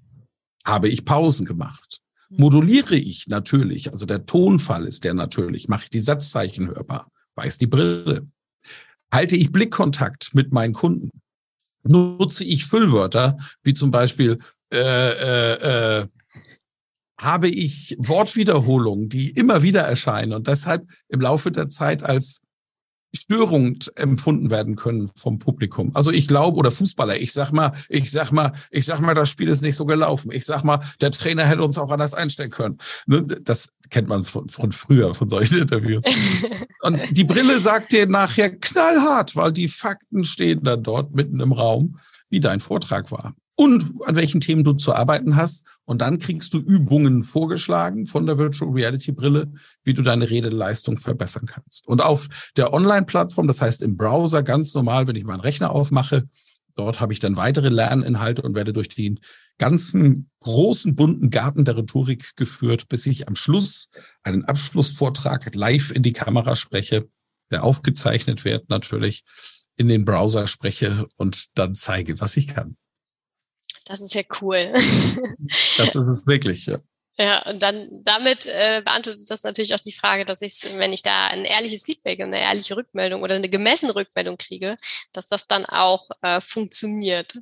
Habe 0.66 0.90
ich 0.90 1.06
Pausen 1.06 1.46
gemacht? 1.46 2.02
Hm. 2.28 2.38
Moduliere 2.42 2.96
ich 2.96 3.28
natürlich, 3.28 3.92
also 3.92 4.06
der 4.06 4.26
Tonfall 4.26 4.86
ist 4.86 5.04
der 5.04 5.14
natürlich, 5.14 5.70
mache 5.70 5.86
ich 5.86 5.90
die 5.90 6.02
Satzzeichen 6.02 6.68
hörbar, 6.68 7.10
weiß 7.36 7.58
die 7.58 7.68
Brille. 7.68 8.28
Halte 9.12 9.38
ich 9.38 9.52
Blickkontakt 9.52 10.36
mit 10.36 10.52
meinen 10.52 10.74
Kunden? 10.74 11.10
Nutze 11.84 12.44
ich 12.44 12.66
Füllwörter, 12.66 13.38
wie 13.64 13.74
zum 13.74 13.90
Beispiel 13.90 14.40
äh, 14.74 14.80
äh, 14.80 16.00
äh, 16.02 16.08
habe 17.18 17.48
ich 17.48 17.96
Wortwiederholungen, 18.00 19.08
die 19.08 19.30
immer 19.30 19.62
wieder 19.62 19.82
erscheinen 19.82 20.34
und 20.34 20.48
deshalb 20.48 20.86
im 21.08 21.22
Laufe 21.22 21.52
der 21.52 21.70
Zeit 21.70 22.04
als 22.04 22.42
störend 23.16 23.92
empfunden 23.96 24.50
werden 24.50 24.76
können 24.76 25.10
vom 25.16 25.40
Publikum. 25.40 25.92
Also 25.96 26.12
ich 26.12 26.28
glaube, 26.28 26.58
oder 26.58 26.72
Fußballer, 26.72 27.18
ich 27.18 27.34
sag 27.34 27.52
mal, 27.52 27.74
ich 27.90 28.12
sag 28.12 28.32
mal, 28.32 28.54
ich 28.72 28.86
sag 28.86 29.00
mal, 29.00 29.14
das 29.14 29.30
Spiel 29.30 29.48
ist 29.48 29.62
nicht 29.62 29.76
so 29.76 29.86
gelaufen. 29.86 30.32
Ich 30.32 30.46
sag 30.46 30.64
mal, 30.64 30.82
der 31.02 31.12
Trainer 31.12 31.46
hätte 31.46 31.64
uns 31.64 31.78
auch 31.78 31.92
anders 31.92 32.14
einstellen 32.14 32.52
können. 32.52 32.78
Ne, 33.08 33.24
das 33.24 33.70
kennt 33.90 34.08
man 34.08 34.24
von, 34.24 34.50
von 34.50 34.72
früher, 34.72 35.14
von 35.14 35.30
solchen 35.30 35.60
Interviews. 35.60 36.04
Und 36.82 37.16
die 37.16 37.24
Brille 37.24 37.60
sagt 37.60 37.92
dir 37.92 38.08
nachher 38.08 38.56
knallhart, 38.56 39.36
weil 39.36 39.52
die 39.52 39.68
Fakten 39.68 40.24
stehen 40.24 40.64
dann 40.64 40.84
dort 40.84 41.14
mitten 41.14 41.40
im 41.40 41.52
Raum, 41.52 42.00
wie 42.30 42.40
dein 42.40 42.60
Vortrag 42.60 43.12
war 43.12 43.36
und 43.56 44.06
an 44.06 44.16
welchen 44.16 44.42
Themen 44.42 44.64
du 44.64 44.74
zu 44.74 44.94
arbeiten 44.94 45.36
hast. 45.36 45.66
Und 45.86 46.02
dann 46.02 46.20
kriegst 46.20 46.54
du 46.54 46.60
Übungen 46.60 47.24
vorgeschlagen 47.24 48.06
von 48.06 48.26
der 48.26 48.38
Virtual 48.38 48.72
Reality 48.72 49.12
Brille, 49.12 49.52
wie 49.84 49.94
du 49.94 50.02
deine 50.02 50.30
Redeleistung 50.30 50.98
verbessern 50.98 51.46
kannst. 51.46 51.88
Und 51.88 52.04
auf 52.04 52.28
der 52.58 52.74
Online-Plattform, 52.74 53.48
das 53.48 53.62
heißt 53.62 53.82
im 53.82 53.96
Browser 53.96 54.44
ganz 54.44 54.74
normal, 54.74 55.08
wenn 55.08 55.16
ich 55.16 55.24
meinen 55.24 55.40
Rechner 55.40 55.72
aufmache, 55.72 56.28
dort 56.76 57.00
habe 57.00 57.14
ich 57.14 57.20
dann 57.20 57.38
weitere 57.38 57.70
Lerninhalte 57.70 58.42
und 58.42 58.56
werde 58.56 58.74
durch 58.74 58.90
den 58.90 59.20
ganzen 59.58 60.30
großen 60.42 60.96
bunten 60.96 61.30
Garten 61.30 61.64
der 61.64 61.78
Rhetorik 61.78 62.36
geführt, 62.36 62.90
bis 62.90 63.06
ich 63.06 63.30
am 63.30 63.38
Schluss 63.38 63.88
einen 64.24 64.44
Abschlussvortrag 64.44 65.56
live 65.56 65.92
in 65.92 66.04
die 66.04 66.12
Kamera 66.12 66.58
spreche, 66.58 67.08
der 67.52 67.64
aufgezeichnet 67.64 68.44
wird 68.44 68.70
natürlich, 68.70 69.24
in 69.78 69.88
den 69.88 70.04
Browser 70.04 70.48
spreche 70.48 71.08
und 71.16 71.58
dann 71.58 71.76
zeige, 71.76 72.20
was 72.20 72.36
ich 72.36 72.48
kann. 72.48 72.76
Das 73.86 74.02
ist 74.02 74.16
ja 74.16 74.24
cool. 74.42 74.72
das 75.78 75.90
ist 75.90 76.08
es 76.08 76.28
wirklich, 76.28 76.66
ja. 76.66 76.80
Ja, 77.18 77.50
und 77.50 77.64
dann 77.64 77.88
damit 78.04 78.46
äh, 78.46 78.82
beantwortet 78.84 79.30
das 79.30 79.44
natürlich 79.44 79.74
auch 79.74 79.80
die 79.80 79.94
Frage, 79.94 80.26
dass 80.26 80.42
ich, 80.42 80.62
wenn 80.78 80.92
ich 80.92 81.02
da 81.02 81.28
ein 81.28 81.46
ehrliches 81.46 81.84
Feedback, 81.84 82.20
eine 82.20 82.42
ehrliche 82.42 82.76
Rückmeldung 82.76 83.22
oder 83.24 83.36
eine 83.36 83.48
gemessene 83.48 83.96
Rückmeldung 83.96 84.36
kriege, 84.38 84.76
dass 85.14 85.28
das 85.30 85.48
dann 85.48 85.66
auch 85.66 86.10
äh, 86.22 86.42
funktioniert. 86.42 87.40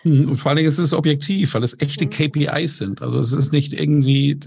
Hm, 0.00 0.30
und 0.30 0.36
vor 0.38 0.50
allen 0.50 0.56
Dingen 0.56 0.68
ist 0.68 0.78
es 0.78 0.94
objektiv, 0.94 1.52
weil 1.52 1.62
es 1.62 1.78
echte 1.78 2.06
mhm. 2.06 2.10
KPIs 2.10 2.78
sind. 2.78 3.02
Also 3.02 3.20
es 3.20 3.34
ist 3.34 3.52
nicht 3.52 3.74
irgendwie, 3.74 4.38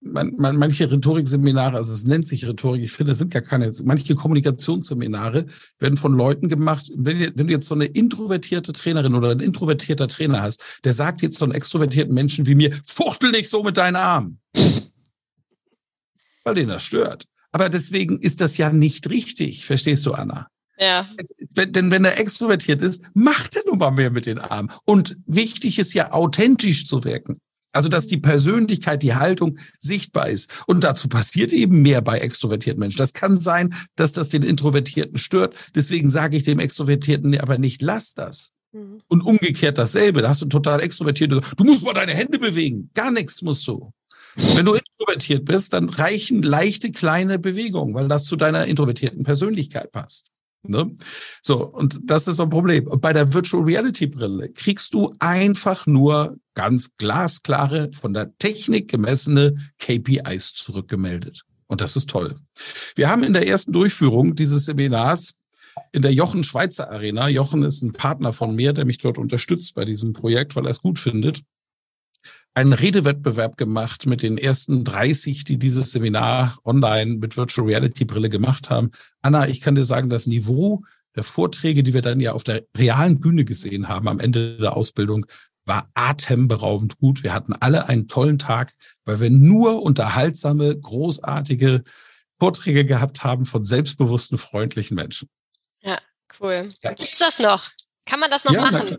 man, 0.00 0.34
man, 0.36 0.56
manche 0.56 0.90
Rhetorikseminare, 0.90 1.76
also 1.76 1.92
es 1.92 2.04
nennt 2.04 2.26
sich 2.26 2.46
Rhetorik, 2.46 2.82
ich 2.82 2.92
finde, 2.92 3.12
es 3.12 3.18
sind 3.18 3.32
gar 3.32 3.42
keine, 3.42 3.70
manche 3.84 4.14
Kommunikationsseminare 4.14 5.46
werden 5.78 5.96
von 5.96 6.12
Leuten 6.12 6.48
gemacht, 6.48 6.90
wenn, 6.96 7.18
wenn 7.36 7.46
du 7.46 7.52
jetzt 7.52 7.66
so 7.66 7.74
eine 7.74 7.84
introvertierte 7.86 8.72
Trainerin 8.72 9.14
oder 9.14 9.30
ein 9.30 9.40
introvertierter 9.40 10.08
Trainer 10.08 10.42
hast, 10.42 10.80
der 10.84 10.92
sagt 10.92 11.22
jetzt 11.22 11.38
so 11.38 11.44
einen 11.44 11.54
extrovertierten 11.54 12.14
Menschen 12.14 12.46
wie 12.46 12.54
mir, 12.54 12.74
fuchtel 12.84 13.30
nicht 13.30 13.50
so 13.50 13.62
mit 13.62 13.76
deinen 13.76 13.96
Armen. 13.96 14.40
Weil 16.44 16.54
den 16.54 16.68
das 16.68 16.82
stört. 16.82 17.26
Aber 17.52 17.68
deswegen 17.68 18.18
ist 18.18 18.40
das 18.40 18.56
ja 18.56 18.70
nicht 18.70 19.10
richtig, 19.10 19.66
verstehst 19.66 20.06
du, 20.06 20.12
Anna? 20.12 20.46
Ja. 20.78 21.06
denn 21.50 21.90
wenn 21.90 22.06
er 22.06 22.18
extrovertiert 22.18 22.80
ist, 22.80 23.02
macht 23.12 23.54
er 23.54 23.64
nun 23.66 23.76
mal 23.76 23.90
mehr 23.90 24.10
mit 24.10 24.24
den 24.24 24.38
Armen. 24.38 24.72
Und 24.86 25.18
wichtig 25.26 25.78
ist 25.78 25.92
ja, 25.92 26.12
authentisch 26.12 26.86
zu 26.86 27.04
wirken. 27.04 27.38
Also, 27.72 27.88
dass 27.88 28.06
die 28.06 28.18
Persönlichkeit, 28.18 29.02
die 29.02 29.14
Haltung 29.14 29.58
sichtbar 29.78 30.28
ist. 30.28 30.50
Und 30.66 30.84
dazu 30.84 31.08
passiert 31.08 31.52
eben 31.52 31.82
mehr 31.82 32.00
bei 32.00 32.18
extrovertierten 32.18 32.80
Menschen. 32.80 32.98
Das 32.98 33.12
kann 33.12 33.40
sein, 33.40 33.74
dass 33.96 34.12
das 34.12 34.28
den 34.28 34.42
Introvertierten 34.42 35.18
stört. 35.18 35.54
Deswegen 35.74 36.10
sage 36.10 36.36
ich 36.36 36.42
dem 36.42 36.58
Extrovertierten 36.58 37.38
aber 37.40 37.58
nicht, 37.58 37.82
lass 37.82 38.14
das. 38.14 38.50
Mhm. 38.72 39.00
Und 39.08 39.22
umgekehrt 39.22 39.78
dasselbe. 39.78 40.22
Da 40.22 40.30
hast 40.30 40.42
du 40.42 40.46
total 40.46 40.80
extrovertiert. 40.80 41.32
Du 41.32 41.64
musst 41.64 41.84
mal 41.84 41.94
deine 41.94 42.14
Hände 42.14 42.38
bewegen. 42.38 42.90
Gar 42.94 43.10
nichts 43.10 43.42
musst 43.42 43.66
du. 43.66 43.92
Wenn 44.36 44.64
du 44.64 44.74
introvertiert 44.74 45.44
bist, 45.44 45.72
dann 45.72 45.88
reichen 45.88 46.42
leichte 46.42 46.92
kleine 46.92 47.38
Bewegungen, 47.38 47.94
weil 47.94 48.08
das 48.08 48.24
zu 48.24 48.36
deiner 48.36 48.66
introvertierten 48.66 49.24
Persönlichkeit 49.24 49.90
passt. 49.90 50.30
Ne? 50.62 50.94
So, 51.40 51.66
und 51.66 51.98
das 52.04 52.28
ist 52.28 52.40
ein 52.40 52.50
Problem. 52.50 52.88
Bei 53.00 53.12
der 53.12 53.32
Virtual 53.32 53.62
Reality 53.62 54.06
Brille 54.06 54.50
kriegst 54.50 54.92
du 54.92 55.12
einfach 55.18 55.86
nur 55.86 56.36
ganz 56.54 56.96
glasklare, 56.96 57.90
von 57.92 58.12
der 58.12 58.36
Technik 58.36 58.90
gemessene 58.90 59.56
KPIs 59.78 60.52
zurückgemeldet. 60.52 61.42
Und 61.66 61.80
das 61.80 61.96
ist 61.96 62.10
toll. 62.10 62.34
Wir 62.94 63.08
haben 63.08 63.22
in 63.22 63.32
der 63.32 63.48
ersten 63.48 63.72
Durchführung 63.72 64.34
dieses 64.34 64.66
Seminars 64.66 65.36
in 65.92 66.02
der 66.02 66.12
Jochen 66.12 66.44
Schweizer 66.44 66.90
Arena, 66.90 67.28
Jochen 67.28 67.62
ist 67.62 67.82
ein 67.82 67.92
Partner 67.92 68.32
von 68.32 68.54
mir, 68.54 68.72
der 68.72 68.84
mich 68.84 68.98
dort 68.98 69.18
unterstützt 69.18 69.74
bei 69.74 69.84
diesem 69.84 70.12
Projekt, 70.12 70.56
weil 70.56 70.66
er 70.66 70.70
es 70.70 70.82
gut 70.82 70.98
findet, 70.98 71.42
einen 72.54 72.72
Redewettbewerb 72.72 73.56
gemacht 73.56 74.06
mit 74.06 74.22
den 74.22 74.38
ersten 74.38 74.84
30, 74.84 75.44
die 75.44 75.58
dieses 75.58 75.92
Seminar 75.92 76.58
online 76.64 77.16
mit 77.16 77.36
Virtual 77.36 77.66
Reality 77.66 78.04
Brille 78.04 78.28
gemacht 78.28 78.70
haben. 78.70 78.90
Anna, 79.22 79.48
ich 79.48 79.60
kann 79.60 79.74
dir 79.74 79.84
sagen, 79.84 80.10
das 80.10 80.26
Niveau 80.26 80.82
der 81.16 81.22
Vorträge, 81.22 81.82
die 81.82 81.94
wir 81.94 82.02
dann 82.02 82.20
ja 82.20 82.32
auf 82.32 82.44
der 82.44 82.64
realen 82.76 83.20
Bühne 83.20 83.44
gesehen 83.44 83.88
haben 83.88 84.08
am 84.08 84.20
Ende 84.20 84.58
der 84.58 84.76
Ausbildung, 84.76 85.26
war 85.64 85.88
atemberaubend 85.94 86.98
gut. 86.98 87.22
Wir 87.22 87.32
hatten 87.32 87.52
alle 87.52 87.88
einen 87.88 88.08
tollen 88.08 88.38
Tag, 88.38 88.74
weil 89.04 89.20
wir 89.20 89.30
nur 89.30 89.82
unterhaltsame, 89.82 90.76
großartige 90.76 91.84
Vorträge 92.38 92.84
gehabt 92.84 93.22
haben 93.22 93.44
von 93.44 93.64
selbstbewussten, 93.64 94.38
freundlichen 94.38 94.94
Menschen. 94.94 95.28
Ja, 95.82 95.98
cool. 96.40 96.72
Gibt's 96.82 97.18
das 97.18 97.38
noch? 97.38 97.68
Kann 98.10 98.18
man 98.18 98.28
das 98.28 98.44
noch 98.44 98.52
ja, 98.52 98.72
machen? 98.72 98.96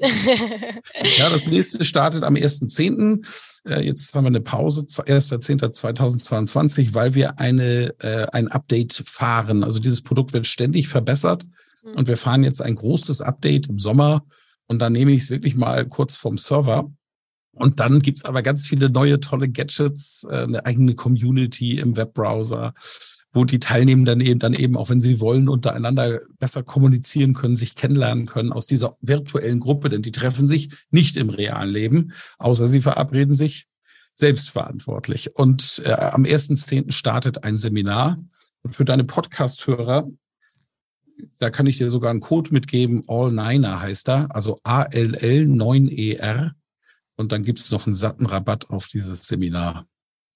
ja, 1.18 1.30
das 1.30 1.45
nächste 1.45 1.84
startet 1.84 2.24
am 2.24 2.36
1.10. 2.36 3.28
Äh, 3.68 3.82
jetzt 3.82 4.16
haben 4.16 4.24
wir 4.24 4.30
eine 4.30 4.39
Pause, 4.39 4.84
1.10.2022, 4.84 6.93
weil 6.93 7.14
wir 7.14 7.38
eine, 7.38 7.93
äh, 7.99 8.28
ein 8.32 8.47
Update 8.47 9.03
fahren. 9.05 9.66
Also 9.66 9.80
dieses 9.80 10.01
Produkt 10.01 10.32
wird 10.32 10.47
ständig 10.47 10.88
verbessert 10.88 11.43
mhm. 11.84 11.95
und 11.95 12.07
wir 12.07 12.16
fahren 12.16 12.45
jetzt 12.45 12.62
ein 12.62 12.76
großes 12.76 13.20
Update 13.20 13.68
im 13.68 13.80
Sommer 13.80 14.24
und 14.68 14.80
dann 14.80 14.93
nehme 14.93 15.12
ich 15.12 15.24
es 15.24 15.30
wirklich 15.30 15.55
mal 15.55 15.86
kurz 15.86 16.16
vom 16.16 16.38
Server. 16.38 16.89
Und 17.53 17.82
dann 17.82 18.01
gibt's 18.01 18.24
aber 18.24 18.41
ganz 18.41 18.66
viele 18.66 18.89
neue 18.89 19.20
tolle 19.20 19.49
Gadgets, 19.49 20.26
äh, 20.30 20.43
eine 20.43 20.66
eigene 20.66 20.95
Community 20.95 21.80
im 21.80 21.97
Webbrowser, 21.97 22.74
wo 23.34 23.46
die 23.46 23.60
Teilnehmenden 23.60 24.20
dann 24.20 24.26
eben, 24.26 24.40
dann 24.40 24.54
eben, 24.54 24.76
auch 24.76 24.90
wenn 24.90 25.02
sie 25.02 25.20
wollen, 25.22 25.48
untereinander 25.48 26.22
besser 26.40 26.64
kommunizieren 26.64 27.34
können, 27.34 27.56
sich 27.56 27.76
kennenlernen 27.76 28.26
können 28.26 28.52
aus 28.52 28.68
dieser 28.68 28.98
virtuellen 29.02 29.60
Gruppe, 29.60 29.90
denn 29.90 30.02
die 30.02 30.12
treffen 30.12 30.48
sich 30.48 30.70
nicht 30.90 31.16
im 31.18 31.30
realen 31.30 31.70
Leben, 31.70 32.14
außer 32.40 32.68
sie 32.68 32.82
verabreden 32.82 33.36
sich 33.36 33.68
selbstverantwortlich. 34.16 35.36
Und 35.36 35.82
äh, 35.86 35.94
am 35.94 36.24
1.10. 36.24 36.92
startet 36.92 37.44
ein 37.44 37.58
Seminar. 37.58 38.22
Und 38.64 38.76
für 38.76 38.86
deine 38.86 39.06
Podcast-Hörer, 39.06 40.08
da 41.38 41.50
kann 41.50 41.66
ich 41.68 41.78
dir 41.78 41.90
sogar 41.90 42.12
einen 42.12 42.20
Code 42.20 42.52
mitgeben, 42.52 43.04
All-Niner 43.08 43.80
heißt 43.80 44.10
er, 44.10 44.36
also 44.36 44.58
A-L-L-9-E-R. 44.64 46.54
Und 47.16 47.32
dann 47.32 47.44
gibt 47.44 47.60
es 47.60 47.72
noch 47.72 47.86
einen 47.86 47.96
satten 47.96 48.26
Rabatt 48.26 48.70
auf 48.70 48.88
dieses 48.88 49.26
Seminar. 49.28 49.88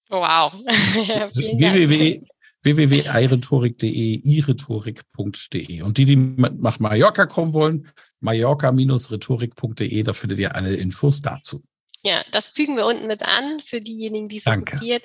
Wow. 0.09 0.53
ja, 1.07 1.27
www 1.27 2.23
www.irhetorik.de, 2.65 4.21
irhetorik.de. 4.23 5.81
Und 5.83 5.97
die, 5.97 6.05
die 6.05 6.15
nach 6.15 6.79
Mallorca 6.79 7.27
kommen 7.27 7.53
wollen, 7.53 7.87
mallorca-rhetorik.de, 8.21 10.03
da 10.03 10.13
findet 10.13 10.39
ihr 10.39 10.55
alle 10.55 10.75
Infos 10.75 11.21
dazu. 11.21 11.63
Ja, 12.05 12.23
das 12.31 12.49
fügen 12.49 12.77
wir 12.77 12.85
unten 12.85 13.07
mit 13.07 13.27
an 13.27 13.59
für 13.61 13.79
diejenigen, 13.79 14.27
die 14.27 14.37
es 14.37 14.45
interessiert. 14.45 15.01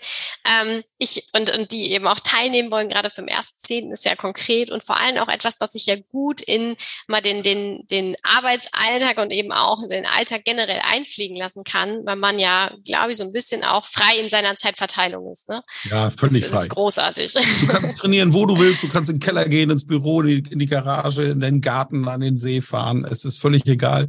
Ähm, 0.46 0.82
ich 0.98 1.24
und, 1.32 1.50
und 1.56 1.72
die 1.72 1.92
eben 1.92 2.06
auch 2.06 2.20
teilnehmen 2.20 2.70
wollen, 2.70 2.90
gerade 2.90 3.08
für 3.08 3.22
den 3.22 3.28
ersten 3.28 3.58
Zehnten 3.58 3.92
ist 3.92 4.04
ja 4.04 4.16
konkret 4.16 4.70
und 4.70 4.84
vor 4.84 4.98
allem 4.98 5.16
auch 5.16 5.28
etwas, 5.28 5.62
was 5.62 5.72
sich 5.72 5.86
ja 5.86 5.96
gut 6.12 6.42
in 6.42 6.76
mal 7.08 7.22
den, 7.22 7.42
den, 7.42 7.86
den 7.90 8.16
Arbeitsalltag 8.22 9.16
und 9.16 9.32
eben 9.32 9.50
auch 9.50 9.88
den 9.88 10.04
Alltag 10.04 10.44
generell 10.44 10.80
einfliegen 10.82 11.38
lassen 11.38 11.64
kann, 11.64 12.04
weil 12.04 12.16
man 12.16 12.38
ja, 12.38 12.70
glaube 12.84 13.12
ich, 13.12 13.16
so 13.16 13.24
ein 13.24 13.32
bisschen 13.32 13.64
auch 13.64 13.86
frei 13.86 14.18
in 14.20 14.28
seiner 14.28 14.54
Zeitverteilung 14.56 15.30
ist. 15.30 15.48
Ne? 15.48 15.62
Ja, 15.88 16.10
völlig 16.10 16.42
das, 16.42 16.50
frei. 16.50 16.56
Das 16.56 16.66
ist 16.66 16.70
großartig. 16.74 17.32
Du 17.32 17.66
kannst 17.66 17.98
trainieren, 17.98 18.34
wo 18.34 18.44
du 18.44 18.58
willst. 18.58 18.82
Du 18.82 18.88
kannst 18.90 19.08
in 19.08 19.16
den 19.16 19.20
Keller 19.20 19.48
gehen, 19.48 19.70
ins 19.70 19.86
Büro, 19.86 20.20
in 20.20 20.58
die 20.58 20.66
Garage, 20.66 21.22
in 21.22 21.40
den 21.40 21.62
Garten, 21.62 22.06
an 22.08 22.20
den 22.20 22.36
See 22.36 22.60
fahren. 22.60 23.06
Es 23.10 23.24
ist 23.24 23.38
völlig 23.38 23.64
egal. 23.64 24.08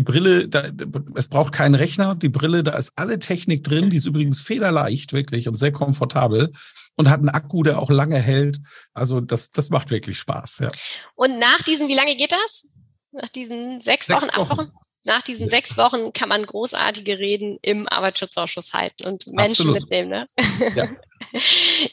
Die 0.00 0.04
Brille, 0.04 0.48
da, 0.48 0.64
es 1.14 1.28
braucht 1.28 1.52
keinen 1.52 1.74
Rechner. 1.74 2.14
Die 2.14 2.30
Brille, 2.30 2.62
da 2.62 2.70
ist 2.78 2.92
alle 2.96 3.18
Technik 3.18 3.64
drin. 3.64 3.90
Die 3.90 3.98
ist 3.98 4.06
übrigens 4.06 4.40
federleicht, 4.40 5.12
wirklich, 5.12 5.46
und 5.46 5.56
sehr 5.56 5.72
komfortabel. 5.72 6.54
Und 6.96 7.10
hat 7.10 7.20
einen 7.20 7.28
Akku, 7.28 7.62
der 7.62 7.78
auch 7.78 7.90
lange 7.90 8.16
hält. 8.16 8.60
Also 8.94 9.20
das, 9.20 9.50
das 9.50 9.68
macht 9.68 9.90
wirklich 9.90 10.18
Spaß, 10.18 10.60
ja. 10.60 10.68
Und 11.16 11.38
nach 11.38 11.60
diesen, 11.64 11.86
wie 11.88 11.94
lange 11.94 12.16
geht 12.16 12.32
das? 12.32 12.70
Nach 13.12 13.28
diesen 13.28 13.82
sechs, 13.82 14.06
sechs 14.06 14.22
Wochen, 14.22 14.30
acht 14.30 14.50
Wochen? 14.50 14.70
Nach 15.04 15.20
diesen 15.20 15.44
ja. 15.44 15.50
sechs 15.50 15.76
Wochen 15.76 16.14
kann 16.14 16.30
man 16.30 16.46
großartige 16.46 17.18
Reden 17.18 17.58
im 17.60 17.86
Arbeitsschutzausschuss 17.86 18.72
halten 18.72 19.06
und 19.06 19.26
Menschen 19.26 19.68
Absolut. 19.68 19.80
mitnehmen. 19.80 20.08
Ne? 20.08 20.26
Ja. 20.74 20.88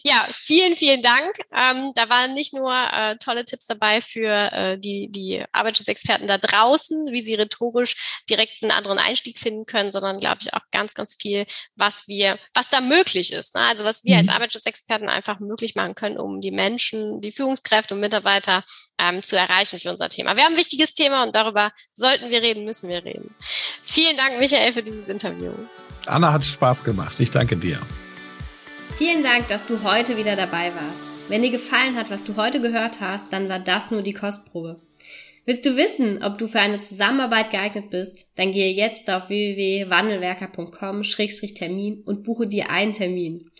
Ja, 0.04 0.28
vielen, 0.34 0.76
vielen 0.76 1.02
Dank. 1.02 1.38
Ähm, 1.54 1.92
da 1.96 2.10
waren 2.10 2.34
nicht 2.34 2.54
nur 2.54 2.74
äh, 2.74 3.18
tolle 3.18 3.46
Tipps 3.46 3.66
dabei 3.66 4.02
für 4.02 4.52
äh, 4.52 4.78
die, 4.78 5.10
die 5.12 5.44
Arbeitsschutzexperten 5.52 6.28
da 6.28 6.38
draußen, 6.38 7.08
wie 7.12 7.22
sie 7.22 7.36
rhetorisch 7.36 8.22
direkt 8.30 8.54
einen 8.62 8.72
anderen 8.72 9.00
Einstieg 9.00 9.38
finden 9.38 9.66
können, 9.66 9.92
sondern 9.92 10.18
glaube 10.18 10.40
ich 10.42 10.54
auch 10.54 10.62
ganz, 10.72 10.94
ganz 10.94 11.16
viel, 11.20 11.46
was 11.76 12.08
wir, 12.08 12.40
was 12.54 12.70
da 12.70 12.82
möglich 12.82 13.34
ist. 13.34 13.56
Ne? 13.56 13.62
Also 13.62 13.86
was 13.86 14.04
wir 14.04 14.16
mhm. 14.16 14.20
als 14.20 14.30
Arbeitsschutzexperten 14.30 15.10
einfach 15.10 15.40
möglich 15.40 15.76
machen 15.76 15.96
können, 15.96 16.18
um 16.18 16.42
die 16.42 16.52
Menschen, 16.52 17.22
die 17.22 17.32
Führungskräfte 17.32 17.94
und 17.94 18.00
Mitarbeiter 18.00 18.64
ähm, 18.98 19.24
zu 19.24 19.38
erreichen 19.38 19.80
für 19.80 19.92
unser 19.92 20.10
Thema. 20.10 20.36
Wir 20.36 20.44
haben 20.44 20.54
ein 20.54 20.60
wichtiges 20.60 20.94
Thema 20.94 21.24
und 21.24 21.36
darüber 21.36 21.72
sollten 21.94 22.30
wir 22.30 22.42
reden, 22.42 22.64
müssen 22.64 22.90
wir 22.90 23.04
reden. 23.04 23.34
Vielen 23.84 24.18
Dank, 24.18 24.40
Michael, 24.40 24.74
für 24.74 24.84
dieses 24.84 25.08
Interview. 25.10 25.52
Anna 26.06 26.32
hat 26.32 26.46
Spaß 26.46 26.84
gemacht. 26.84 27.20
Ich 27.20 27.32
danke 27.32 27.58
dir. 27.58 27.80
Vielen 28.98 29.22
Dank, 29.22 29.48
dass 29.48 29.68
du 29.68 29.84
heute 29.84 30.18
wieder 30.18 30.36
dabei 30.36 30.74
warst. 30.74 31.30
Wenn 31.30 31.44
dir 31.44 31.52
gefallen 31.52 31.96
hat, 31.96 32.10
was 32.10 32.24
du 32.24 32.36
heute 32.36 32.60
gehört 32.60 33.00
hast, 33.00 33.32
dann 33.32 33.48
war 33.48 33.60
das 33.60 33.92
nur 33.92 34.02
die 34.02 34.14
Kostprobe. 34.14 34.82
Willst 35.46 35.68
du 35.68 35.78
wissen, 35.78 36.24
ob 36.24 36.40
du 36.40 36.48
für 36.48 36.62
eine 36.62 36.82
Zusammenarbeit 36.82 37.52
geeignet 37.52 37.92
bist? 37.92 38.28
Dann 38.38 38.52
gehe 38.52 38.74
jetzt 38.74 39.08
auf 39.12 39.30
www.wandelwerker.com-termin 39.30 42.02
und 42.06 42.24
buche 42.24 42.48
dir 42.48 42.72
einen 42.72 42.94
Termin. 42.94 43.52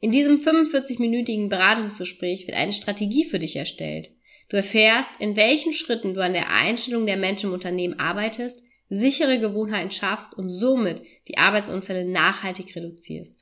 In 0.00 0.10
diesem 0.10 0.36
45-minütigen 0.36 1.48
Beratungsgespräch 1.48 2.46
wird 2.46 2.58
eine 2.58 2.72
Strategie 2.72 3.24
für 3.24 3.38
dich 3.38 3.56
erstellt. 3.56 4.10
Du 4.50 4.58
erfährst, 4.58 5.12
in 5.20 5.36
welchen 5.36 5.72
Schritten 5.72 6.12
du 6.12 6.22
an 6.22 6.34
der 6.34 6.50
Einstellung 6.50 7.06
der 7.06 7.16
Menschen 7.16 7.46
im 7.46 7.54
Unternehmen 7.54 7.98
arbeitest, 7.98 8.62
sichere 8.90 9.38
Gewohnheiten 9.38 9.90
schaffst 9.90 10.36
und 10.36 10.50
somit 10.50 11.00
die 11.28 11.38
Arbeitsunfälle 11.38 12.04
nachhaltig 12.04 12.76
reduzierst. 12.76 13.41